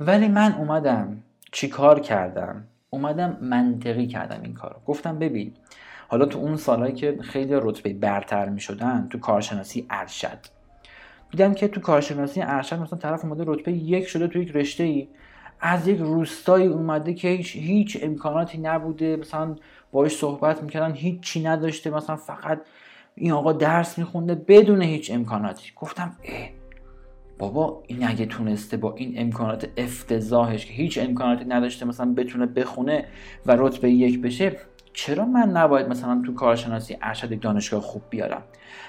ولی 0.00 0.28
من 0.28 0.52
اومدم 0.52 1.22
چیکار 1.52 2.00
کردم؟ 2.00 2.64
اومدم 2.90 3.36
منطقی 3.40 4.06
کردم 4.06 4.42
این 4.42 4.54
کارو. 4.54 4.76
گفتم 4.86 5.18
ببین 5.18 5.52
حالا 6.08 6.26
تو 6.26 6.38
اون 6.38 6.56
سالهایی 6.56 6.94
که 6.94 7.18
خیلی 7.22 7.54
رتبه 7.54 7.92
برتر 7.92 8.48
می 8.48 8.60
شدن 8.60 9.06
تو 9.10 9.18
کارشناسی 9.18 9.86
ارشد. 9.90 10.38
دیدم 11.34 11.54
که 11.54 11.68
تو 11.68 11.80
کارشناسی 11.80 12.42
ارشد 12.42 12.78
مثلا 12.78 12.98
طرف 12.98 13.24
اومده 13.24 13.44
رتبه 13.46 13.72
یک 13.72 14.06
شده 14.06 14.26
تو 14.26 14.38
یک 14.38 14.56
رشته 14.56 14.84
ای 14.84 15.08
از 15.60 15.88
یک 15.88 15.98
روستایی 15.98 16.66
اومده 16.66 17.14
که 17.14 17.28
هیچ, 17.28 17.56
هیچ 17.56 17.98
امکاناتی 18.02 18.58
نبوده. 18.58 19.16
مثلا 19.16 19.56
باش 19.92 20.16
صحبت 20.16 20.62
می‌کردن 20.62 20.94
هیچ 20.94 21.20
چی 21.20 21.42
نداشته. 21.42 21.90
مثلا 21.90 22.16
فقط 22.16 22.60
این 23.14 23.32
آقا 23.32 23.52
درس 23.52 23.98
میخونده 23.98 24.34
بدون 24.34 24.82
هیچ 24.82 25.10
امکاناتی. 25.10 25.72
گفتم 25.76 26.16
اه 26.24 26.48
بابا 27.38 27.82
این 27.86 28.08
اگه 28.08 28.26
تونسته 28.26 28.76
با 28.76 28.94
این 28.94 29.14
امکانات 29.16 29.68
افتضاحش 29.76 30.66
که 30.66 30.72
هیچ 30.72 30.98
امکاناتی 30.98 31.44
نداشته 31.44 31.86
مثلا 31.86 32.14
بتونه 32.14 32.46
بخونه 32.46 33.04
و 33.46 33.56
رتبه 33.58 33.90
یک 33.90 34.22
بشه 34.22 34.56
چرا 34.94 35.24
من 35.24 35.50
نباید 35.50 35.88
مثلا 35.88 36.22
تو 36.26 36.34
کارشناسی 36.34 36.96
ارشد 37.02 37.40
دانشگاه 37.40 37.80
خوب 37.80 38.02
بیارم؟ 38.10 38.42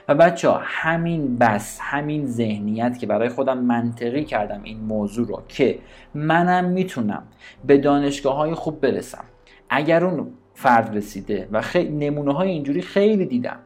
و 0.08 0.16
بچه 0.16 0.50
ها 0.50 0.62
همین 0.64 1.38
بس 1.38 1.80
همین 1.82 2.26
ذهنیت 2.26 3.00
که 3.00 3.08
برای 3.08 3.30
خودم 3.30 3.58
منطقی 3.58 4.24
کردم 4.24 4.64
این 4.64 4.80
موضوع 4.80 5.28
رو 5.28 5.44
که 5.48 5.80
منم 6.14 6.66
می‌تونم 6.66 7.24
به 7.66 7.78
دانشگاه 7.78 8.36
های 8.36 8.54
خوب 8.54 8.82
برسم. 8.82 9.24
اگر 9.70 10.06
اون 10.06 10.28
فرد 10.54 10.96
رسیده 10.96 11.48
و 11.52 11.62
خیلی 11.62 12.10
نمونه 12.10 12.34
های 12.34 12.50
اینجوری 12.50 12.82
خیلی 12.82 13.26
دیدم. 13.26 13.58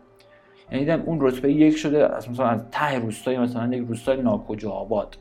یعنی 0.71 0.85
دیدم 0.85 1.01
اون 1.05 1.17
رتبه 1.21 1.53
یک 1.53 1.77
شده 1.77 2.15
از 2.15 2.29
مثلا 2.29 2.47
از 2.47 2.61
ته 2.71 2.99
روستای 2.99 3.37
مثلا 3.37 3.75
یک 3.75 3.87
روستای 3.87 4.21
ناکجا 4.21 4.71
آباد 4.71 5.17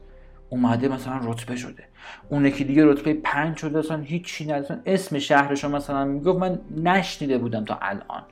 اومده 0.50 0.88
مثلا 0.88 1.20
رتبه 1.22 1.56
شده. 1.56 1.84
اون 2.28 2.46
یکی 2.46 2.64
دیگه 2.64 2.86
رتبه 2.86 3.14
پنج 3.14 3.56
شده 3.56 3.78
اصلا 3.78 3.96
هیچی 3.96 4.46
نداره 4.46 4.80
اسم 4.86 5.18
شهرش 5.18 5.64
مثلا 5.64 6.04
می‌گفت 6.04 6.38
من 6.38 6.58
نشنیده 6.76 7.38
بودم 7.38 7.64
تا 7.64 7.78
الان 7.82 8.22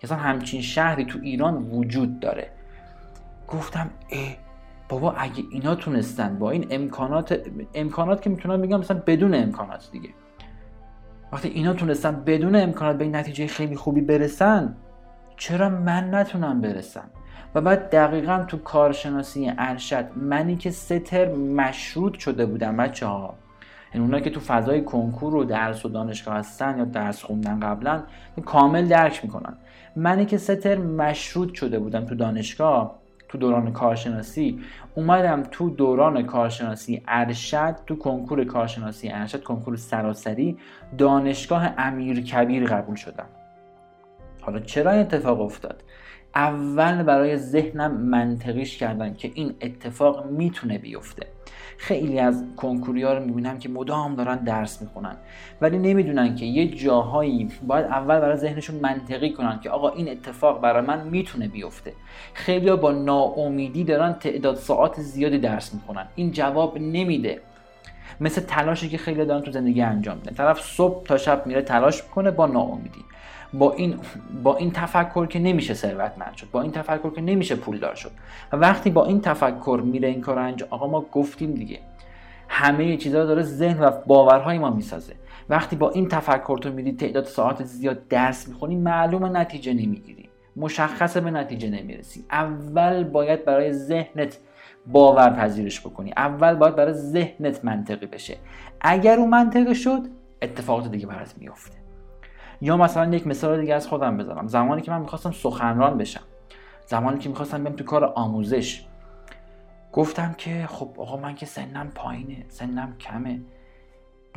که 0.00 0.06
اصلا 0.06 0.18
همچین 0.18 0.60
شهری 0.60 1.04
تو 1.04 1.18
ایران 1.22 1.54
وجود 1.54 2.20
داره. 2.20 2.50
گفتم 3.48 3.90
ای 4.08 4.36
بابا 4.88 5.12
اگه 5.12 5.42
اینا 5.52 5.74
تونستن 5.74 6.38
با 6.38 6.50
این 6.50 6.66
امکانات 6.70 7.40
امکانات 7.74 8.22
که 8.22 8.30
می‌تونم 8.30 8.62
بگم 8.62 8.80
مثلا 8.80 9.02
بدون 9.06 9.34
امکانات 9.34 9.88
دیگه. 9.92 10.08
وقتی 11.32 11.48
اینا 11.48 11.72
تونستن 11.72 12.24
بدون 12.24 12.56
امکانات 12.56 12.98
به 12.98 13.04
این 13.04 13.16
نتیجه 13.16 13.46
خیلی 13.46 13.76
خوبی 13.76 14.00
برسن 14.00 14.76
چرا 15.36 15.68
من 15.68 16.14
نتونم 16.14 16.60
برسم؟ 16.60 17.10
و 17.54 17.60
بعد 17.60 17.90
دقیقا 17.90 18.44
تو 18.48 18.58
کارشناسی 18.58 19.52
ارشد 19.58 20.06
منی 20.16 20.56
که 20.56 20.70
ستر 20.70 21.34
مشروط 21.34 22.18
شده 22.18 22.46
بودم 22.46 22.76
بچه 22.76 23.06
ها 23.06 23.34
یعنی 23.94 24.20
که 24.20 24.30
تو 24.30 24.40
فضای 24.40 24.84
کنکور 24.84 25.34
و 25.34 25.44
درس 25.44 25.86
و 25.86 25.88
دانشگاه 25.88 26.34
هستن 26.34 26.78
یا 26.78 26.84
درس 26.84 27.22
خوندن 27.22 27.60
قبلا 27.60 28.02
کامل 28.44 28.88
درک 28.88 29.24
می‌کنن. 29.24 29.56
منی 29.96 30.26
که 30.26 30.36
ستر 30.36 30.78
مشروط 30.78 31.54
شده 31.54 31.78
بودم 31.78 32.04
تو 32.04 32.14
دانشگاه 32.14 32.98
تو 33.28 33.38
دوران 33.38 33.72
کارشناسی 33.72 34.60
اومدم 34.94 35.42
تو 35.42 35.70
دوران 35.70 36.26
کارشناسی 36.26 37.02
ارشد 37.08 37.76
تو 37.86 37.96
کنکور 37.96 38.44
کارشناسی 38.44 39.10
ارشد 39.12 39.42
کنکور 39.42 39.76
سراسری 39.76 40.58
دانشگاه 40.98 41.74
امیر 41.78 42.20
کبیر 42.20 42.66
قبول 42.66 42.96
شدم. 42.96 43.26
حالا 44.40 44.58
چرا 44.58 44.90
این 44.90 45.00
اتفاق 45.00 45.40
افتاد؟ 45.40 45.82
اول 46.36 47.02
برای 47.02 47.36
ذهنم 47.36 47.92
منطقیش 47.92 48.78
کردن 48.78 49.14
که 49.14 49.30
این 49.34 49.54
اتفاق 49.60 50.26
می‌تونه 50.26 50.78
بیفته. 50.78 51.26
خیلی 51.78 52.18
از 52.18 52.44
کنکوریا 52.56 53.14
رو 53.18 53.24
می‌بینم 53.24 53.58
که 53.58 53.68
مدام 53.68 54.14
دارن 54.14 54.36
درس 54.36 54.82
می‌خونن 54.82 55.16
ولی 55.60 55.78
نمی‌دونن 55.78 56.34
که 56.34 56.46
یه 56.46 56.68
جاهایی 56.68 57.48
باید 57.66 57.86
اول 57.86 58.20
برای 58.20 58.36
ذهنشون 58.36 58.76
منطقی 58.76 59.30
کنن 59.30 59.60
که 59.60 59.70
آقا 59.70 59.88
این 59.88 60.08
اتفاق 60.08 60.60
برای 60.60 60.86
من 60.86 61.08
می‌تونه 61.08 61.48
بیفته. 61.48 61.92
خیلی 62.34 62.76
با 62.76 62.92
ناامیدی 62.92 63.84
دارن 63.84 64.12
تعداد 64.12 64.56
ساعت 64.56 65.00
زیادی 65.00 65.38
درس 65.38 65.74
می‌خونن. 65.74 66.06
این 66.14 66.30
جواب 66.30 66.78
نمیده. 66.78 67.40
مثل 68.20 68.40
تلاشی 68.40 68.88
که 68.88 68.98
خیلی 68.98 69.24
دارن 69.24 69.40
تو 69.40 69.50
زندگی 69.50 69.82
انجام 69.82 70.16
میدن. 70.16 70.34
طرف 70.34 70.60
صبح 70.60 71.04
تا 71.04 71.16
شب 71.16 71.46
میره 71.46 71.62
تلاش 71.62 72.04
می‌کنه 72.04 72.30
با 72.30 72.46
ناامیدی. 72.46 73.04
با 73.58 73.72
این 73.72 73.94
با 74.42 74.56
این 74.56 74.70
تفکر 74.70 75.26
که 75.26 75.38
نمیشه 75.38 75.74
ثروتمند 75.74 76.34
شد 76.36 76.50
با 76.52 76.62
این 76.62 76.72
تفکر 76.72 77.10
که 77.10 77.20
نمیشه 77.20 77.56
پولدار 77.56 77.94
شد. 77.94 78.10
وقتی 78.52 78.90
با 78.90 79.06
این 79.06 79.20
تفکر 79.20 79.80
میره 79.84 80.08
این 80.08 80.20
کار 80.20 80.38
انجام 80.38 80.68
آقا 80.70 80.86
ما 80.86 81.00
گفتیم 81.12 81.54
دیگه. 81.54 81.78
همه 82.48 82.96
چیزها 82.96 83.24
داره 83.24 83.42
ذهن 83.42 83.80
و 83.80 83.90
باورهای 84.06 84.58
ما 84.58 84.70
می‌سازه. 84.70 85.14
وقتی 85.48 85.76
با 85.76 85.90
این 85.90 86.08
تفکر 86.08 86.58
تو 86.58 86.72
میری 86.72 86.92
تعداد 86.92 87.24
ساعت 87.24 87.64
زیاد 87.64 88.08
درس 88.08 88.48
می‌خونی 88.48 88.76
معلومه 88.76 89.28
نتیجه 89.28 89.72
نمی‌گیری. 89.72 90.28
مشخصه 90.56 91.20
به 91.20 91.30
نتیجه 91.30 91.70
نمی‌رسی. 91.70 92.24
اول 92.30 93.04
باید 93.04 93.44
برای 93.44 93.72
ذهنت 93.72 94.38
باور 94.86 95.30
پذیرش 95.30 95.80
بکنی. 95.80 96.12
اول 96.16 96.54
باید 96.54 96.76
برای 96.76 96.92
ذهنت 96.92 97.64
منطقی 97.64 98.06
بشه. 98.06 98.36
اگر 98.80 99.18
اون 99.18 99.30
منطقی 99.30 99.74
شد 99.74 100.00
اتفاقات 100.42 100.90
دیگه 100.90 101.06
برات 101.06 101.34
میفته 101.38 101.83
یا 102.60 102.76
مثلا 102.76 103.14
یک 103.14 103.26
مثال 103.26 103.60
دیگه 103.60 103.74
از 103.74 103.88
خودم 103.88 104.16
بزنم. 104.16 104.46
زمانی 104.46 104.82
که 104.82 104.90
من 104.90 105.00
می‌خواستم 105.00 105.30
سخنران 105.30 105.98
بشم. 105.98 106.22
زمانی 106.86 107.18
که 107.18 107.28
می‌خواستم 107.28 107.64
برم 107.64 107.76
تو 107.76 107.84
کار 107.84 108.04
آموزش. 108.04 108.86
گفتم 109.92 110.34
که 110.38 110.66
خب 110.70 110.90
آقا 110.96 111.16
من 111.16 111.34
که 111.34 111.46
سنم 111.46 111.90
پایینه 111.94 112.44
سنم 112.48 112.96
کمه. 113.00 113.40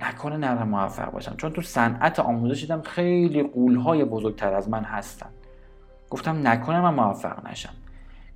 نکنه 0.01 0.37
نرم 0.37 0.69
موفق 0.69 1.11
باشم. 1.11 1.35
چون 1.35 1.53
تو 1.53 1.61
صنعت 1.61 2.19
آموزش 2.19 2.61
دیدم 2.61 2.81
خیلی 2.81 3.43
قولهای 3.43 4.05
بزرگتر 4.05 4.53
از 4.53 4.69
من 4.69 4.83
هستن. 4.83 5.29
گفتم 6.09 6.47
نکنه 6.47 6.81
من 6.81 6.93
موفق 6.93 7.47
نشم. 7.47 7.73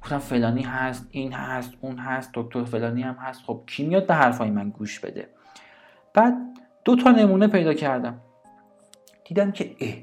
گفتم 0.02 0.18
فلانی 0.18 0.62
هست 0.62 1.08
این 1.12 1.34
هست 1.34 1.74
اون 1.82 1.98
هست 1.98 2.32
دکتر 2.34 2.64
فلانی 2.64 3.02
هم 3.02 3.16
هست. 3.16 3.42
خب 3.46 3.64
کی 3.68 3.88
میاد 3.88 4.08
به 4.08 4.14
حرفای 4.14 4.50
من 4.50 4.70
گوش 4.70 5.00
بده؟ 5.00 5.28
بعد 6.14 6.34
دو 6.86 6.96
تا 6.96 7.12
نمونه 7.12 7.48
پیدا 7.48 7.74
کردم. 7.74 8.18
دیدم 9.32 9.52
که 9.52 9.76
اه 9.80 9.94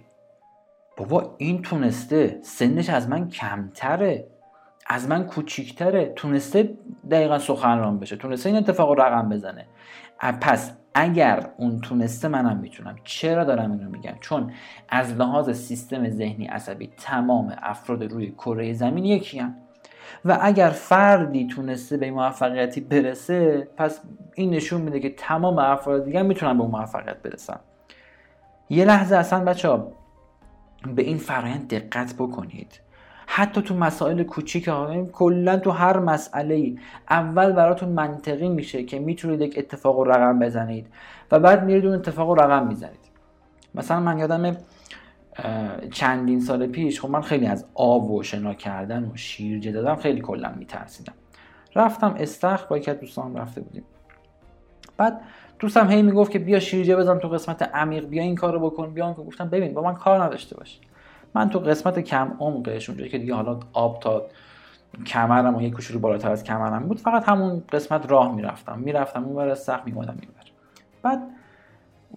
بابا 0.96 1.34
این 1.38 1.62
تونسته 1.62 2.38
سنش 2.42 2.90
از 2.90 3.08
من 3.08 3.28
کمتره 3.28 4.26
از 4.86 5.08
من 5.08 5.24
کوچیکتره. 5.24 6.12
تونسته 6.16 6.74
دقیقا 7.10 7.38
سخنران 7.38 7.98
بشه 7.98 8.16
تونسته 8.16 8.48
این 8.48 8.58
اتفاق 8.58 8.88
رو 8.88 9.02
رقم 9.02 9.28
بزنه. 9.28 9.66
پس 10.40 10.72
اگر 10.94 11.48
اون 11.56 11.80
تونسته 11.80 12.28
منم 12.28 12.56
می‌تونم 12.56 12.96
چرا 13.04 13.44
دارم 13.44 13.72
اینو 13.72 13.90
میگم؟ 13.90 14.14
چون 14.20 14.52
از 14.88 15.12
لحاظ 15.12 15.50
سیستم 15.50 16.10
ذهنی 16.10 16.46
عصبی 16.46 16.90
تمام 16.96 17.56
افراد 17.62 18.04
روی 18.04 18.30
کره 18.30 18.72
زمین 18.72 19.04
یکی 19.04 19.38
هم. 19.38 19.54
و 20.24 20.38
اگر 20.40 20.70
فردی 20.70 21.46
تونسته 21.46 21.96
به 21.96 22.10
موفقیتی 22.10 22.80
برسه 22.80 23.68
پس 23.76 24.00
این 24.34 24.50
نشون 24.50 24.80
میده 24.80 25.00
که 25.00 25.10
تمام 25.10 25.58
افراد 25.58 26.04
دیگه 26.04 26.22
می‌تونن 26.22 26.58
به 26.58 26.64
موفقیت 26.64 27.16
برسن. 27.16 27.60
یه 28.70 28.84
لحظه 28.84 29.16
اصلا 29.16 29.44
بچه 29.44 29.82
به 30.94 31.02
این 31.02 31.18
فرایند 31.18 31.68
دقت 31.68 32.14
بکنید. 32.14 32.80
حتی 33.26 33.62
تو 33.62 33.74
مسائل 33.74 34.22
کوچیک 34.22 34.68
ها 34.68 35.04
کلا 35.04 35.56
تو 35.56 35.70
هر 35.70 35.98
مسئله 35.98 36.54
ای 36.54 36.78
اول 37.10 37.52
براتون 37.52 37.88
منطقی 37.88 38.48
میشه 38.48 38.84
که 38.84 38.98
می‌تونید 38.98 39.40
یک 39.40 39.54
اتفاق 39.58 39.98
رو 39.98 40.12
رقم 40.12 40.38
بزنید 40.38 40.86
و 41.32 41.40
بعد 41.40 41.64
میرید 41.64 41.86
اون 41.86 41.94
اتفاق 41.94 42.28
رو 42.28 42.34
رقم 42.34 42.66
می‌زنید. 42.66 43.08
مثلا 43.74 44.00
من 44.00 44.18
یادم 44.18 44.56
چندین 45.92 46.40
سال 46.40 46.66
پیش 46.66 47.00
خب 47.00 47.10
من 47.10 47.20
خیلی 47.20 47.46
از 47.46 47.66
آب 47.74 48.10
و 48.10 48.22
شنا 48.22 48.54
کردن 48.54 49.04
و 49.04 49.16
شیرجه 49.16 49.72
دادم 49.72 49.96
خیلی 49.96 50.20
کلا 50.20 50.52
میترسیدم. 50.58 51.14
رفتم 51.74 52.14
استخ 52.18 52.66
با 52.66 52.76
از 52.76 53.00
دوستان 53.00 53.36
رفته 53.36 53.60
بودیم. 53.60 53.84
بعد 54.96 55.20
دوستم 55.58 55.90
هی 55.90 56.02
می‌گفت 56.02 56.30
که 56.30 56.38
بیا 56.38 56.60
شیرجه 56.60 56.96
بزن 56.96 57.18
تو 57.18 57.28
قسمت 57.28 57.62
عمیق 57.62 58.04
بیا 58.04 58.22
این 58.22 58.34
کارو 58.34 58.70
بکن 58.70 58.90
بیا 58.94 59.12
که 59.12 59.22
گفتم 59.22 59.48
ببین 59.48 59.74
با 59.74 59.82
من 59.82 59.94
کار 59.94 60.22
نداشته 60.22 60.56
باش. 60.56 60.78
من 61.34 61.50
تو 61.50 61.58
قسمت 61.58 61.98
کم 61.98 62.36
عمقش 62.40 62.88
اونجایی 62.88 63.10
که 63.10 63.18
دیگه 63.18 63.34
حالا 63.34 63.60
آب 63.72 64.00
تا 64.00 64.22
کمرم 65.06 65.56
و 65.56 65.62
یک 65.62 65.72
کوچولو 65.72 66.00
بالاتر 66.00 66.30
از 66.30 66.44
کمرم 66.44 66.88
بود 66.88 66.98
فقط 66.98 67.28
همون 67.28 67.62
قسمت 67.72 68.10
راه 68.10 68.34
می‌رفتم. 68.34 68.78
می‌رفتم 68.78 69.24
اون 69.24 69.36
برای 69.36 69.54
سخت 69.54 69.86
میمادم 69.86 70.16
این 70.20 70.30
بعد 71.02 71.22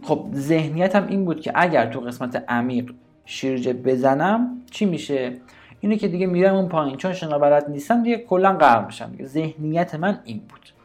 خب 0.04 0.26
ذهنیتم 0.34 1.08
این 1.08 1.26
بود 1.26 1.42
که 1.42 1.52
اگر 1.56 1.86
تو 1.86 2.00
قسمت 2.00 2.44
عمیق 2.48 2.92
شیرجه 3.26 3.74
بزنم 3.74 4.62
چی 4.72 4.86
میشه؟ 4.86 5.34
اینه 5.80 5.98
که 5.98 6.08
دیگه 6.08 6.28
میرم 6.28 6.56
اون 6.56 6.70
پایین. 6.70 6.98
چون 6.98 7.14
شنا 7.14 7.60
نیستم 7.60 8.04
دیگه 8.04 8.18
کلا 8.18 8.54
غرق 8.54 8.86
میشم. 8.86 9.12
ذهنیت 9.24 9.96
من 9.96 10.20
این 10.24 10.42
بود. 10.50 10.80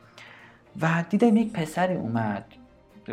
و 0.81 1.05
دیدم 1.11 1.37
یک 1.37 1.53
پسری 1.53 1.95
اومد. 1.95 2.45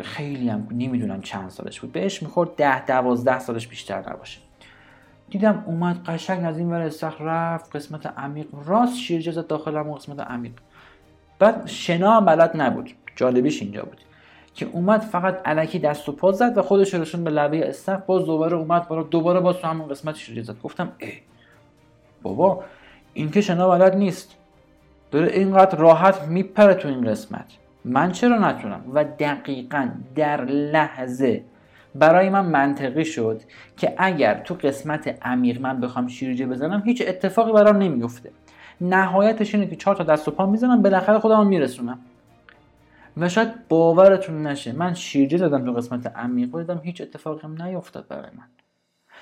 خیلی 0.02 0.48
هم 0.48 0.68
نمی‌دونم 0.70 1.20
چند 1.20 1.50
سالش 1.50 1.80
بود. 1.80 1.92
بهش 1.92 2.22
می‌خورد 2.22 2.56
ده 2.56 2.86
دوازده 2.86 3.38
سالش 3.38 3.68
بیشتر 3.68 4.10
نباشه. 4.12 4.40
دیدم 5.30 5.64
اومد 5.66 6.04
قشنگ 6.04 6.44
از 6.44 6.58
این 6.58 6.70
ور 6.70 6.80
استخر 6.80 7.24
رفت 7.24 7.76
قسمت 7.76 8.06
عمیق. 8.06 8.46
راست 8.66 8.96
شیرجه 8.96 9.32
زد 9.32 9.46
داخل 9.46 9.76
هم 9.76 9.92
قسمت 9.92 10.20
عمیق. 10.20 10.52
بعد 11.38 11.66
شنا 11.66 12.20
بلد 12.20 12.50
نبود. 12.54 12.90
جالبیش 13.16 13.62
اینجا 13.62 13.82
بود. 13.82 14.00
که 14.54 14.66
اومد 14.72 15.00
فقط 15.00 15.40
علکی 15.44 15.78
دست 15.78 16.08
و 16.08 16.12
پا 16.12 16.32
زد 16.32 16.58
و 16.58 16.62
خودش 16.62 16.94
رسون 16.94 17.24
به 17.24 17.30
لبه 17.30 17.68
استخر 17.68 17.96
باز 17.96 18.26
دوباره 18.26 18.56
اومد 18.56 18.88
بالا. 18.88 19.02
دوباره 19.02 19.40
باز 19.40 19.56
تو 19.56 19.68
همون 19.68 19.88
قسمت 19.88 20.16
شیرجه 20.16 20.42
زد 20.42 20.60
گفتم 20.62 20.92
ای 20.98 21.12
بابا 22.22 22.64
این 23.14 23.30
که 23.30 23.40
شنا 23.40 23.68
بلد 23.68 23.96
نیست. 23.96 24.36
داره 25.14 25.32
اینقدر 25.32 25.78
راحت 25.78 26.28
میپره 26.28 26.74
تو 26.74 26.88
این 26.88 27.10
قسمت. 27.10 27.44
من 27.84 28.12
چرا 28.12 28.38
نتونم؟ 28.38 28.80
و 28.94 29.04
دقیقا 29.04 29.88
در 30.14 30.44
لحظه 30.44 31.44
برای 31.94 32.30
من 32.30 32.44
منطقی 32.44 33.04
شد 33.04 33.42
که 33.76 33.94
اگر 33.98 34.34
تو 34.34 34.54
قسمت 34.54 35.18
عمیق 35.22 35.60
من 35.60 35.80
بخوام 35.80 36.08
شیرجه 36.08 36.46
بزنم 36.46 36.82
هیچ 36.86 37.02
اتفاقی 37.08 37.52
برام 37.52 37.76
نمیفته. 37.76 38.30
نهایتش 38.80 39.54
اینه 39.54 39.66
که 39.66 39.76
چهار 39.76 39.96
تا 39.96 40.04
دست 40.04 40.28
و 40.28 40.30
پا 40.30 40.46
می‌زنم 40.46 40.82
بالاخره 40.82 41.18
خودم 41.18 41.46
میرسونم. 41.46 41.98
و 43.16 43.28
شاید 43.28 43.68
باورتون 43.68 44.46
نشه 44.46 44.72
من 44.72 44.94
شیرجه 44.94 45.38
دادم 45.38 45.64
تو 45.64 45.72
قسمت 45.72 46.16
عمیق 46.16 46.58
دیدم 46.58 46.80
هیچ 46.84 47.00
اتفاقی 47.00 47.40
هم 47.42 47.62
نیفتاد 47.62 48.08
برای 48.08 48.30
من. 48.38 48.63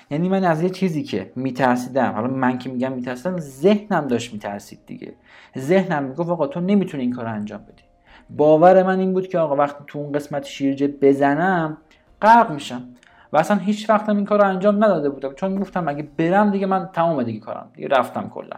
یعنی 0.09 0.29
من 0.29 0.43
از 0.43 0.61
یه 0.61 0.69
چیزی 0.69 1.03
که 1.03 1.31
میترسیدم 1.35 2.11
حالا 2.11 2.27
من 2.27 2.57
که 2.57 2.69
میگم 2.69 2.91
میترسیدم 2.91 3.39
ذهنم 3.39 4.07
داشت 4.07 4.33
میترسید 4.33 4.79
دیگه. 4.85 5.13
ذهنم 5.57 6.03
می‌گفت 6.03 6.29
آقا 6.29 6.47
تو 6.47 6.59
نمی‌تونی 6.59 7.03
این 7.03 7.13
کار 7.13 7.25
انجام 7.25 7.61
بدی. 7.61 7.83
باور 8.29 8.83
من 8.83 8.99
این 8.99 9.13
بود 9.13 9.27
که 9.27 9.39
آقا 9.39 9.55
وقتی 9.55 9.83
تو 9.87 9.99
اون 9.99 10.11
قسمت 10.11 10.45
شیرجه 10.45 10.87
بزنم 10.87 11.77
غرق 12.21 12.51
میشم. 12.51 12.89
و 13.33 13.37
اصلا 13.37 13.57
هیچ 13.57 13.89
وقتم 13.89 14.15
این 14.15 14.25
کار 14.25 14.39
رو 14.41 14.47
انجام 14.47 14.83
نداده 14.83 15.09
بودم. 15.09 15.33
چون 15.33 15.59
گفتم 15.59 15.87
اگه 15.87 16.03
برم 16.17 16.51
دیگه 16.51 16.65
من 16.65 16.89
تمام 16.93 17.23
دیگه 17.23 17.39
کارم. 17.39 17.69
دیگه 17.73 17.87
رفتم 17.87 18.29
کلا. 18.29 18.57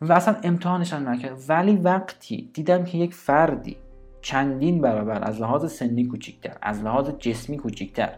و 0.00 0.12
اصلا 0.12 0.36
امتحانشان 0.42 1.08
نکرد. 1.08 1.38
ولی 1.48 1.76
وقتی 1.76 2.50
دیدم 2.54 2.84
که 2.84 2.98
یک 2.98 3.14
فردی 3.14 3.76
چندین 4.22 4.80
برابر 4.80 5.24
از 5.24 5.40
لحاظ 5.40 5.72
سنی 5.72 6.04
کوچیکتر 6.04 6.56
از 6.62 6.82
لحاظ 6.82 7.10
جسمی 7.10 7.56
کوچیکتر 7.58 8.08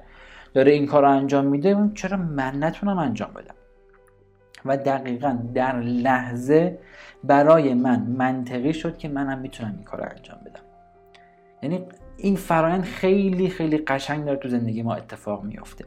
داره 0.56 0.72
این 0.72 0.86
کار 0.86 1.02
رو 1.02 1.10
انجام 1.10 1.46
میده 1.46 1.90
چرا 1.94 2.16
من 2.16 2.64
نتونم 2.64 2.98
انجام 2.98 3.30
بدم؟ 3.32 3.54
و 4.64 4.76
دقیقا 4.76 5.38
در 5.54 5.80
لحظه 5.80 6.78
برای 7.24 7.74
من 7.74 8.00
منطقی 8.00 8.72
شد 8.74 8.98
که 8.98 9.08
منم 9.08 9.38
می‌تونم 9.38 9.72
این 9.76 9.84
کار 9.84 10.00
رو 10.00 10.08
انجام 10.16 10.38
بدم. 10.46 10.60
یعنی 11.62 11.84
این 12.16 12.36
فرایند 12.36 12.84
خیلی 12.84 13.48
خیلی 13.48 13.78
قشنگ 13.78 14.24
داره 14.24 14.38
تو 14.38 14.48
زندگی 14.48 14.82
ما 14.82 14.94
اتفاق 14.94 15.44
میافته. 15.44 15.84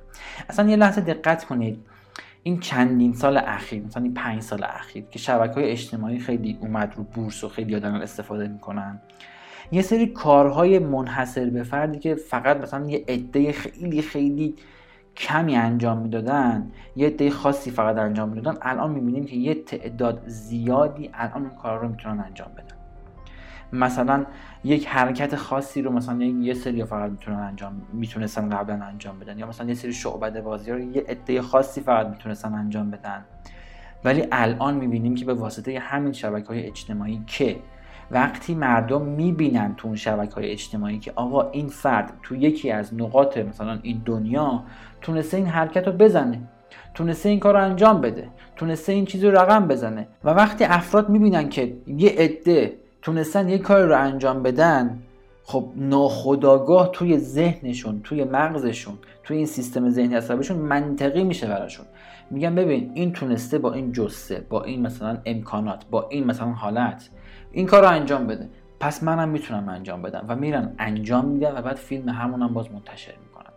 اصلا 0.49 0.69
یه 0.69 0.75
لحظه 0.75 1.01
دقت 1.01 1.45
کنید. 1.45 1.85
این 2.43 2.59
چندین 2.59 3.13
سال 3.13 3.37
اخیر 3.37 3.83
مثلا 3.83 4.03
این 4.03 4.13
پنج 4.13 4.41
سال 4.41 4.63
اخیر 4.63 5.03
که 5.11 5.19
شبکه 5.19 5.53
های 5.53 5.71
اجتماعی 5.71 6.19
خیلی 6.19 6.57
اومد 6.61 6.93
رو 6.97 7.03
بورس 7.03 7.43
و 7.43 7.49
خیلی 7.49 7.75
آدم 7.75 7.93
استفاده 7.93 8.47
می‌کنن. 8.47 9.01
یه 9.71 9.81
سری 9.81 10.07
کارهای 10.07 10.79
منحصر 10.79 11.49
به 11.49 11.63
فردی 11.63 11.99
که 11.99 12.15
فقط 12.15 12.57
مثلا 12.57 12.89
یه 12.89 13.05
عده 13.07 13.51
خیلی 13.51 14.01
خیلی 14.01 14.55
کمی 15.15 15.55
انجام 15.55 15.97
می‌دادن 15.97 16.71
یه 16.95 17.07
عده 17.07 17.29
خاصی 17.29 17.71
فقط 17.71 17.97
انجام 17.97 18.29
می‌دادن 18.29 18.57
الان 18.61 18.91
می‌بینیم 18.91 19.25
که 19.25 19.35
یه 19.35 19.55
تعداد 19.55 20.23
زیادی 20.27 21.09
الان 21.13 21.41
اون 21.41 21.55
کار 21.55 21.79
رو 21.79 21.87
می‌تونن 21.87 22.19
انجام 22.19 22.47
بدن. 22.53 22.75
مثلا 23.73 24.25
یک 24.63 24.87
حرکت 24.87 25.35
خاصی 25.35 25.81
رو 25.81 25.91
مثلا 25.91 26.23
یه 26.23 26.53
سری 26.53 26.83
فقط 26.83 27.11
می‌تونن 27.11 27.39
انجام 27.39 27.81
می‌تونستن 27.93 28.49
قبلا 28.49 28.85
انجام 28.85 29.19
بدن 29.19 29.39
یا 29.39 29.47
مثلا 29.47 29.67
یه 29.67 29.73
سری 29.73 29.93
شعبده 29.93 30.41
بازی 30.41 30.71
رو 30.71 30.79
یه 30.79 31.05
عده 31.07 31.41
خاصی 31.41 31.81
فقط 31.81 32.07
می‌تونستن 32.07 32.53
انجام 32.53 32.91
بدن. 32.91 33.25
ولی 34.03 34.27
الان 34.31 34.75
می‌بینیم 34.75 35.15
که 35.15 35.25
به 35.25 35.33
واسطه 35.33 35.79
همین 35.79 36.13
شبکه 36.13 36.47
های 36.47 36.65
اجتماعی 36.65 37.23
که 37.27 37.55
وقتی 38.11 38.55
مردم 38.55 39.01
می‌بینن 39.01 39.75
تو 39.77 39.87
اون 39.87 39.97
شبکه 39.97 40.35
های 40.35 40.51
اجتماعی 40.51 40.99
که 40.99 41.11
آقا 41.15 41.49
این 41.49 41.67
فرد 41.67 42.13
تو 42.23 42.35
یکی 42.35 42.71
از 42.71 42.93
نقاط 42.93 43.37
مثلا 43.37 43.79
این 43.81 44.01
دنیا 44.05 44.63
تونسته 45.01 45.37
این 45.37 45.45
حرکت 45.45 45.87
رو 45.87 45.93
بزنه 45.93 46.39
تونسته 46.93 47.29
این 47.29 47.39
کار 47.39 47.53
رو 47.53 47.63
انجام 47.63 48.01
بده 48.01 48.27
تونسته 48.55 48.91
این 48.91 49.05
چیز 49.05 49.23
رو 49.23 49.31
رقم 49.31 49.67
بزنه 49.67 50.07
و 50.23 50.29
وقتی 50.29 50.63
افراد 50.63 51.09
می‌بینن 51.09 51.49
که 51.49 51.73
یه 51.87 52.09
عده 52.09 52.73
تونستن 53.01 53.49
یه 53.49 53.57
کار 53.57 53.85
رو 53.85 53.97
انجام 53.97 54.43
بدن 54.43 54.99
خب 55.43 55.69
ناخداگاه 55.75 56.91
توی 56.91 57.17
ذهنشون 57.17 58.01
توی 58.03 58.23
مغزشون 58.23 58.97
توی 59.23 59.37
این 59.37 59.45
سیستم 59.45 59.89
ذهنی 59.89 60.15
عصبیشون 60.15 60.57
منطقی 60.57 61.23
میشه 61.23 61.47
براشون. 61.47 61.85
میگن 62.31 62.55
ببین 62.55 62.91
این 62.93 63.11
تونسته 63.11 63.59
با 63.59 63.73
این 63.73 63.91
جسه 63.91 64.45
با 64.49 64.63
این 64.63 64.81
مثلا 64.81 65.17
امکانات 65.25 65.85
با 65.91 66.07
این 66.09 66.23
مثلا 66.23 66.47
حالت. 66.47 67.09
این 67.51 67.65
کار 67.65 67.81
رو 67.81 67.89
انجام 67.89 68.27
بده. 68.27 68.49
پس 68.79 69.03
منم 69.03 69.29
می‌تونم 69.29 69.69
انجام 69.69 70.01
بدم. 70.01 70.25
و 70.27 70.35
میرن 70.35 70.75
انجام 70.79 71.25
میدن 71.25 71.57
و 71.57 71.61
بعد 71.61 71.75
فیلم 71.75 72.09
همونم 72.09 72.53
باز 72.53 72.71
منتشر 72.71 73.13
می‌کنن. 73.23 73.53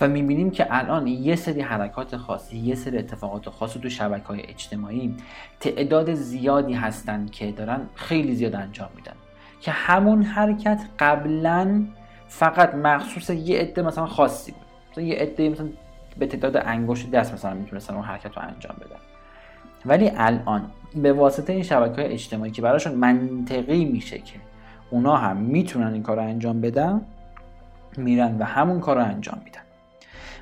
و 0.00 0.08
می‌بینیم 0.08 0.50
که 0.50 0.66
الان 0.70 1.06
یه 1.06 1.36
سری 1.36 1.60
حرکات 1.60 2.16
خاصی 2.16 2.58
یه 2.58 2.74
سری 2.74 2.98
اتفاقات 2.98 3.48
خاصی 3.48 3.80
تو 3.80 3.88
شبکه 3.88 4.24
های 4.24 4.42
اجتماعی 4.48 5.16
تعداد 5.60 6.14
زیادی 6.14 6.72
هستن 6.72 7.26
که 7.26 7.52
دارن 7.52 7.80
خیلی 7.94 8.34
زیاد 8.34 8.54
انجام 8.54 8.88
میدن. 8.96 9.14
که 9.60 9.70
همون 9.70 10.22
حرکت 10.22 10.80
قبلا 10.98 11.84
فقط 12.28 12.74
مخصوص 12.74 13.30
یه 13.30 13.58
عده 13.58 13.82
مثلا 13.82 14.06
خاصی 14.06 14.52
بود. 14.52 14.62
مثلا 14.92 15.04
یه 15.04 15.16
عده 15.16 15.48
مثلا 15.48 15.68
به 16.18 16.26
تعداد 16.26 16.56
انگشت 16.56 17.10
دست 17.10 17.32
مثلا 17.32 17.54
می‌تونستن 17.54 17.94
اون 17.94 18.04
حرکت 18.04 18.36
رو 18.36 18.42
انجام 18.42 18.76
بدن. 18.80 19.00
ولی 19.86 20.12
الان 20.16 20.70
به 20.96 21.12
واسطه 21.12 21.52
این 21.52 21.62
شبکه 21.62 22.02
های 22.02 22.12
اجتماعی 22.12 22.50
که 22.50 22.62
براشون 22.62 22.94
منطقی 22.94 23.84
میشه 23.84 24.18
که 24.18 24.34
اونا 24.90 25.16
هم 25.16 25.36
می‌تونن 25.36 25.92
این 25.92 26.02
کار 26.02 26.16
رو 26.16 26.22
انجام 26.22 26.60
بدن 26.60 27.00
میرن 27.96 28.38
و 28.38 28.44
همون 28.44 28.80
کار 28.80 28.96
رو 28.96 29.04
انجام 29.04 29.40
میدن. 29.44 29.60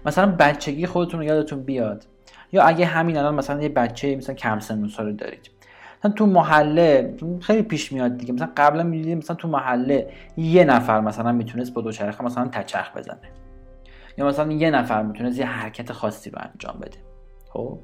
مثلا 0.07 0.37
بچگی 0.39 0.87
خودتون 0.87 1.21
رو 1.21 1.27
یادتون 1.27 1.63
بیاد. 1.63 2.07
یا 2.53 2.63
اگه 2.63 2.87
همین 2.87 3.17
الان 3.17 3.35
مثلا 3.35 3.63
یه 3.63 3.69
بچه 3.69 4.17
مثلا 4.17 4.35
کم 4.35 4.61
سن 4.61 4.89
سال 4.89 5.13
دارید. 5.13 5.51
مثلا 5.99 6.11
تو 6.11 6.27
محله 6.27 7.15
خیلی 7.41 7.63
پیش 7.63 7.93
میاد 7.93 8.17
دیگه. 8.17 8.33
مثلا 8.33 8.51
قبلا 8.57 8.83
می‌دیدیم 8.83 9.19
مثلا 9.19 9.37
تو 9.37 9.49
محله 9.49 10.11
یه 10.37 10.65
نفر 10.65 11.01
مثلا 11.01 11.33
می‌تونست 11.33 11.75
با 11.75 11.83
دوچرخه 11.83 12.25
مثلا 12.25 12.49
تچرخ 12.49 12.97
بزنه. 12.97 13.29
یا 14.19 14.27
مثلا 14.27 14.53
یه 14.53 14.71
نفر 14.71 15.03
می‌تونست 15.03 15.39
یه 15.39 15.47
حرکت 15.47 15.93
خاصی 15.93 16.31
رو 16.31 16.39
انجام 16.43 16.81
بده. 16.81 16.99
خب؟ 17.53 17.79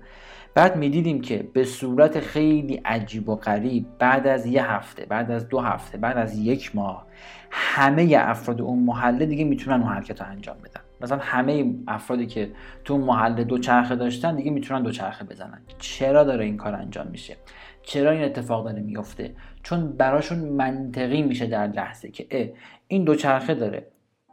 بعد 0.56 0.76
می‌دیدیم 0.76 1.20
که 1.20 1.48
به 1.52 1.64
صورت 1.64 2.20
خیلی 2.20 2.74
عجیب 2.84 3.28
و 3.28 3.36
غریب 3.36 3.86
بعد 3.98 4.26
از 4.26 4.46
یه 4.46 4.72
هفته 4.72 5.06
بعد 5.06 5.30
از 5.30 5.48
دو 5.48 5.60
هفته 5.60 5.98
بعد 5.98 6.18
از 6.18 6.38
یک 6.38 6.76
ماه 6.76 7.06
همه 7.50 8.14
افراد 8.18 8.60
اون 8.60 8.78
محله 8.78 9.26
دیگه 9.26 9.44
می‌تونن 9.44 9.82
اون 9.82 9.92
حرکت 9.92 10.20
رو 10.20 10.28
انجام 10.28 10.56
بدن. 10.58 10.80
مثلا 11.00 11.18
همه 11.22 11.74
افرادی 11.88 12.26
که 12.26 12.50
تو 12.84 12.98
محله 12.98 13.44
دو 13.44 13.58
چرخه 13.58 13.96
داشتن 13.96 14.36
دیگه 14.36 14.50
می‌تونن 14.50 14.82
دو 14.82 14.90
چرخه 14.90 15.24
بزنن. 15.24 15.62
چرا 15.78 16.24
داره 16.24 16.44
این 16.44 16.56
کار 16.56 16.74
انجام 16.74 17.06
میشه؟ 17.06 17.36
چرا 17.82 18.10
این 18.10 18.24
اتفاق 18.24 18.64
داره 18.64 18.82
میفته 18.82 19.34
چون 19.62 19.92
براشون 19.92 20.38
منطقی 20.38 21.22
میشه 21.22 21.46
در 21.46 21.66
لحظه 21.66 22.10
که 22.10 22.26
اه 22.30 22.48
این 22.88 23.04
دو 23.04 23.14
چرخه 23.14 23.54
داره. 23.54 23.86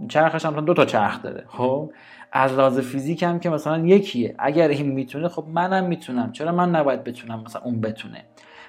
چرخش 0.07 0.45
هم 0.45 0.65
دو 0.65 0.73
تا 0.73 0.85
چرخ 0.85 1.21
داره. 1.21 1.43
خب؟ 1.47 1.91
از 2.35 2.53
لحاظ 2.53 2.79
فیزیک 2.79 3.23
هم 3.23 3.39
که 3.39 3.49
مثلا 3.49 3.77
یکیه. 3.77 4.35
اگر 4.39 4.67
این 4.67 4.91
می‌تونه 4.91 5.27
خب 5.27 5.45
منم 5.53 5.83
می‌تونم. 5.83 6.31
چرا 6.31 6.51
من 6.51 6.75
نباید 6.75 7.03
بتونم 7.03 7.43
مثلا 7.45 7.61
اون 7.61 7.81
بتونه؟ 7.81 8.23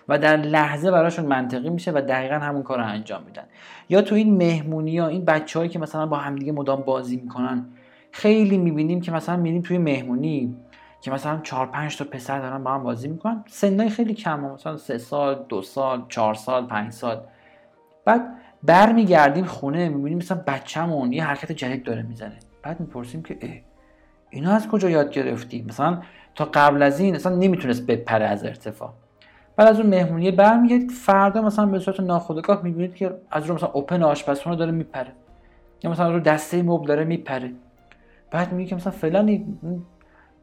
و 0.09 0.19
در 0.19 0.37
لحظه 0.37 0.91
براشون 0.91 1.27
منطقی 1.27 1.71
میشه 1.71 1.93
و 1.93 2.01
دقیقا 2.09 2.35
همون 2.35 2.63
کار 2.63 2.79
رو 2.79 2.87
انجام 2.87 3.23
میدن. 3.23 3.43
یا 3.89 4.03
تو 4.03 4.15
این 4.15 4.37
مهمونی 4.37 4.99
ها 4.99 5.07
این 5.07 5.25
بچههایی 5.25 5.71
که 5.71 5.79
مثلا 5.79 6.07
با 6.07 6.17
همدیگه 6.17 6.53
مدام 6.53 6.81
بازی 6.81 7.17
می‌کنن 7.17 7.67
خیلی 8.11 8.59
می‌بینیم 8.59 9.01
که 9.01 9.13
مثلا 9.13 9.37
میریم 9.37 9.63
توی 9.63 9.79
مهمونی 9.79 10.57
که 11.01 11.11
مثلا 11.11 11.41
چهار 11.43 11.67
پنج 11.67 11.97
تا 11.97 12.05
پسر 12.05 12.41
دارن 12.41 12.65
با 12.65 12.75
هم 12.75 12.83
بازی 12.83 13.09
می‌کنن. 13.09 13.45
سنای 13.47 13.91
خیلی 13.91 14.15
کم 14.15 14.41
مثلا 14.41 14.77
سه 14.77 14.99
سال 14.99 15.45
دو 15.49 15.63
سال 15.63 16.05
چهار 16.09 16.35
سال 16.35 16.67
پنج 16.67 16.93
سال. 16.93 17.21
بعد 18.05 18.23
برمیگردیم 18.63 19.45
خونه 19.45 19.89
می‌بینیم 19.89 20.19
مثلا 20.19 20.43
بچه‌مون 20.47 21.13
یه 21.13 21.25
حرکت 21.25 21.53
جدید 21.53 21.83
داره 21.83 22.03
می‌زنه. 22.03 22.39
بعد 22.65 22.81
می‌پرسیم 22.81 23.23
که 23.23 23.39
اه 23.43 23.51
اینا 24.31 24.53
از 24.53 24.69
کجا 24.69 24.91
یاد 24.91 25.11
گرفتی؟ 25.11 25.65
مثلا 25.69 26.01
تا 26.35 26.45
قبل 26.45 26.83
از 26.83 27.01
این 27.01 27.15
اصلا 27.15 27.37
نمی‌تونست 27.37 27.87
بپره 27.87 28.25
از 28.25 28.45
ارتفاع. 28.45 28.93
بعد 29.57 29.69
از 29.69 29.81
اون 29.81 29.91
مهمونی 29.91 30.31
برمیگردید 30.31 30.91
فردا 30.91 31.43
مثلا 31.43 31.67
به 31.67 31.79
صورت 31.79 32.01
ناخودآگاه 32.01 32.63
می‌بینید 32.63 32.95
که 32.95 33.15
از 33.31 33.47
رو 33.47 33.55
مثلا 33.55 33.69
اوپن 33.69 34.03
آشپزخونه 34.03 34.57
داره 34.57 34.71
میپره. 34.71 35.13
یا 35.83 35.91
مثلا 35.91 36.11
رو 36.11 36.21
دسته 36.21 36.63
مبل 36.63 36.87
داره 36.87 37.05
میپره. 37.05 37.53
بعد 38.31 38.53
میگه 38.53 38.71
که 38.71 38.77
مثلا 38.77 38.93
فلانی 38.93 39.59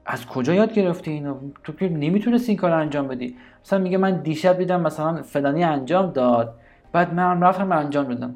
از 0.05 0.26
کجا 0.26 0.53
یاد 0.53 0.74
گرفتی 0.74 1.11
اینو؟ 1.11 1.36
تو 1.63 1.74
که 1.74 1.89
نمی‌تونستی 1.89 2.51
این 2.51 2.57
کار 2.57 2.72
انجام 2.72 3.07
بدی. 3.07 3.36
مثلا 3.65 3.80
میگه 3.80 3.97
من 3.97 4.22
دیشب 4.22 4.57
دیدم 4.57 4.82
مثلا 4.82 5.22
فلانی 5.22 5.63
انجام 5.63 6.11
داد. 6.11 6.55
بعد 6.91 7.13
من 7.13 7.43
رفتم 7.43 7.72
انجام 7.72 8.07
دادم. 8.07 8.36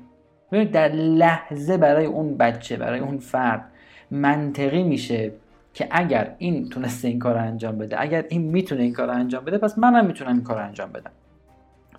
در 0.72 0.88
لحظه 0.92 1.78
برای 1.78 2.06
اون 2.06 2.38
بچه 2.38 2.78
برای 2.78 3.00
اون 3.00 3.18
فرد. 3.18 3.66
منطقی 4.12 4.84
میشه 4.84 5.32
که 5.74 5.88
اگر 5.92 6.36
این 6.38 6.70
تونسته 6.70 7.08
این 7.08 7.20
کار 7.20 7.38
انجام 7.38 7.78
بده 7.78 8.02
اگر 8.02 8.26
این 8.30 8.42
می‌تونه 8.42 8.82
این 8.82 8.94
کار 8.94 9.10
انجام 9.10 9.46
بده 9.46 9.58
پس 9.58 9.78
منم 9.78 10.06
می‌تونم 10.06 10.32
این 10.32 10.44
کار 10.44 10.58
انجام 10.58 10.92
بدم. 10.92 11.12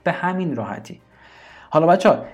به 0.05 0.13
همین 0.13 0.57
راحتی. 0.57 1.01
حالا 1.71 1.87
بچه 1.87 2.09
ها 2.09 2.25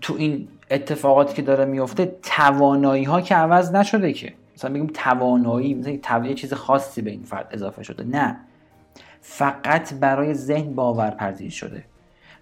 تو 0.00 0.14
این 0.18 0.48
اتفاقاتی 0.70 1.34
که 1.34 1.42
داره 1.42 1.64
میفته 1.64 2.16
توانایی 2.22 3.04
ها 3.04 3.20
که 3.20 3.34
عوض 3.34 3.74
نشده 3.74 4.12
که. 4.12 4.32
مثلا 4.56 4.70
بگیم 4.70 4.86
توانایی 4.86 5.74
مثلا 5.74 6.26
یه 6.26 6.34
چیز 6.34 6.52
خاصی 6.52 7.02
به 7.02 7.10
این 7.10 7.22
فرد 7.22 7.48
اضافه 7.50 7.82
شده. 7.82 8.04
نه. 8.04 8.36
فقط 9.20 9.94
برای 9.94 10.34
ذهن 10.34 10.74
باورپذیر 10.74 11.50
شده. 11.50 11.84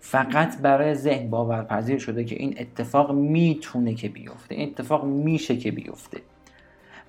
فقط 0.00 0.58
برای 0.58 0.94
ذهن 0.94 1.30
باورپذیر 1.30 1.98
شده 1.98 2.24
که 2.24 2.36
این 2.36 2.54
اتفاق 2.58 3.12
می‌تونه 3.12 3.94
که 3.94 4.08
بیفته. 4.08 4.54
این 4.54 4.68
اتفاق 4.68 5.04
میشه 5.04 5.56
که 5.56 5.70
بیفته. 5.70 6.18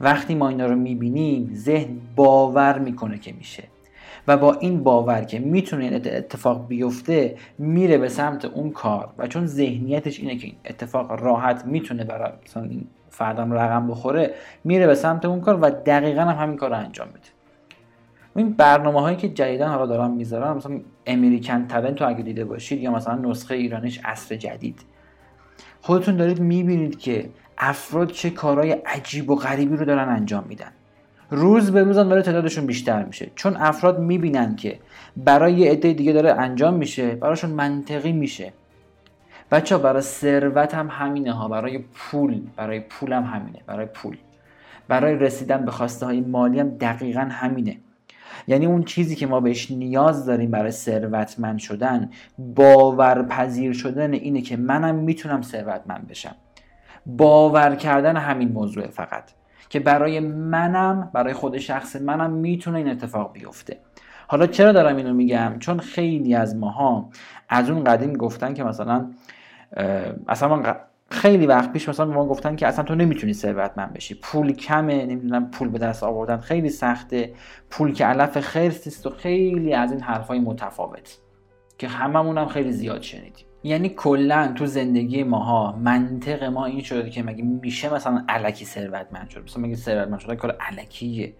وقتی 0.02 0.36
ما 0.36 0.50
اینا 0.50 0.66
رو 0.66 0.76
می‌بینیم 0.76 1.52
ذهن 1.54 1.98
باور 2.16 2.80
می‌کنه 2.80 3.18
که 3.18 3.34
میشه. 3.34 3.64
و 4.28 4.38
با 4.38 4.54
این 4.54 4.84
باور 4.84 5.22
که 5.22 5.40
می‌تونه 5.40 5.84
این 5.84 5.94
اتفاق 5.94 6.68
بیفته 6.68 7.36
میره 7.58 7.98
به 7.98 8.10
سمت 8.10 8.46
اون 8.46 8.72
کار. 8.72 9.10
و 9.18 9.28
چون 9.28 9.46
ذهنیتش 9.46 10.20
اینه 10.20 10.36
که 10.36 10.48
این 10.48 10.56
اتفاق 10.66 11.12
راحت 11.12 11.66
می‌تونه 11.66 12.04
برای 12.04 12.32
مثلا 12.46 12.70
فردم 13.10 13.54
رقم 13.54 13.88
بخوره 13.88 14.34
میره 14.64 14.88
به 14.88 14.96
سمت 14.96 15.26
اون 15.26 15.42
کار 15.42 15.60
و 15.62 15.70
دقیقا 15.70 16.22
هم 16.22 16.44
همین 16.44 16.58
کار 16.58 16.70
رو 16.70 16.78
انجام 16.78 17.08
میده. 17.08 17.28
این 18.36 18.54
برنامه 18.54 19.02
هایی 19.02 19.18
که 19.18 19.30
جدیدا 19.30 19.68
حالا 19.68 19.86
دارم 19.86 20.12
می‌ذارم 20.12 20.58
مثلا 20.58 20.80
امریکن 21.06 21.68
تالنت 21.68 22.02
رو 22.02 22.08
اگه 22.08 22.22
دیده 22.22 22.46
باشید 22.46 22.82
یا 22.82 22.92
مثلا 22.92 23.16
نسخه 23.16 23.56
ایرانیش 23.56 24.00
عصر 24.06 24.36
جدید. 24.36 24.82
خودتون 25.82 26.18
دارید 26.18 26.40
می‌بینید 26.40 27.00
که 27.00 27.30
افراد 27.58 28.12
چه 28.12 28.30
کارهای 28.30 28.72
عجیب 28.72 29.30
و 29.30 29.36
غریبی 29.36 29.76
رو 29.76 29.86
دارن 29.86 30.10
انجام 30.10 30.46
میدن. 30.48 30.72
روز 31.30 31.72
به 31.72 31.84
روز 31.84 31.96
داره 31.96 32.22
تعدادشون 32.22 32.66
بیشتر 32.66 33.04
میشه. 33.04 33.32
چون 33.36 33.58
افراد 33.58 34.00
می‌بینن 34.00 34.56
که 34.56 34.80
برای 35.18 35.54
یه 35.54 35.72
عده 35.72 35.94
دیگه 35.94 36.14
داره 36.14 36.32
انجام 36.34 36.74
میشه 36.74 37.16
براشون 37.16 37.50
منطقی 37.50 38.12
میشه. 38.12 38.54
بچه 39.52 39.78
برای 39.78 40.02
ثروت 40.02 40.74
هم 40.74 40.88
همینه 40.92 41.32
ها. 41.32 41.48
برای 41.48 41.78
پول 41.78 42.42
برای 42.56 42.80
پول 42.80 43.14
هم 43.14 43.24
همینه. 43.24 43.60
برای 43.68 43.86
پول. 43.86 44.18
برای 44.88 45.16
رسیدن 45.16 45.66
به 45.66 45.72
خواسته 45.72 46.06
های 46.06 46.22
مالی 46.22 46.60
هم 46.60 46.70
دقیقا 46.70 47.28
همینه. 47.32 47.78
یعنی 48.48 48.66
اون 48.66 48.84
چیزی 48.84 49.16
که 49.16 49.28
ما 49.28 49.40
بهش 49.40 49.72
نیاز 49.72 50.26
داریم 50.26 50.52
برای 50.52 50.72
ثروتمند 50.72 51.60
شدن 51.60 52.10
باورپذیر 52.38 53.74
شدن 53.74 54.14
اینه 54.14 54.42
که 54.42 54.58
منم 54.58 54.96
می‌تونم 54.96 55.42
ثروتمند 55.42 56.08
بشم. 56.08 56.36
باور 57.08 57.76
کردن 57.76 58.18
همین 58.18 58.52
موضوع 58.52 58.88
فقط. 58.88 59.24
که 59.70 59.80
برای 59.80 60.20
منم 60.20 61.10
برای 61.14 61.34
خود 61.34 61.58
شخص 61.58 61.96
منم 61.96 62.32
می‌تونه 62.32 62.78
این 62.78 62.90
اتفاق 62.90 63.34
بیفته. 63.34 63.80
حالا 64.28 64.48
چرا 64.48 64.72
دارم 64.72 64.96
اینو 64.96 65.14
میگم؟ 65.14 65.56
چون 65.60 65.80
خیلی 65.80 66.36
از 66.36 66.56
ماها 66.56 67.10
از 67.50 67.70
اون 67.70 67.84
قدیم 67.84 68.14
گفتن 68.14 68.54
که 68.54 68.64
مثلا 68.64 69.12
اصلا 70.28 70.76
خیلی 71.10 71.46
وقت 71.46 71.74
پیش 71.74 71.90
مثلا 71.90 72.06
ما 72.06 72.26
گفتن 72.26 72.56
که 72.56 72.68
اصلا 72.68 72.84
تو 72.84 72.96
نمی‌تونی 72.96 73.34
ثروتمند 73.34 73.94
بشی. 73.94 74.16
پول 74.16 74.52
کمه 74.52 75.06
نمی‌دونم 75.06 75.52
پول 75.52 75.70
به 75.70 75.78
دست 75.78 76.04
آوردن 76.04 76.38
خیلی 76.38 76.70
سخته. 76.70 77.34
پول 77.70 77.94
که 77.94 78.06
علف 78.06 78.40
خرس 78.40 79.06
و 79.06 79.10
خیلی 79.10 79.74
از 79.74 79.92
این 79.92 80.02
حرفای 80.02 80.40
متفاوت. 80.40 81.18
که 81.78 81.88
هممون 81.88 82.38
هم 82.38 82.48
خیلی 82.48 82.72
زیاد 82.72 83.02
شنیدیم. 83.02 83.47
یعنی 83.68 83.90
کلا 83.90 84.54
تو 84.56 84.66
زندگی 84.66 85.24
ماها 85.24 85.72
منطق 85.72 86.44
ما 86.44 86.66
این 86.66 86.82
شده 86.82 87.10
که 87.10 87.24
مگه 87.24 87.44
میشه 87.44 87.94
مثلا 87.94 88.26
علکی 88.30 88.66
ثروتمند 88.66 89.30
شد؟ 89.30 89.44
مثلا 89.44 89.64
مگه 89.64 89.76
ثروتمند 89.76 90.20
شدن 90.20 90.36
کار 90.36 90.52
علکیه؟ 90.60 91.34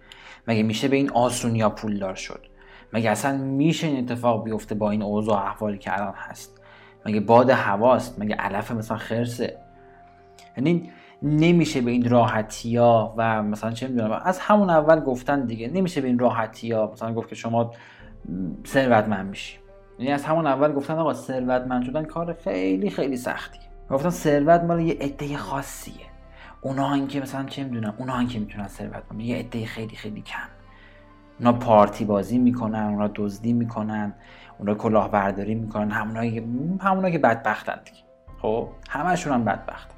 مگه 0.48 0.62
میشه 0.62 0.88
به 0.88 0.96
این 0.96 1.10
آسونیا 1.10 1.70
پولدار 1.70 2.14
شد؟ 2.14 2.46
مگه 2.92 3.10
اصلا 3.10 3.36
میشه 3.36 3.86
این 3.86 3.98
اتفاق 3.98 4.44
بیفته 4.44 4.74
با 4.74 4.90
این 4.90 5.02
اوضاع 5.02 5.46
احوالی 5.46 5.78
که 5.78 5.98
الان 5.98 6.14
هست؟ 6.16 6.60
مگه 7.06 7.20
باد 7.20 7.50
هواست؟ 7.50 8.20
مگه 8.20 8.34
علف 8.34 8.70
مثلا 8.70 8.96
خرسه؟ 8.96 9.58
یعنی 10.56 10.90
نمیشه 11.22 11.80
به 11.80 11.90
این 11.90 12.10
راحتی 12.10 12.76
ها 12.76 13.14
و 13.16 13.42
مثلا 13.42 13.70
چه 13.70 13.88
می‌دونم 13.88 14.22
از 14.24 14.38
همون 14.38 14.70
اول 14.70 15.00
گفتن 15.00 15.46
دیگه 15.46 15.68
نمیشه 15.68 16.00
به 16.00 16.08
این 16.08 16.18
راحتی 16.18 16.72
ها 16.72 16.90
مثلا 16.92 17.14
گفت 17.14 17.28
که 17.28 17.34
شما 17.34 17.72
ثروتمند 18.66 19.26
میشی. 19.26 19.58
یعنی 19.98 20.12
از 20.12 20.24
همون 20.24 20.46
اول 20.46 20.72
گفتن 20.72 20.94
آقا 20.94 21.14
ثروتمند 21.14 21.84
شدن 21.84 22.04
کار 22.04 22.32
خیلی 22.32 22.90
خیلی 22.90 23.16
سختیه 23.16 23.62
گفتن 23.90 24.10
ثروت 24.10 24.60
مال 24.60 24.80
یه 24.80 24.96
عده 25.00 25.36
خاصیه. 25.36 26.06
اونا 26.60 27.06
که 27.06 27.20
مثلا 27.20 27.44
چه 27.44 27.64
می‌دونم 27.64 27.94
اونا 27.98 28.24
که 28.24 28.38
می‌تونن 28.38 28.68
ثروتمند 28.68 29.20
یه 29.20 29.36
عده 29.36 29.66
خیلی 29.66 29.96
خیلی 29.96 30.22
کم. 30.22 30.48
اونا 31.38 31.52
پارتی 31.52 32.04
بازی 32.04 32.38
می‌کنن 32.38 32.82
اونا 32.82 33.10
دزدی 33.14 33.52
می‌کنن 33.52 34.14
اونا 34.58 34.74
کلاهبرداری 34.74 35.54
می‌کنن. 35.54 35.90
همونایی 35.90 36.38
همونایی 36.80 37.12
که 37.12 37.18
بدبختن 37.18 37.80
دیگه. 37.84 37.98
خب؟ 38.42 38.68
همشون 38.88 39.32
هم 39.32 39.44
بدبختن 39.44 39.97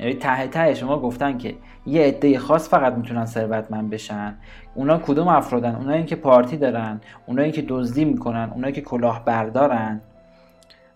یعنی 0.00 0.14
ته 0.14 0.46
ته 0.46 0.74
شما 0.74 0.98
گفتن 0.98 1.38
که 1.38 1.54
یه 1.86 2.02
عده 2.02 2.38
خاص 2.38 2.68
فقط 2.68 2.92
می‌تونن 2.92 3.24
ثروتمند 3.24 3.90
بشن. 3.90 4.34
اونا 4.74 4.98
کدوم 4.98 5.28
افرادن؟ 5.28 5.74
اونایی 5.74 6.04
که 6.04 6.16
پارتی 6.16 6.56
دارن 6.56 7.00
اونایی 7.26 7.52
که 7.52 7.64
دزدی 7.68 8.04
می‌کنن 8.04 8.50
اونایی 8.54 8.72
که 8.72 8.80
کلاه 8.80 9.24
بردارن 9.24 10.00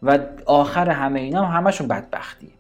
و 0.03 0.19
آخر 0.47 0.91
همه 0.91 1.21
اینا 1.21 1.45
هم 1.45 1.57
همشون 1.57 1.89
بدبختی. 1.89 2.53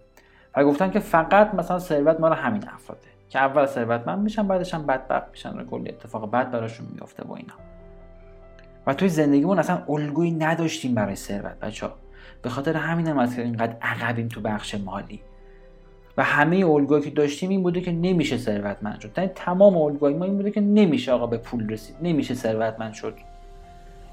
و 0.57 0.64
گفتن 0.64 0.90
که 0.90 0.99
فقط 0.99 1.55
مثلا 1.55 1.78
ثروت 1.78 2.20
مال 2.20 2.32
همین 2.32 2.64
افراده 2.74 3.01
که 3.28 3.38
اول 3.38 3.66
ثروتمند 3.66 4.18
میشن 4.18 4.49
بعدش 4.49 4.74
هم 4.74 4.86
بدبخت 4.86 5.30
میشن. 5.30 5.61
و 5.61 5.64
کلی 5.64 5.88
اتفاق 5.88 6.30
بد 6.30 6.51
براشون 6.51 6.86
میفته 6.95 7.24
با 7.24 7.36
اینا. 7.36 7.55
و 8.86 8.95
توی 8.95 9.09
زندگیمون 9.09 9.59
اصلا 9.59 9.82
الگویی 9.88 10.30
نداشتیم 10.30 10.95
برای 10.95 11.16
ثروت 11.16 11.61
بچه 11.61 11.88
به 12.43 12.51
خاطر 12.51 12.76
همین 12.76 13.07
هم 13.07 13.34
که 13.34 13.43
اینقدر 13.43 13.76
عقبیم 13.82 14.28
تو 14.28 14.40
بخش 14.40 14.74
مالی. 14.74 15.20
و 16.17 16.23
همه 16.23 16.67
الگوهایی 16.67 17.05
که 17.05 17.11
داشتیم 17.11 17.51
این 17.51 17.63
بوده 17.63 17.81
که 17.81 17.93
نمیشه 17.93 18.37
ثروتمند 18.37 19.01
شد. 19.01 19.11
یعنی 19.17 19.31
تمام 19.35 19.77
الگوهای 19.77 20.15
ما 20.15 20.25
این 20.25 20.37
بوده 20.37 20.51
که 20.51 20.61
نمیشه 20.61 21.13
آقا 21.13 21.27
به 21.27 21.37
پول 21.39 21.69
رسید. 21.69 21.97
نمیشه 22.03 22.35
ثروتمند 22.35 22.93
شد. 22.93 23.15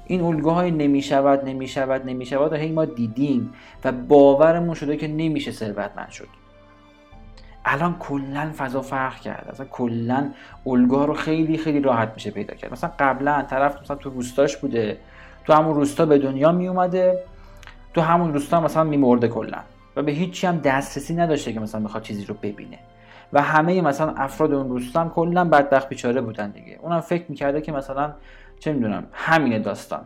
این 0.06 0.20
الگوهای 0.20 0.70
نمی‌شود 0.70 1.44
نمی‌شود 1.44 2.06
نمی‌شود 2.06 2.52
و 2.52 2.56
هی 2.56 2.72
ما 2.72 2.84
دیدیم 2.84 3.52
و 3.84 3.92
باورمون 3.92 4.74
شده 4.74 4.96
که 4.96 5.08
نمیشه 5.08 5.50
ثروتمند 5.52 6.10
شد. 6.10 6.28
الان 7.64 7.96
کلا 7.98 8.52
فضا 8.56 8.80
فرق 8.82 9.20
کرد. 9.20 9.48
اصلا 9.52 9.66
کلا 9.66 10.30
الگوها 10.66 11.04
رو 11.04 11.14
خیلی 11.14 11.58
خیلی 11.58 11.80
راحت 11.80 12.12
میشه 12.14 12.30
پیدا 12.30 12.54
کرد. 12.54 12.72
مثلا 12.72 12.90
قبلا 12.98 13.42
طرف 13.42 13.80
مثلا 13.82 13.96
تو 13.96 14.10
روستاش 14.10 14.56
بوده. 14.56 14.98
تو 15.44 15.52
همون 15.52 15.74
روستا 15.74 16.06
به 16.06 16.18
دنیا 16.18 16.52
می 16.52 16.68
اومده 16.68 17.24
تو 17.94 18.00
همون 18.00 18.34
روستا 18.34 18.60
مثلا 18.60 18.84
میمرده 18.84 19.28
کلا. 19.28 19.58
و 19.96 20.02
به 20.02 20.12
هیچی 20.12 20.46
هم 20.46 20.58
دسترسی 20.58 21.14
نداشته 21.14 21.52
که 21.52 21.60
مثلا 21.60 21.80
بخواد 21.80 22.02
چیزی 22.02 22.24
رو 22.24 22.34
ببینه. 22.42 22.78
و 23.32 23.42
همه 23.42 23.80
مثلا 23.80 24.14
افراد 24.16 24.52
اون 24.52 24.68
روستا 24.68 25.00
هم 25.00 25.10
کلا 25.10 25.44
بدبخت 25.44 25.88
بیچاره 25.88 26.20
بودن 26.20 26.50
دیگه. 26.50 26.78
اونم 26.82 27.00
فکر 27.00 27.24
می‌کرده 27.28 27.60
که 27.60 27.72
مثلا 27.72 28.12
چه 28.58 28.72
می‌دونم 28.72 29.06
همینه 29.12 29.58
داستان. 29.58 30.00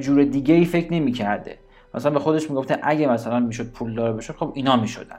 جور 0.00 0.24
دیگه 0.24 0.54
ای 0.54 0.64
فکر 0.64 0.92
نمی‌کرده. 0.92 1.58
مثلا 1.94 2.10
به 2.10 2.18
خودش 2.18 2.50
می‌گفته 2.50 2.78
اگه 2.82 3.06
مثلا 3.06 3.40
می‌شد 3.40 3.72
پولدار 3.72 4.12
بشه 4.12 4.32
خب 4.32 4.52
اینا 4.54 4.76
می‌شدن. 4.76 5.18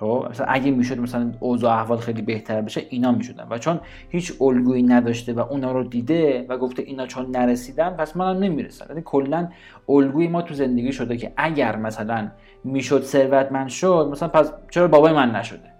خب 0.00 0.26
مثلا 0.30 0.46
اگه 0.46 0.70
می‌شد 0.70 1.00
مثلا 1.00 1.32
اوضاع 1.40 1.80
احوال 1.80 1.98
خیلی 1.98 2.22
بهتر 2.22 2.60
بشه 2.60 2.82
اینا 2.90 3.12
می‌شدن. 3.12 3.46
و 3.50 3.58
چون 3.58 3.80
هیچ 4.08 4.32
الگویی 4.40 4.82
نداشته 4.82 5.32
و 5.32 5.40
اونا 5.40 5.72
رو 5.72 5.84
دیده 5.84 6.46
و 6.48 6.58
گفته 6.58 6.82
اینا 6.82 7.06
چون 7.06 7.30
نرسیدن 7.30 7.90
پس 7.90 8.16
منم 8.16 8.38
نمی‌رسم. 8.38 8.86
یعنی 8.88 9.02
کلا 9.04 9.48
الگوی 9.88 10.28
ما 10.28 10.42
تو 10.42 10.54
زندگی 10.54 10.92
شده 10.92 11.16
که 11.16 11.32
اگر 11.36 11.76
مثلا 11.76 12.30
می‌شد 12.64 13.02
ثروتمند 13.02 13.68
شد 13.68 14.08
مثلا 14.12 14.28
پس 14.28 14.52
چرا 14.70 14.88
بابای 14.88 15.12
من 15.12 15.30
نشده؟ 15.30 15.78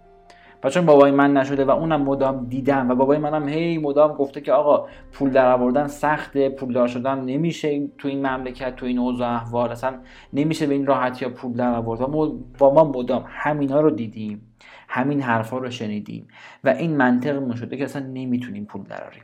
و 0.65 0.71
چون 0.71 0.87
بابای 0.87 1.11
من 1.11 1.33
نشده 1.33 1.65
و 1.65 1.71
اونم 1.71 2.03
مدام 2.03 2.47
دیدم 2.47 2.91
و 2.91 2.95
بابای 2.95 3.19
منم 3.19 3.49
هی 3.49 3.79
مدام 3.79 4.13
گفته 4.13 4.41
که 4.41 4.53
آقا 4.53 4.89
پول 5.13 5.31
در 5.31 5.53
آوردن 5.53 5.87
سخته 5.87 6.49
پولدار 6.49 6.89
شدن 6.89 7.21
نمیشه 7.21 7.89
تو 7.99 8.09
این 8.09 8.27
مملکت 8.27 8.77
تو 8.77 8.87
این 8.87 8.99
اوضاع 8.99 9.35
احوال 9.35 9.71
اصلا 9.71 9.99
نمیشه 10.33 10.67
به 10.67 10.75
این 10.75 10.87
راحتی 10.87 11.25
ها 11.25 11.31
پول 11.31 11.53
در 11.53 11.75
آورد. 11.75 12.01
و 12.01 12.39
با 12.59 12.75
ما 12.75 12.85
مدام 12.85 13.25
همینا 13.29 13.81
رو 13.81 13.91
دیدیم 13.91 14.55
همین 14.89 15.21
حرفا 15.21 15.59
رو 15.59 15.71
شنیدیم 15.71 16.29
و 16.65 16.69
این 16.69 16.97
منطق 16.97 17.55
شده 17.55 17.77
که 17.77 17.85
اصلا 17.85 18.07
نمی‌تونیم 18.07 18.65
پول 18.65 18.83
دراریم 18.83 19.23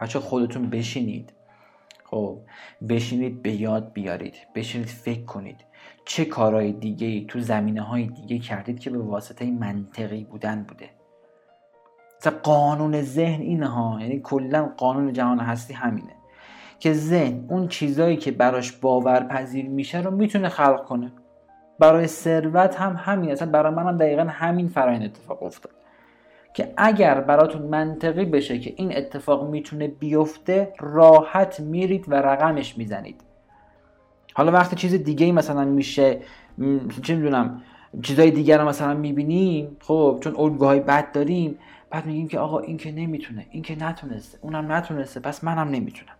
بچه 0.00 0.18
خودتون 0.18 0.70
بشینید. 0.70 1.32
خب 2.04 2.38
بشینید 2.88 3.42
به 3.42 3.52
یاد 3.52 3.92
بیارید. 3.92 4.34
بشینید 4.54 4.88
فکر 4.88 5.24
کنید. 5.24 5.65
چه 6.08 6.24
کارهای 6.24 6.72
دیگه 6.72 7.06
ای 7.06 7.24
تو 7.28 7.40
زمینه 7.40 7.82
های 7.82 8.06
دیگه 8.06 8.38
کردید 8.38 8.78
که 8.78 8.90
به 8.90 8.98
واسطه 8.98 9.50
منطقی 9.50 10.24
بودن 10.24 10.62
بوده؟ 10.62 10.90
مثلا 12.20 12.38
قانون 12.42 13.02
ذهن 13.02 13.40
اینه 13.40 13.66
ها 13.66 13.98
یعنی 14.00 14.20
کلا 14.20 14.72
قانون 14.76 15.12
جهان 15.12 15.40
هستی 15.40 15.74
همینه 15.74 16.12
که 16.78 16.92
ذهن 16.92 17.44
اون 17.48 17.68
چیزایی 17.68 18.16
که 18.16 18.30
براش 18.30 18.72
باورپذیر 18.72 19.68
میشه 19.68 20.00
رو 20.00 20.10
می‌تونه 20.10 20.48
خلق 20.48 20.84
کنه. 20.84 21.12
برای 21.78 22.06
ثروت 22.06 22.74
هم 22.74 22.96
همین 22.98 23.30
اصلا 23.30 23.50
برای 23.50 23.74
منم 23.74 23.88
هم 23.88 23.96
دقیقا 23.96 24.22
همین 24.22 24.68
فرایند 24.68 25.02
اتفاق 25.02 25.42
افتاد 25.42 25.72
که 26.54 26.72
اگر 26.76 27.20
براتون 27.20 27.62
منطقی 27.62 28.24
بشه 28.24 28.58
که 28.58 28.74
این 28.76 28.96
اتفاق 28.96 29.50
می‌تونه 29.50 29.88
بیفته 29.88 30.72
راحت 30.78 31.60
میرید 31.60 32.04
و 32.08 32.14
رقمش 32.14 32.78
می‌زنید. 32.78 33.25
حالا 34.36 34.52
وقتی 34.52 34.76
چیز 34.76 34.94
دیگه 34.94 35.26
ای 35.26 35.32
مثلا 35.32 35.64
میشه 35.64 36.20
چه 37.02 37.14
می‌دونم 37.14 37.62
چیزای 38.02 38.30
دیگر 38.30 38.58
رو 38.58 38.68
مثلا 38.68 38.94
می‌بینیم 38.94 39.76
خب 39.80 40.18
چون 40.20 40.36
الگوهای 40.36 40.80
بد 40.80 41.12
داریم 41.12 41.58
بعد 41.90 42.06
میگیم 42.06 42.28
که 42.28 42.38
آقا 42.38 42.58
این 42.58 42.76
که 42.76 42.92
نمی‌تونه 42.92 43.46
این 43.50 43.62
که 43.62 43.84
نتونسته 43.84 44.38
اونم 44.42 44.72
نتونسته 44.72 45.20
پس 45.20 45.44
منم 45.44 45.68
نمی‌تونم. 45.68 46.12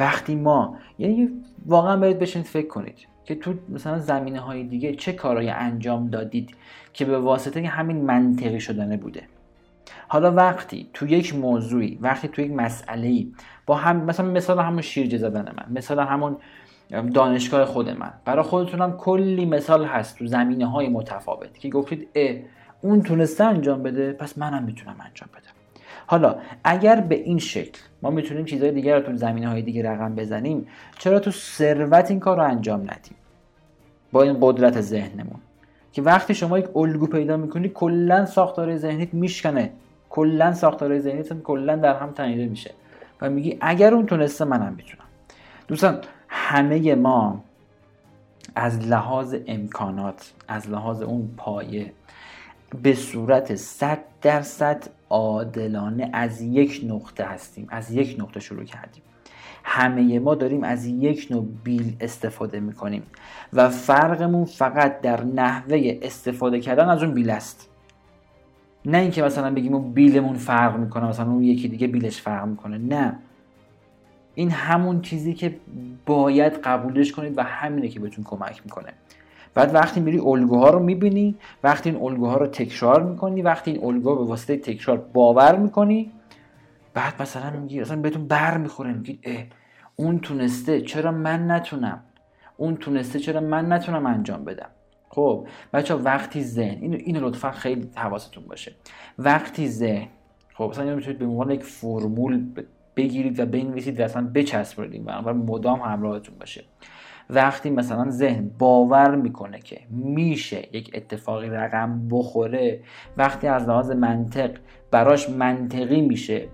وقتی 0.00 0.34
ما 0.34 0.76
یعنی 0.98 1.28
واقعا 1.66 1.96
باید 1.96 2.18
بشین 2.18 2.42
فکر 2.42 2.68
کنید 2.68 2.98
که 3.24 3.34
تو 3.34 3.54
مثلا 3.68 3.98
زمینه 3.98 4.40
های 4.40 4.64
دیگه 4.64 4.94
چه 4.94 5.12
کارهایی 5.12 5.50
انجام 5.50 6.08
دادید 6.08 6.50
که 6.92 7.04
به 7.04 7.18
واسطه 7.18 7.66
همین 7.66 8.04
منطقی 8.04 8.60
شدنه 8.60 8.96
بوده. 8.96 9.22
حالا 10.08 10.32
وقتی 10.32 10.90
تو 10.94 11.06
یک 11.06 11.34
موضوعی 11.34 11.98
وقتی 12.00 12.28
تو 12.28 12.42
یک 12.42 12.52
مسئله 12.52 13.26
با 13.66 13.74
هم 13.74 14.04
مثلا 14.04 14.30
مثال 14.30 14.58
همون 14.58 14.82
شیرجه 14.82 15.18
زدن 15.18 15.54
من 15.56 15.78
مثال 15.78 16.00
همون 16.00 16.36
دانشگاه 17.00 17.64
خود 17.64 17.90
من. 17.90 18.12
برای 18.24 18.42
خودتونم 18.42 18.96
کلی 18.96 19.44
مثال 19.44 19.84
هست 19.84 20.18
تو 20.18 20.26
زمینه 20.26 20.66
های 20.66 20.88
متفاوت 20.88 21.58
که 21.58 21.68
گفتید 21.68 22.08
اه 22.14 22.36
اون 22.80 23.02
تونسته 23.02 23.44
انجام 23.44 23.82
بده 23.82 24.12
پس 24.12 24.38
منم 24.38 24.62
می‌تونم 24.62 24.96
انجام 25.00 25.28
بدم. 25.32 25.52
حالا 26.06 26.36
اگر 26.64 27.00
به 27.00 27.14
این 27.14 27.38
شکل 27.38 27.80
ما 28.02 28.10
می‌تونیم 28.10 28.44
چیزهای 28.44 28.72
دیگر 28.72 28.98
رو 28.98 29.02
تو 29.06 29.16
زمینه 29.16 29.48
های 29.48 29.62
دیگه 29.62 29.90
رقم 29.90 30.14
بزنیم 30.14 30.66
چرا 30.98 31.18
تو 31.18 31.30
ثروت 31.30 32.10
این 32.10 32.20
کار 32.20 32.36
رو 32.36 32.42
انجام 32.42 32.80
ندیم؟ 32.80 33.14
با 34.12 34.22
این 34.22 34.36
قدرت 34.40 34.80
ذهنمون. 34.80 35.40
که 35.92 36.02
وقتی 36.02 36.34
شما 36.34 36.58
یک 36.58 36.76
الگو 36.76 37.06
پیدا 37.06 37.36
می‌کنی 37.36 37.68
کلا 37.68 38.26
ساختار 38.26 38.76
ذهنیت 38.76 39.14
میشکنه. 39.14 39.70
کلا 40.10 40.54
ساختار 40.54 40.98
ذهنیت 40.98 41.42
کلا 41.42 41.76
در 41.76 41.94
هم 41.94 42.10
تنیده 42.10 42.46
میشه. 42.46 42.70
و 43.20 43.30
میگی 43.30 43.58
اگر 43.60 43.94
اون 43.94 44.06
تونسته 44.06 44.44
منم 44.44 44.74
می‌تونم. 44.76 45.04
دوستان 45.68 46.00
همه 46.34 46.94
ما 46.94 47.44
از 48.54 48.86
لحاظ 48.86 49.34
امکانات 49.46 50.32
از 50.48 50.70
لحاظ 50.70 51.02
اون 51.02 51.34
پایه 51.36 51.92
به 52.82 52.94
صورت 52.94 53.54
صد 53.54 53.98
درصد 54.22 54.88
عادلانه 55.10 56.10
از 56.12 56.40
یک 56.40 56.84
نقطه 56.88 57.24
هستیم 57.24 57.66
از 57.70 57.90
یک 57.90 58.16
نقطه 58.18 58.40
شروع 58.40 58.64
کردیم. 58.64 59.02
همه 59.64 60.18
ما 60.18 60.34
داریم 60.34 60.64
از 60.64 60.86
یک 60.86 61.28
نوع 61.30 61.46
بیل 61.64 61.96
استفاده 62.00 62.60
می‌کنیم 62.60 63.02
و 63.52 63.68
فرقمون 63.68 64.44
فقط 64.44 65.00
در 65.00 65.24
نحوه 65.24 65.98
استفاده 66.02 66.60
کردن 66.60 66.88
از 66.88 67.02
اون 67.02 67.14
بیل 67.14 67.30
است. 67.30 67.68
نه 68.84 68.98
اینکه 68.98 69.22
مثلا 69.22 69.54
بگیم 69.54 69.74
اون 69.74 69.92
بیلمون 69.92 70.36
فرق 70.36 70.76
می‌کنه 70.76 71.08
مثلا 71.08 71.30
اون 71.30 71.42
یکی 71.42 71.68
دیگه 71.68 71.86
بیلش 71.86 72.20
فرق 72.20 72.46
می‌کنه 72.46 72.78
نه. 72.78 73.18
این 74.34 74.50
همون 74.50 75.00
چیزی 75.00 75.34
که 75.34 75.56
باید 76.06 76.52
قبولش 76.52 77.12
کنید 77.12 77.38
و 77.38 77.42
همینه 77.42 77.88
که 77.88 78.00
بهتون 78.00 78.24
کمک 78.24 78.60
می‌کنه. 78.64 78.92
بعد 79.54 79.74
وقتی 79.74 80.00
میری 80.00 80.18
الگوها 80.18 80.70
رو 80.70 80.78
می‌بینی 80.78 81.34
وقتی 81.64 81.90
این 81.90 82.02
الگوها 82.02 82.36
رو 82.36 82.46
تکرار 82.46 83.02
می‌کنی 83.02 83.42
وقتی 83.42 83.70
این 83.70 83.84
الگوها 83.84 84.14
به 84.14 84.24
واسطه 84.24 84.56
تکرار 84.56 84.96
باور 84.98 85.56
می‌کنی 85.56 86.12
بعد 86.94 87.22
مثلا 87.22 87.60
میگی 87.60 87.80
اصلا 87.80 87.96
بهتون 87.96 88.26
بر 88.26 88.56
می‌خوره 88.56 88.92
میگی 88.92 89.18
اه 89.22 89.44
اون 89.96 90.18
تونسته 90.18 90.80
چرا 90.80 91.12
من 91.12 91.50
نتونم؟ 91.50 92.00
اون 92.56 92.76
تونسته 92.76 93.18
چرا 93.18 93.40
من 93.40 93.72
نتونم 93.72 94.06
انجام 94.06 94.44
بدم؟ 94.44 94.68
خب 95.08 95.46
بچه 95.72 95.94
وقتی 95.94 96.42
ذهن 96.42 96.82
اینو 96.82 96.96
اینو 96.96 97.28
لطفا 97.28 97.50
خیلی 97.50 97.90
حواستون 97.94 98.44
باشه. 98.44 98.72
وقتی 99.18 99.68
ذهن 99.68 100.08
خب 100.54 100.64
مثلا 100.70 100.94
می‌تونید 100.94 101.18
به 101.18 101.24
عنوان 101.24 101.50
یک 101.50 101.64
فرمول 101.64 102.44
بگیرید 102.96 103.40
و 103.40 103.46
بنویسید 103.46 104.00
و 104.00 104.02
اصلا 104.02 104.30
بچسبونید 104.34 104.92
این 104.92 105.04
و 105.04 105.34
مدام 105.34 105.80
همراهتون 105.80 106.34
باشه. 106.38 106.64
وقتی 107.30 107.70
مثلا 107.70 108.10
ذهن 108.10 108.50
باور 108.58 109.14
می‌کنه 109.14 109.58
که 109.58 109.80
میشه 109.90 110.68
یک 110.72 110.90
اتفاقی 110.94 111.48
رقم 111.48 112.08
بخوره 112.10 112.80
وقتی 113.16 113.46
از 113.46 113.68
لحاظ 113.68 113.90
منطق 113.90 114.50
براش 114.90 115.30
منطقی 115.30 116.00
میشه 116.00 116.48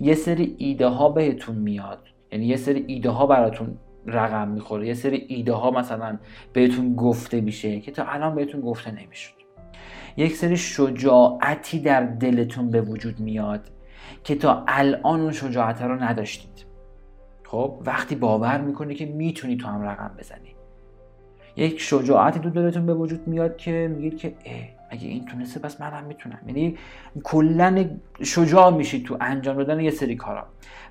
یه 0.00 0.14
سری 0.14 0.54
ایده 0.58 0.86
ها 0.86 1.08
بهتون 1.08 1.56
میاد. 1.56 2.08
یعنی 2.32 2.46
یه 2.46 2.56
سری 2.56 2.84
ایده 2.86 3.10
ها 3.10 3.26
براتون 3.26 3.78
رقم 4.06 4.48
می‌خوره. 4.48 4.86
یه 4.86 4.94
سری 4.94 5.16
ایده 5.28 5.52
ها 5.52 5.70
مثلا 5.70 6.18
بهتون 6.52 6.96
گفته 6.96 7.40
میشه 7.40 7.80
که 7.80 7.90
تا 7.90 8.04
الان 8.04 8.34
بهتون 8.34 8.60
گفته 8.60 8.90
نمی‌شد. 8.90 9.34
یک 10.16 10.36
سری 10.36 10.56
شجاعتی 10.56 11.80
در 11.80 12.00
دلتون 12.00 12.70
به 12.70 12.80
وجود 12.80 13.20
میاد. 13.20 13.70
که 14.24 14.34
تا 14.34 14.64
الان 14.68 15.20
اون 15.20 15.32
شجاعت 15.32 15.82
رو 15.82 16.02
نداشتید. 16.02 16.66
خب 17.44 17.82
وقتی 17.84 18.14
باور 18.14 18.60
می‌کنی 18.60 18.94
که 18.94 19.06
می‌تونی 19.06 19.56
تو 19.56 19.68
هم 19.68 19.82
رقم 19.82 20.10
بزنی. 20.18 20.54
یک 21.56 21.80
شجاعتی 21.80 22.40
تو 22.40 22.50
دلتون 22.50 22.86
به 22.86 22.94
وجود 22.94 23.28
میاد 23.28 23.56
که 23.56 23.90
میگید 23.96 24.16
که 24.16 24.34
اگه 24.90 25.08
این 25.08 25.24
تونسته 25.24 25.60
پس 25.60 25.80
منم 25.80 26.04
می‌تونم. 26.04 26.38
یعنی 26.46 26.76
کلا 27.24 27.90
شجاع 28.22 28.70
میشید 28.70 29.04
تو 29.06 29.16
انجام 29.20 29.56
دادن 29.56 29.80
یه 29.80 29.90
سری 29.90 30.16
کارا. 30.16 30.46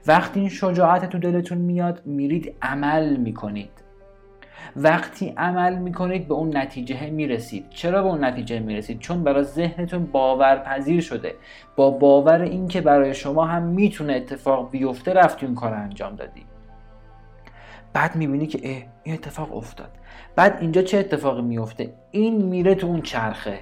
وقتی 0.08 0.40
این 0.40 0.50
شجاعت 0.50 1.10
تو 1.10 1.18
دلتون 1.18 1.58
میاد 1.58 2.06
میرید 2.06 2.56
عمل 2.62 3.18
می‌کنید. 3.18 3.81
وقتی 4.76 5.34
عمل 5.38 5.76
می‌کنید 5.76 6.28
به 6.28 6.34
اون 6.34 6.58
نتیجه 6.58 7.10
می‌رسید. 7.10 7.70
چرا 7.70 8.04
به 8.04 8.10
اون 8.10 8.24
نتیجه 8.24 8.60
می‌رسید؟ 8.60 9.00
چون 9.00 9.24
برای 9.24 9.44
ذهنتون 9.44 10.06
باورپذیر 10.06 11.02
شده. 11.02 11.36
با 11.76 11.92
باور 11.92 12.42
اینکه 12.42 12.82
برای 12.82 13.14
شما 13.14 13.46
هم 13.46 13.64
می‌تونه 13.64 14.14
اتفاق 14.14 14.72
بیفته 14.72 15.14
رفتی 15.14 15.46
اون 15.46 15.56
کار 15.56 15.74
انجام 15.74 16.16
دادی. 16.16 16.46
بعد 17.94 18.16
می‌بینی 18.16 18.48
که 18.48 18.88
این 19.04 19.14
اتفاق 19.14 19.56
افتاد. 19.56 19.92
بعد 20.36 20.58
اینجا 20.62 20.82
چه 20.82 20.98
اتفاقی 20.98 21.42
میفته 21.42 21.94
این 22.12 22.46
میره 22.46 22.76
تو 22.76 22.88
اون 22.88 23.02
چرخه. 23.02 23.60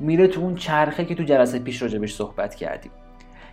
میره 0.00 0.26
تو 0.26 0.40
اون 0.40 0.54
چرخه 0.54 1.04
که 1.04 1.14
تو 1.14 1.22
جلسه 1.22 1.58
پیش 1.58 1.82
راجبش 1.82 2.14
صحبت 2.14 2.54
کردیم. 2.54 2.92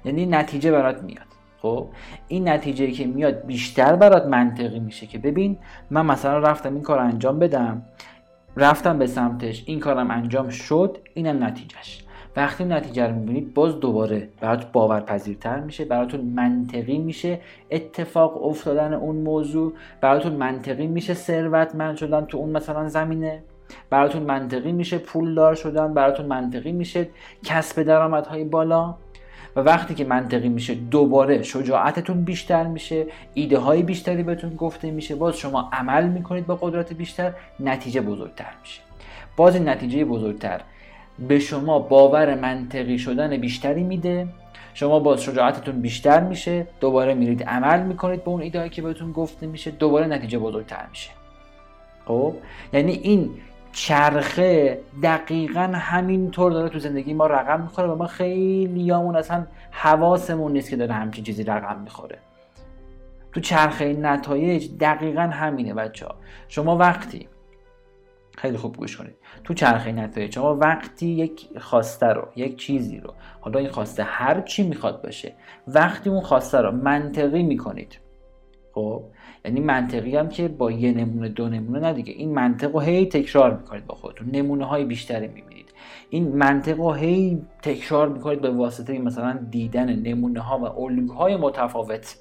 یعنی 0.05 0.25
نتیجه 0.25 0.71
برات 0.71 1.03
میاد. 1.03 1.27
خب 1.61 1.87
این 2.27 2.49
نتیجه 2.49 2.91
که 2.91 3.05
میاد 3.05 3.45
بیشتر 3.45 3.95
برات 3.95 4.25
منطقی 4.25 4.79
میشه 4.79 5.07
که 5.07 5.17
ببین 5.17 5.57
من 5.89 6.05
مثلا 6.05 6.39
رفتم 6.39 6.73
این 6.73 6.83
کار 6.83 6.99
انجام 6.99 7.39
بدم 7.39 7.81
رفتم 8.57 8.97
به 8.97 9.07
سمتش 9.07 9.63
این 9.65 9.79
کارم 9.79 10.11
انجام 10.11 10.49
شد 10.49 10.97
اینم 11.13 11.43
نتیجهش. 11.43 12.03
وقتی 12.35 12.63
نتیجه 12.65 13.07
رو 13.07 13.15
می‌بینید 13.15 13.53
باز 13.53 13.79
دوباره 13.79 14.29
برات 14.41 14.71
باورپذیرتر 14.71 15.59
میشه 15.59 15.85
براتون 15.85 16.21
منطقی 16.21 16.97
میشه 16.97 17.39
اتفاق 17.71 18.45
افتادن 18.45 18.93
اون 18.93 19.15
موضوع 19.15 19.73
براتون 20.01 20.31
منطقی 20.31 20.87
میشه 20.87 21.13
ثروتمند 21.13 21.95
شدن 21.95 22.25
تو 22.25 22.37
اون 22.37 22.49
مثلا 22.49 22.87
زمینه 22.87 23.43
براتون 23.89 24.23
منطقی 24.23 24.71
میشه 24.71 24.97
پولدار 24.97 25.55
شدن 25.55 25.93
براتون 25.93 26.25
منطقی 26.25 26.71
میشه 26.71 27.09
کسب 27.43 27.83
درآمدهای 27.83 28.43
بالا. 28.43 28.95
و 29.57 29.59
وقتی 29.59 29.95
که 29.95 30.05
منطقی 30.05 30.49
میشه 30.49 30.75
دوباره 30.75 31.43
شجاعتتون 31.43 32.23
بیشتر 32.23 32.67
میشه 32.67 33.05
ایده 33.33 33.57
های 33.57 33.83
بیشتری 33.83 34.23
بهتون 34.23 34.55
گفته 34.55 34.91
میشه 34.91 35.15
باز 35.15 35.37
شما 35.37 35.69
عمل 35.73 36.07
می‌کنید 36.07 36.47
با 36.47 36.55
قدرت 36.55 36.93
بیشتر 36.93 37.33
نتیجه 37.59 38.01
بزرگتر 38.01 38.53
میشه. 38.61 38.81
باز 39.37 39.55
این 39.55 39.69
نتیجه 39.69 40.05
بزرگتر 40.05 40.61
به 41.19 41.39
شما 41.39 41.79
باور 41.79 42.35
منطقی 42.35 42.99
شدن 42.99 43.37
بیشتری 43.37 43.83
میده 43.83 44.27
شما 44.73 44.99
باز 44.99 45.21
شجاعتتون 45.21 45.81
بیشتر 45.81 46.19
میشه 46.19 46.67
دوباره 46.79 47.13
میرید 47.13 47.43
عمل 47.43 47.83
می‌کنید 47.83 48.23
به 48.23 48.29
اون 48.29 48.41
ایده 48.41 48.69
که 48.69 48.81
بهتون 48.81 49.11
گفته 49.11 49.47
میشه 49.47 49.71
دوباره 49.71 50.07
نتیجه 50.07 50.39
بزرگتر 50.39 50.85
میشه. 50.89 51.09
خب؟ 52.05 52.33
یعنی 52.73 52.91
این 52.91 53.29
چرخه 53.77 54.79
دقیقا 55.03 55.71
همینطور 55.75 56.51
داره 56.51 56.69
تو 56.69 56.79
زندگی 56.79 57.13
ما 57.13 57.27
رقم 57.27 57.61
می‌خوره 57.61 57.87
و 57.87 57.95
ما 57.95 58.07
خیلی 58.07 58.91
همون 58.91 59.15
اصلا 59.15 59.47
حواسمون 59.71 60.51
نیست 60.51 60.69
که 60.69 60.75
داره 60.75 60.93
همچین 60.93 61.23
چیزی 61.23 61.43
رقم 61.43 61.79
می‌خوره. 61.81 62.17
تو 63.31 63.39
چرخه 63.39 63.93
نتایج 63.93 64.69
دقیقا 64.79 65.21
همینه 65.21 65.73
بچه 65.73 66.05
ها 66.05 66.15
شما 66.47 66.77
وقتی 66.77 67.27
خیلی 68.37 68.57
خوب 68.57 68.77
گوش 68.77 68.97
کنید. 68.97 69.15
تو 69.43 69.53
چرخه 69.53 69.91
نتایج 69.91 70.33
شما 70.33 70.55
وقتی 70.55 71.07
یک 71.07 71.47
خواسته 71.59 72.07
رو 72.07 72.27
یک 72.35 72.57
چیزی 72.57 72.99
رو 72.99 73.13
حالا 73.41 73.59
این 73.59 73.69
خواسته 73.69 74.03
هر 74.03 74.41
چی 74.41 74.67
می‌خواد 74.67 75.03
باشه 75.03 75.33
وقتی 75.67 76.09
اون 76.09 76.21
خواسته 76.21 76.57
رو 76.57 76.71
منطقی 76.71 77.43
می‌کنید 77.43 77.99
خب 78.73 79.03
یعنی 79.47 79.59
منطقی 79.59 80.15
هم 80.15 80.29
که 80.29 80.47
با 80.47 80.71
یه 80.71 80.91
نمونه 80.91 81.29
دو 81.29 81.49
نمونه 81.49 81.79
نه 81.79 81.93
دیگه. 81.93 82.13
این 82.13 82.33
منطق 82.33 82.73
رو 82.73 82.79
هی 82.79 83.05
تکرار 83.05 83.57
می‌کنید 83.57 83.85
با 83.85 83.95
خودتون. 83.95 84.29
نمونه 84.31 84.65
های 84.65 84.85
بیشتری 84.85 85.27
می‌بینید. 85.27 85.73
این 86.09 86.27
منطق 86.27 86.77
رو 86.77 86.93
هی 86.93 87.41
تکرار 87.61 88.09
می‌کنید 88.09 88.41
به 88.41 88.49
واسطه 88.49 88.99
مثلا 88.99 89.39
دیدن 89.51 89.95
نمونه 89.95 90.39
ها 90.39 90.57
و 90.57 90.81
الگوهای 90.81 91.35
متفاوت. 91.35 92.15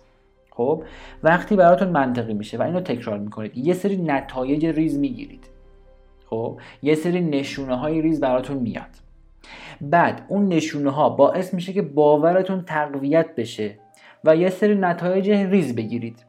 خب؟ 0.50 0.82
وقتی 1.22 1.56
براتون 1.56 1.88
منطقی 1.88 2.34
میشه 2.34 2.58
و 2.58 2.62
اینو 2.62 2.80
تکرار 2.80 3.18
می‌کنید 3.18 3.58
یه 3.58 3.74
سری 3.74 3.96
نتایج 3.96 4.66
ریز 4.66 4.98
می‌گیرید. 4.98 5.44
خب؟ 6.26 6.60
یه 6.82 6.94
سری 6.94 7.20
نشونه 7.20 7.76
های 7.76 8.02
ریز 8.02 8.20
براتون 8.20 8.56
میاد. 8.56 8.90
بعد 9.80 10.22
اون 10.28 10.48
نشونه 10.48 10.90
ها 10.90 11.08
باعث 11.08 11.54
میشه 11.54 11.72
که 11.72 11.82
باورتون 11.82 12.62
تقویت 12.62 13.34
بشه 13.34 13.78
و 14.24 14.36
یه 14.36 14.50
سری 14.50 14.74
نتایج 14.74 15.30
ریز 15.30 15.76
بگیرید. 15.76 16.24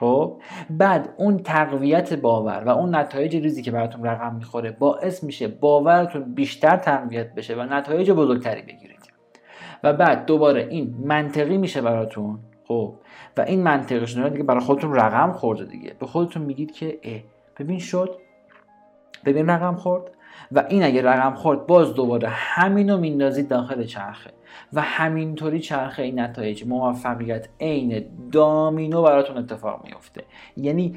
خب؟ 0.00 0.40
بعد 0.70 1.14
اون 1.16 1.38
تقویت 1.38 2.14
باور 2.14 2.62
و 2.66 2.68
اون 2.68 2.94
نتایج 2.94 3.36
ریزی 3.36 3.62
که 3.62 3.70
براتون 3.70 4.04
رقم 4.04 4.34
می‌خوره 4.34 4.70
باعث 4.70 5.24
میشه 5.24 5.48
باورتون 5.48 6.34
بیشتر 6.34 6.76
تقویت 6.76 7.34
بشه 7.34 7.54
و 7.54 7.62
نتایج 7.62 8.10
بزرگتری 8.10 8.62
بگیرید. 8.62 8.96
و 9.84 9.92
بعد 9.92 10.26
دوباره 10.26 10.66
این 10.70 10.94
منطقی 11.04 11.56
میشه 11.58 11.82
براتون 11.82 12.38
خب؟ 12.68 12.94
و 13.36 13.40
این 13.40 13.62
منطقی 13.62 14.06
شده 14.06 14.28
دیگه 14.28 14.42
برای 14.42 14.60
خودتون 14.60 14.94
رقم 14.94 15.32
خورده 15.32 15.64
دیگه. 15.64 15.94
به 15.98 16.06
خودتون 16.06 16.42
میگید 16.42 16.72
که 16.72 16.98
ببین 17.58 17.78
شد. 17.78 18.16
ببین 19.24 19.50
رقم 19.50 19.76
خورد. 19.76 20.15
و 20.52 20.64
این 20.68 20.82
اگه 20.82 21.02
رقم 21.02 21.34
خورد 21.34 21.66
باز 21.66 21.94
دوباره 21.94 22.28
همینو 22.28 22.98
میندازید 22.98 23.48
داخل 23.48 23.84
چرخه. 23.84 24.30
و 24.72 24.80
همینطوری 24.80 25.60
چرخه 25.60 26.02
این 26.02 26.20
نتایج 26.20 26.66
موفقیت 26.66 27.48
عین 27.60 28.04
دامینو 28.32 29.02
براتون 29.02 29.36
اتفاق 29.36 29.84
میفته. 29.84 30.24
یعنی 30.56 30.96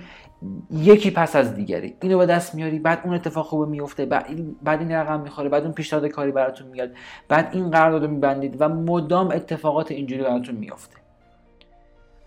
یکی 0.71 1.11
پس 1.11 1.35
از 1.35 1.55
دیگری. 1.55 1.95
اینو 2.01 2.17
به 2.17 2.25
دست 2.25 2.55
میاری 2.55 2.79
بعد 2.79 3.01
اون 3.03 3.13
اتفاق 3.13 3.45
خوبه 3.45 3.65
میفته 3.65 4.05
بعد 4.05 4.81
این, 4.81 4.91
رقم 4.91 5.19
می‌خوره 5.19 5.49
بعد 5.49 5.63
اون 5.63 5.73
پیشنهاد 5.73 6.07
کاری 6.07 6.31
براتون 6.31 6.67
میاد 6.67 6.89
بعد 7.27 7.49
این 7.51 7.71
قرارداد 7.71 8.09
میبندید 8.09 8.55
و 8.59 8.69
مدام 8.69 9.27
اتفاقات 9.27 9.91
اینجوری 9.91 10.23
براتون 10.23 10.55
میفته. 10.55 10.95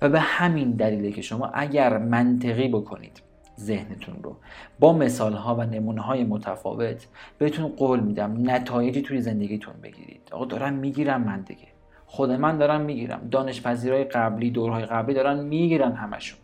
و 0.03 0.09
به 0.09 0.20
همین 0.20 0.70
دلیله 0.70 1.12
که 1.12 1.23
شما 1.23 1.51
اگر 1.55 1.99
منطقی 1.99 2.68
بکنید 2.68 3.23
ذهنتون 3.63 4.23
رو. 4.23 4.37
با 4.79 4.93
مثال 4.93 5.33
ها 5.33 5.55
و 5.55 5.63
نمونه 5.63 6.01
های 6.01 6.25
متفاوت 6.25 7.07
بهتون 7.39 7.69
قول 7.69 8.01
میدم 8.01 8.51
نتایجی 8.51 9.03
توی 9.03 9.21
زندگیتون 9.21 9.75
بگیرید. 9.83 10.29
آقا 10.33 10.45
دارم 10.45 10.75
می‌گیرم 10.75 11.23
من 11.23 11.41
دیگه. 11.41 11.69
خود 12.07 12.31
من 12.31 12.59
دارم 12.59 12.81
می‌گیرم. 12.81 13.29
دانش 13.31 13.63
پذیرای 13.63 14.05
قبلی 14.05 14.51
دورهای 14.51 14.85
قبلی 14.85 15.15
دارن 15.15 15.45
می‌گیرن 15.45 15.93
همشون. 15.93 16.39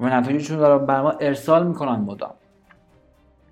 و 0.00 0.06
نتایجشون 0.06 0.58
دارن 0.58 0.86
بر 0.86 1.16
ارسال 1.20 1.66
می‌کنن 1.66 1.96
مدام. 2.00 2.34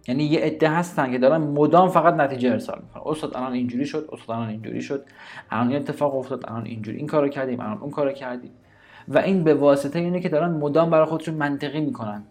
یعنی 0.08 0.24
یه 0.24 0.40
عده 0.40 0.68
هستن 0.68 1.10
که 1.12 1.18
دارن 1.18 1.40
مدام 1.40 1.88
فقط 1.88 2.14
نتیجه 2.14 2.50
ارسال 2.50 2.82
می‌کنن. 2.82 3.02
استاد 3.06 3.36
الان 3.36 3.52
اینجوری 3.52 3.86
شد 3.86 4.08
استاد 4.12 4.36
الان 4.36 4.48
اینجوری 4.48 4.82
شد. 4.82 5.04
الان 5.50 5.72
اتفاق 5.72 6.14
افتاد 6.14 6.44
الان 6.48 6.66
اینجوری. 6.66 6.98
این 6.98 7.06
کارو 7.06 7.28
کردیم 7.28 7.60
الان 7.60 7.78
اون 7.78 7.90
کارو 7.90 8.12
کردیم. 8.12 8.50
و 9.10 9.18
این 9.18 9.44
به 9.44 9.54
واسطه 9.54 9.98
اینه 9.98 10.20
که 10.20 10.28
دارن 10.28 10.50
مدام 10.50 10.90
برای 10.90 11.06
خودشون 11.06 11.34
منطقی 11.34 11.80
می‌کنن. 11.80 12.22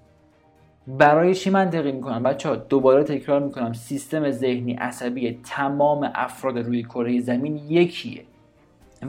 برای 0.87 1.35
چی 1.35 1.49
منطقی 1.49 1.91
می‌کنن؟ 1.91 2.23
بچه 2.23 2.49
ها 2.49 2.55
دوباره 2.55 3.03
تکرار 3.03 3.41
می‌کنم. 3.41 3.73
سیستم 3.73 4.31
ذهنی 4.31 4.73
عصبی 4.73 5.39
تمام 5.43 6.11
افراد 6.15 6.57
روی 6.57 6.83
کره 6.83 7.21
زمین 7.21 7.57
یکیه. 7.57 8.23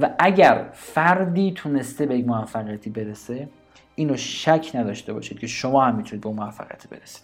و 0.01 0.11
اگر 0.19 0.67
فردی 0.73 1.53
تونسته 1.53 2.07
به 2.07 2.19
یک 2.19 2.27
موفقیتی 2.27 2.91
برسه 2.91 3.49
اینو 3.95 4.17
شک 4.17 4.71
نداشته 4.75 5.13
باشید 5.13 5.39
که 5.39 5.47
شما 5.47 5.85
هم 5.85 5.95
می‌تونید 5.97 6.25
به 6.25 6.31
موفقیت 6.31 6.89
برسید. 6.89 7.23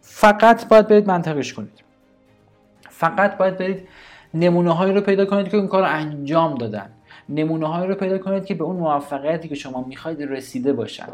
فقط 0.00 0.68
باید 0.68 0.88
برید 0.88 1.06
منطقش 1.06 1.52
کنید. 1.52 1.84
فقط 2.80 3.36
باید 3.36 3.58
برید 3.58 3.88
نمونه 4.34 4.74
هایی 4.74 4.94
رو 4.94 5.00
پیدا 5.00 5.24
کنید 5.24 5.48
که 5.48 5.56
اون 5.56 5.68
کار 5.68 5.82
رو 5.82 5.88
انجام 5.88 6.54
دادن. 6.54 6.90
نمونه 7.28 7.66
هایی 7.66 7.88
رو 7.88 7.94
پیدا 7.94 8.18
کنید 8.18 8.44
که 8.44 8.54
به 8.54 8.64
اون 8.64 8.76
موفقیتی 8.76 9.48
که 9.48 9.54
شما 9.54 9.84
می‌خواید 9.88 10.22
رسیده 10.22 10.72
باشن. 10.72 11.06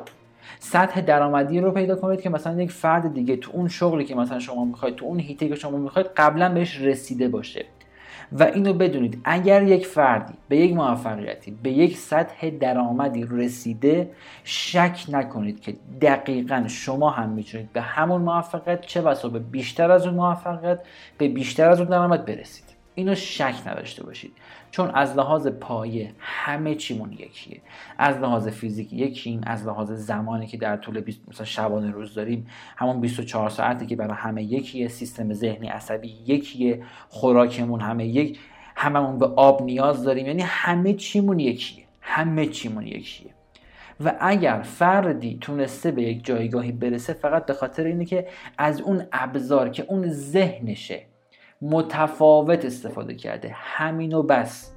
سطح 0.59 1.01
درآمدی 1.01 1.61
رو 1.61 1.71
پیدا 1.71 1.97
کنید 1.97 2.21
که 2.21 2.31
مثلا 2.31 2.63
یک 2.63 2.71
فرد 2.71 3.15
دیگه 3.15 3.37
تو 3.37 3.51
اون 3.55 3.69
شغلی 3.69 4.05
که 4.05 4.15
مثلا 4.15 4.39
شما 4.39 4.65
می‌خواید 4.65 4.95
تو 4.97 5.07
اون 5.07 5.21
هیته 5.21 5.49
که 5.49 5.55
شما 5.55 5.79
می‌خواید 5.79 6.11
قبلا 6.17 6.55
بهش 6.55 6.81
رسیده 6.81 7.29
باشه. 7.29 7.65
و 8.33 8.43
اینو 8.43 8.73
بدونید 8.73 9.21
اگر 9.25 9.63
یک 9.63 9.87
فردی 9.87 10.35
به 10.49 10.57
یک 10.57 10.75
موفقیتی 10.75 11.59
به 11.63 11.71
یک 11.71 11.97
سطح 11.97 12.51
درآمدی 12.51 13.27
رسیده 13.31 14.11
شک 14.45 15.05
نکنید 15.09 15.61
که 15.61 15.77
دقیقا 16.01 16.65
شما 16.69 17.11
هم 17.11 17.29
می‌تونید 17.29 17.73
به 17.73 17.81
همون 17.81 18.23
موفقیت 18.23 18.81
چه 18.81 19.03
بسا 19.03 19.29
به 19.29 19.39
بیشتر 19.39 19.91
از 19.91 20.07
اون 20.07 20.15
موفقیت 20.15 20.79
به 21.19 21.29
بیشتر 21.29 21.69
از 21.69 21.81
اون 21.81 21.89
درآمد 21.89 22.25
برسید. 22.25 22.65
اینو 22.95 23.15
شک 23.15 23.55
نداشته 23.67 24.05
باشید. 24.05 24.33
چون 24.71 24.91
از 24.91 25.17
لحاظ 25.17 25.47
پایه 25.47 26.13
همه 26.19 26.75
چیمون 26.75 27.13
یکیه. 27.13 27.61
از 27.99 28.17
لحاظ 28.17 28.49
فیزیک 28.49 28.93
یکیم 28.93 29.41
از 29.47 29.67
لحاظ 29.67 29.93
زمانی 29.93 30.47
که 30.47 30.57
در 30.57 30.77
طول 30.77 31.01
20 31.01 31.21
مثلا 31.29 31.47
شبانه 31.47 31.91
روز 31.91 32.15
داریم 32.15 32.47
همون 32.77 33.01
24 33.01 33.51
ساعتی 33.51 33.87
که 33.87 33.97
برای 33.97 34.17
همه 34.17 34.43
یکیه 34.43 34.89
سیستم 34.89 35.33
ذهنی 35.33 35.69
عصبی 35.69 36.15
یکیه 36.27 36.83
خوراکمون 37.09 37.81
همه 37.81 38.07
یک 38.07 38.39
هممون 38.77 39.19
به 39.19 39.27
آب 39.27 39.63
نیاز 39.63 40.05
داریم 40.05 40.27
یعنی 40.27 40.43
همه 40.43 40.95
چیمون 40.95 41.41
یکیه 41.41 41.85
همه 42.01 42.47
چیمون 42.47 42.87
یکیه. 42.87 43.31
و 44.05 44.15
اگر 44.21 44.63
فردی 44.63 45.39
تونسته 45.41 45.91
به 45.91 46.03
یک 46.03 46.25
جایگاهی 46.25 46.73
برسه 46.73 47.13
فقط 47.13 47.47
به 47.47 47.53
خاطر 47.53 47.85
اینه 47.85 48.05
که 48.05 48.29
از 48.59 48.81
اون 48.81 49.03
ابزار 49.13 49.69
که 49.69 49.85
اون 49.89 50.09
ذهنشه 50.09 51.03
متفاوت 51.63 52.65
استفاده 52.65 53.15
کرده. 53.15 53.51
همینو 53.55 54.23
بس. 54.23 54.75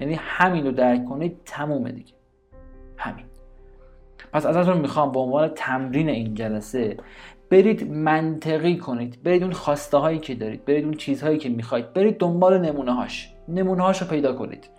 یعنی 0.00 0.14
همینو 0.14 0.72
درک 0.72 1.04
کنید 1.04 1.40
تمومه 1.44 1.92
دیگه. 1.92 2.12
همین. 2.96 3.24
پس 4.32 4.46
ازتون 4.46 4.78
می‌خوام 4.78 5.12
به 5.12 5.18
عنوان 5.18 5.48
تمرین 5.48 6.08
این 6.08 6.34
جلسه 6.34 6.96
برید 7.50 7.90
منطقی 7.90 8.76
کنید 8.76 9.22
برید 9.22 9.42
اون 9.42 9.52
خواسته 9.52 9.96
هایی 9.96 10.18
که 10.18 10.34
دارید 10.34 10.64
برید 10.64 10.84
اون 10.84 10.94
چیزهایی 10.94 11.38
که 11.38 11.48
می‌خواید 11.48 11.92
برید 11.92 12.18
دنبال 12.18 12.60
نمونه 12.60 12.92
هاش 12.92 13.34
نمونه 13.48 13.82
هاش 13.82 14.02
رو 14.02 14.08
پیدا 14.08 14.32
کنید. 14.32 14.70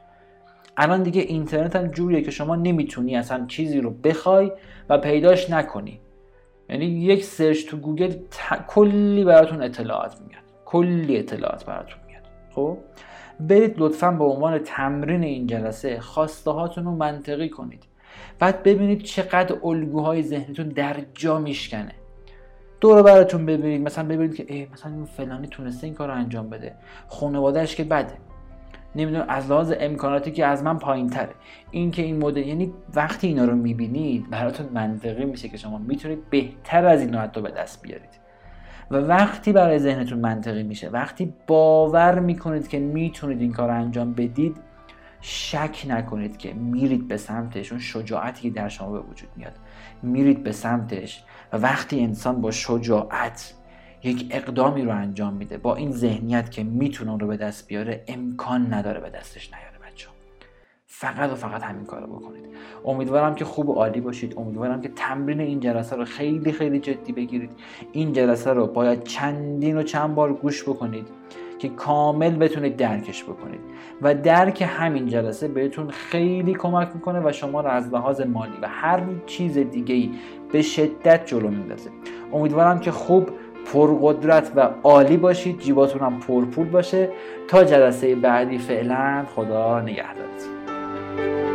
الان 0.77 1.03
دیگه 1.03 1.21
اینترنت 1.21 1.75
هم 1.75 1.87
جوریه 1.87 2.21
که 2.21 2.31
شما 2.31 2.55
نمی‌تونی 2.55 3.15
اصلا 3.15 3.45
چیزی 3.45 3.81
رو 3.81 3.89
بخوای 3.89 4.51
و 4.89 4.97
پیداش 4.97 5.49
نکنی. 5.49 5.99
یعنی 6.69 6.85
یک 6.85 7.23
search 7.23 7.65
تو 7.65 7.77
گوگل 7.77 8.13
کلی 8.67 9.23
براتون 9.23 9.61
اطلاعات 9.61 10.21
میاد 10.21 10.42
کلی 10.73 11.17
اطلاعات 11.17 11.65
براتون 11.65 11.99
میاد. 12.07 12.23
خب؟ 12.51 12.77
برید 13.39 13.73
لطفا 13.77 14.11
به 14.11 14.23
عنوان 14.23 14.59
تمرین 14.59 15.23
این 15.23 15.47
جلسه 15.47 15.99
خواسته 15.99 16.51
هاتون 16.51 16.85
رو 16.85 16.91
منطقی 16.91 17.49
کنید. 17.49 17.83
بعد 18.39 18.63
ببینید 18.63 19.03
چقدر 19.03 19.55
الگوهای 19.63 20.23
ذهنتون 20.23 20.69
در 20.69 20.95
جا 21.13 21.39
میشکنه. 21.39 21.91
دور 22.81 23.03
براتون 23.03 23.45
ببینید. 23.45 23.81
مثلا 23.81 24.03
ببینید 24.07 24.35
که 24.35 24.45
ای 24.47 24.67
مثلا 24.73 24.91
این 24.91 25.05
فلانی 25.05 25.47
تونسته 25.47 25.87
این 25.87 25.93
کار 25.93 26.11
انجام 26.11 26.49
بده. 26.49 26.75
خانوادهش 27.07 27.75
که 27.75 27.83
بده. 27.83 28.13
نمی‌دونم 28.95 29.25
از 29.29 29.51
لحاظ 29.51 29.73
امکاناتی 29.79 30.31
که 30.31 30.45
از 30.45 30.63
من 30.63 30.77
پایین 30.77 31.09
تره 31.09 31.35
این 31.71 31.91
که 31.91 32.01
این 32.01 32.17
مدل 32.17 32.47
یعنی 32.47 32.73
وقتی 32.95 33.27
اینا 33.27 33.45
رو 33.45 33.55
می‌بینید 33.55 34.29
براتون 34.29 34.69
منطقی 34.73 35.25
میشه 35.25 35.49
که 35.49 35.57
شما 35.57 35.77
می‌تونید 35.77 36.29
بهتر 36.29 36.85
از 36.85 37.01
این 37.01 37.15
حتی 37.15 37.41
به 37.41 37.51
دست 37.51 37.81
بیارید. 37.81 38.22
و 38.91 38.95
وقتی 38.95 39.53
برای 39.53 39.79
ذهنتون 39.79 40.19
منطقی 40.19 40.63
میشه 40.63 40.89
وقتی 40.89 41.33
باور 41.47 42.19
می‌کنید 42.19 42.67
که 42.67 42.79
می‌تونید 42.79 43.41
این 43.41 43.51
کار 43.51 43.69
رو 43.69 43.75
انجام 43.75 44.13
بدید 44.13 44.57
شک 45.21 45.85
نکنید 45.87 46.37
که 46.37 46.53
میرید 46.53 47.07
به 47.07 47.17
سمتش. 47.17 47.71
اون 47.71 47.81
شجاعتی 47.81 48.41
که 48.41 48.49
در 48.49 48.69
شما 48.69 48.91
به 48.91 48.99
وجود 48.99 49.29
میاد. 49.35 49.53
میرید 50.01 50.43
به 50.43 50.51
سمتش 50.51 51.23
و 51.53 51.57
وقتی 51.57 51.99
انسان 52.03 52.41
با 52.41 52.51
شجاعت 52.51 53.53
یک 54.03 54.27
اقدامی 54.31 54.81
رو 54.81 54.91
انجام 54.91 55.33
میده 55.33 55.57
با 55.57 55.75
این 55.75 55.91
ذهنیت 55.91 56.51
که 56.51 56.63
می‌تونه 56.63 57.17
رو 57.17 57.27
به 57.27 57.37
دست 57.37 57.67
بیاره 57.67 58.03
امکان 58.07 58.73
نداره 58.73 58.99
به 58.99 59.09
دستش 59.09 59.53
نیاره 59.53 59.72
فقط 61.03 61.31
و 61.31 61.35
فقط 61.35 61.63
همین 61.63 61.85
کارو 61.85 62.07
بکنید. 62.07 62.43
امیدوارم 62.85 63.35
که 63.35 63.45
خوب 63.45 63.69
و 63.69 63.73
عالی 63.73 64.01
باشید. 64.01 64.33
امیدوارم 64.37 64.81
که 64.81 64.89
تمرین 64.95 65.39
این 65.39 65.59
جلسه 65.59 65.95
رو 65.95 66.05
خیلی 66.05 66.51
خیلی 66.51 66.79
جدی 66.79 67.13
بگیرید. 67.13 67.49
این 67.91 68.13
جلسه 68.13 68.53
رو 68.53 68.67
باید 68.67 69.03
چندین 69.03 69.77
و 69.77 69.83
چند 69.83 70.15
بار 70.15 70.33
گوش 70.33 70.63
بکنید 70.63 71.07
که 71.59 71.69
کامل 71.69 72.35
بتونید 72.35 72.77
درکش 72.77 73.23
بکنید. 73.23 73.59
و 74.01 74.15
درک 74.15 74.63
همین 74.67 75.07
جلسه 75.07 75.47
بهتون 75.47 75.89
خیلی 75.89 76.53
کمک 76.53 76.89
می‌کنه 76.93 77.21
و 77.25 77.31
شما 77.31 77.61
رو 77.61 77.69
از 77.69 77.93
لحاظ 77.93 78.21
مالی 78.21 78.57
و 78.61 78.67
هر 78.67 79.01
چیز 79.25 79.57
دیگه 79.57 79.95
ای 79.95 80.11
به 80.51 80.61
شدت 80.61 81.25
جلو 81.25 81.49
میندازه. 81.49 81.89
امیدوارم 82.33 82.79
که 82.79 82.91
خوب 82.91 83.29
پرقدرت 83.73 84.51
و 84.55 84.69
عالی 84.83 85.17
باشید. 85.17 85.59
جیباتون 85.59 86.01
هم 86.01 86.19
پرپول 86.19 86.69
باشه. 86.69 87.09
تا 87.47 87.63
جلسه 87.63 88.15
بعدی 88.15 88.57
فعلا 88.57 89.25
خدا 89.35 89.81
نگهدارتون. 89.81 90.62
Bye. 91.15 91.52